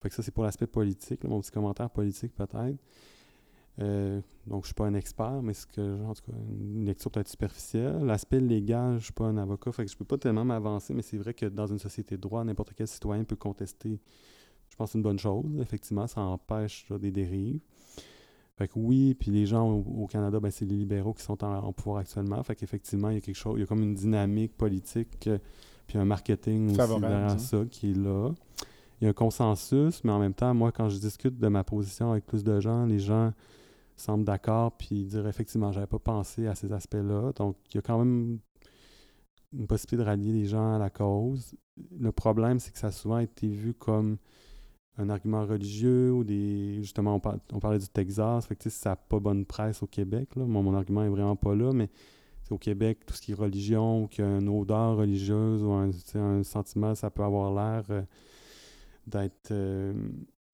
Fait 0.01 0.09
que 0.09 0.15
ça, 0.15 0.23
c'est 0.23 0.31
pour 0.31 0.43
l'aspect 0.43 0.67
politique, 0.67 1.23
mon 1.23 1.41
petit 1.41 1.51
commentaire 1.51 1.91
politique 1.91 2.33
peut-être. 2.35 2.77
Euh, 3.79 4.19
donc, 4.47 4.63
je 4.63 4.67
suis 4.67 4.73
pas 4.73 4.85
un 4.85 4.93
expert, 4.95 5.41
mais 5.43 5.53
c'est 5.53 5.71
que, 5.71 6.03
en 6.05 6.13
tout 6.13 6.23
cas, 6.23 6.37
une 6.59 6.85
lecture 6.85 7.11
peut-être 7.11 7.29
superficielle. 7.29 7.99
L'aspect 8.03 8.39
légal, 8.39 8.97
je 8.97 9.05
suis 9.05 9.13
pas 9.13 9.25
un 9.25 9.37
avocat, 9.37 9.71
fait 9.71 9.85
que 9.85 9.91
je 9.91 9.97
peux 9.97 10.05
pas 10.05 10.17
tellement 10.17 10.45
m'avancer, 10.45 10.93
mais 10.93 11.01
c'est 11.03 11.17
vrai 11.17 11.33
que 11.33 11.45
dans 11.45 11.67
une 11.67 11.79
société 11.79 12.15
de 12.15 12.21
droit, 12.21 12.43
n'importe 12.43 12.73
quel 12.75 12.87
citoyen 12.87 13.23
peut 13.23 13.35
contester 13.35 13.99
je 14.73 14.77
pense 14.77 14.89
que 14.89 14.91
c'est 14.93 14.97
une 14.97 15.03
bonne 15.03 15.19
chose. 15.19 15.45
Effectivement, 15.61 16.07
ça 16.07 16.21
empêche 16.21 16.87
des 16.99 17.11
dérives. 17.11 17.59
Fait 18.57 18.67
que 18.67 18.73
oui, 18.75 19.13
puis 19.13 19.29
les 19.29 19.45
gens 19.45 19.69
au, 19.69 20.07
Canada, 20.07 20.39
ben, 20.39 20.49
c'est 20.49 20.65
les 20.65 20.75
libéraux 20.75 21.13
qui 21.13 21.21
sont 21.21 21.43
en, 21.43 21.71
pouvoir 21.73 21.99
actuellement. 21.99 22.41
Fait 22.41 22.55
qu'effectivement, 22.55 23.11
il 23.11 23.15
y 23.15 23.17
a 23.17 23.21
quelque 23.21 23.35
chose, 23.35 23.53
il 23.57 23.59
y 23.59 23.63
a 23.63 23.67
comme 23.67 23.83
une 23.83 23.93
dynamique 23.93 24.57
politique, 24.57 25.27
euh, 25.27 25.37
puis 25.85 25.99
un 25.99 26.05
marketing 26.05 26.71
aussi 26.71 26.99
derrière 26.99 27.39
ça 27.39 27.65
qui 27.69 27.91
est 27.91 27.95
là. 27.95 28.31
Il 28.99 29.03
y 29.03 29.07
a 29.07 29.11
un 29.11 29.13
consensus, 29.13 30.03
mais 30.03 30.11
en 30.11 30.17
même 30.17 30.33
temps, 30.33 30.55
moi, 30.55 30.71
quand 30.71 30.89
je 30.89 30.97
discute 30.97 31.37
de 31.37 31.47
ma 31.49 31.63
position 31.63 32.11
avec 32.11 32.25
plus 32.25 32.43
de 32.43 32.59
gens, 32.59 32.87
les 32.87 32.99
gens 32.99 33.31
semblent 33.95 34.25
d'accord, 34.25 34.71
puis 34.71 35.05
dire 35.05 35.27
effectivement, 35.27 35.71
j'avais 35.71 35.85
pas 35.85 35.99
pensé 35.99 36.47
à 36.47 36.55
ces 36.55 36.73
aspects-là. 36.73 37.31
Donc, 37.35 37.57
il 37.69 37.75
y 37.75 37.77
a 37.77 37.83
quand 37.83 37.99
même 37.99 38.39
une 39.53 39.67
possibilité 39.67 39.97
de 39.97 40.03
rallier 40.09 40.31
les 40.31 40.45
gens 40.45 40.73
à 40.73 40.79
la 40.79 40.89
cause. 40.89 41.53
Le 41.99 42.11
problème, 42.11 42.59
c'est 42.59 42.71
que 42.71 42.79
ça 42.79 42.87
a 42.87 42.91
souvent 42.91 43.19
été 43.19 43.47
vu 43.47 43.75
comme 43.75 44.17
un 44.97 45.09
argument 45.09 45.45
religieux 45.45 46.11
ou 46.11 46.23
des. 46.23 46.77
Justement, 46.81 47.19
on, 47.51 47.59
parlait 47.59 47.79
du 47.79 47.87
Texas. 47.87 48.45
Fait 48.45 48.55
que, 48.55 48.69
ça 48.69 48.91
n'a 48.91 48.95
pas 48.95 49.19
bonne 49.19 49.45
presse 49.45 49.81
au 49.83 49.87
Québec. 49.87 50.35
Là. 50.35 50.45
mon 50.45 50.73
argument 50.75 51.03
est 51.03 51.09
vraiment 51.09 51.35
pas 51.35 51.55
là, 51.55 51.73
mais 51.73 51.89
au 52.51 52.57
Québec, 52.57 52.99
tout 53.05 53.13
ce 53.15 53.21
qui 53.21 53.31
est 53.31 53.35
religion 53.35 54.03
ou 54.03 54.07
qu'il 54.07 54.23
y 54.23 54.27
a 54.27 54.37
une 54.37 54.49
odeur 54.49 54.97
religieuse 54.97 55.63
ou 55.63 55.71
un, 55.71 55.89
un 56.15 56.43
sentiment, 56.43 56.93
ça 56.95 57.09
peut 57.09 57.23
avoir 57.23 57.53
l'air 57.53 57.83
euh, 57.89 58.01
d'être. 59.07 59.51
Euh, 59.51 59.93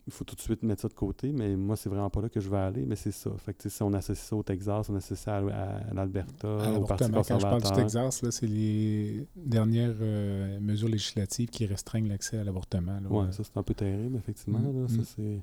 il 0.09 0.11
faut 0.11 0.25
tout 0.25 0.35
de 0.35 0.41
suite 0.41 0.63
mettre 0.63 0.81
ça 0.81 0.87
de 0.87 0.93
côté, 0.93 1.31
mais 1.31 1.55
moi, 1.55 1.75
c'est 1.75 1.87
vraiment 1.87 2.09
pas 2.09 2.21
là 2.21 2.29
que 2.29 2.39
je 2.39 2.49
vais 2.49 2.57
aller, 2.57 2.83
mais 2.87 2.95
c'est 2.95 3.11
ça. 3.11 3.29
Fait 3.37 3.53
que, 3.53 3.69
si 3.69 3.83
on 3.83 3.93
associe 3.93 4.27
ça 4.27 4.35
au 4.35 4.41
Texas, 4.41 4.89
on 4.89 4.95
associe 4.95 5.19
ça 5.19 5.37
à, 5.37 5.93
l'Alberta, 5.93 6.47
au 6.73 6.83
Parti 6.83 7.11
conservateur. 7.11 7.25
Quand 7.27 7.39
je 7.39 7.45
parle 7.45 7.61
du 7.61 7.81
Texas, 7.83 8.25
c'est 8.31 8.47
les 8.47 9.27
dernières 9.35 9.95
euh, 10.01 10.59
mesures 10.59 10.89
législatives 10.89 11.49
qui 11.49 11.67
restreignent 11.67 12.09
l'accès 12.09 12.39
à 12.39 12.43
l'avortement. 12.43 12.99
Oui, 13.07 13.27
ça, 13.29 13.43
c'est 13.43 13.55
un 13.55 13.63
peu 13.63 13.75
terrible, 13.75 14.17
effectivement. 14.17 14.59
Là. 14.59 14.87
Ça, 14.87 14.95
mm-hmm. 14.95 15.41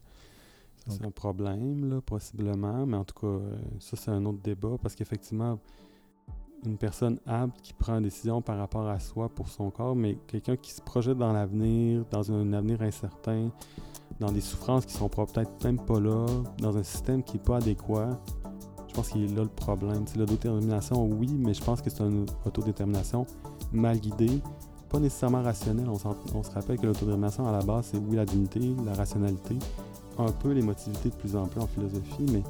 c'est... 0.89 1.05
un 1.05 1.11
problème, 1.13 1.89
là, 1.89 2.01
possiblement. 2.01 2.87
Mais 2.87 2.97
en 2.97 3.05
tout 3.05 3.21
cas, 3.21 3.29
euh, 3.29 3.57
ça, 3.79 3.97
c'est 3.97 4.11
un 4.11 4.25
autre 4.27 4.41
débat 4.43 4.77
parce 4.83 4.97
qu'effectivement, 4.97 5.61
une 6.65 6.79
personne 6.79 7.19
apte 7.27 7.61
qui 7.63 7.73
prend 7.73 7.99
une 7.99 8.05
décision 8.05 8.43
par 8.43 8.59
rapport 8.59 8.89
à 8.89 8.99
soi 8.99 9.29
pour 9.29 9.49
son 9.49 9.71
corps, 9.71 9.95
mais 9.95 10.19
quelqu'un 10.27 10.57
qui 10.57 10.73
se 10.73 10.81
projette 10.81 11.19
dans 11.19 11.33
l'avenir, 11.33 12.05
dans 12.11 12.33
un 12.33 12.53
avenir 12.53 12.83
incertain, 12.83 13.51
dans 14.19 14.33
des 14.33 14.41
souffrances 14.41 14.87
qui 14.87 14.95
sont 14.95 15.09
peut-être 15.09 15.65
même 15.65 15.79
pas 15.79 16.01
là, 16.01 16.27
dans 16.59 16.77
un 16.77 16.83
système 16.83 17.23
qui 17.23 17.35
n'est 17.37 17.43
pas 17.43 17.59
adéquat, 17.59 18.19
je 18.89 18.95
pense 18.95 19.09
qu'il 19.11 19.25
est 19.25 19.37
là 19.37 19.43
le 19.43 19.49
problème. 19.49 20.05
L'autodétermination, 20.17 21.05
oui, 21.05 21.29
mais 21.39 21.53
je 21.53 21.63
pense 21.63 21.83
que 21.83 21.91
c'est 21.91 22.03
une 22.03 22.25
autodétermination 22.47 23.27
mal 23.73 23.99
guidée, 23.99 24.41
pas 24.89 24.99
nécessairement 24.99 25.43
rationnelle. 25.43 25.89
On, 25.89 25.99
on 26.35 26.43
se 26.43 26.51
rappelle 26.51 26.79
que 26.79 26.87
l'autodétermination, 26.87 27.47
à 27.47 27.53
la 27.53 27.63
base, 27.63 27.91
c'est 27.93 27.99
oui, 27.99 28.17
la 28.17 28.25
dignité, 28.25 28.75
la 28.85 28.95
rationalité, 28.95 29.59
un 30.19 30.33
peu 30.33 30.53
l'émotivité 30.53 31.11
de 31.11 31.15
plus 31.15 31.37
en 31.37 31.47
plus 31.47 31.61
en 31.61 31.67
philosophie, 31.67 32.27
mais 32.33 32.43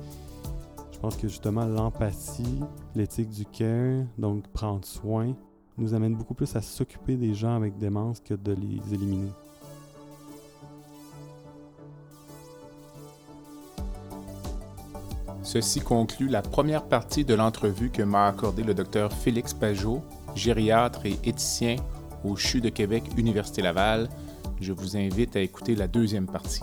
je 0.97 1.01
pense 1.03 1.17
que 1.19 1.29
justement 1.29 1.67
l'empathie, 1.67 2.61
l'éthique 2.95 3.29
du 3.29 3.45
care, 3.45 4.07
donc 4.17 4.49
prendre 4.49 4.83
soin, 4.87 5.35
nous 5.77 5.93
amène 5.93 6.15
beaucoup 6.15 6.33
plus 6.33 6.57
à 6.57 6.63
s'occuper 6.63 7.17
des 7.17 7.35
gens 7.35 7.55
avec 7.55 7.77
démence 7.77 8.19
que 8.19 8.33
de 8.33 8.53
les 8.53 8.95
éliminer. 8.95 9.31
Ceci 15.43 15.81
conclut 15.81 16.29
la 16.29 16.41
première 16.41 16.85
partie 16.85 17.27
de 17.27 17.35
l'entrevue 17.35 17.91
que 17.91 18.03
m'a 18.03 18.29
accordé 18.29 18.63
le 18.63 18.73
docteur 18.73 19.13
Félix 19.13 19.53
Pajot, 19.53 20.01
gériatre 20.35 21.05
et 21.05 21.19
éthicien 21.25 21.77
au 22.25 22.37
CHU 22.37 22.63
de 22.63 22.71
Québec, 22.71 23.05
Université 23.19 23.61
Laval. 23.61 24.09
Je 24.63 24.73
vous 24.73 24.97
invite 24.97 25.37
à 25.37 25.41
écouter 25.41 25.75
la 25.75 25.89
deuxième 25.89 26.27
partie. 26.27 26.63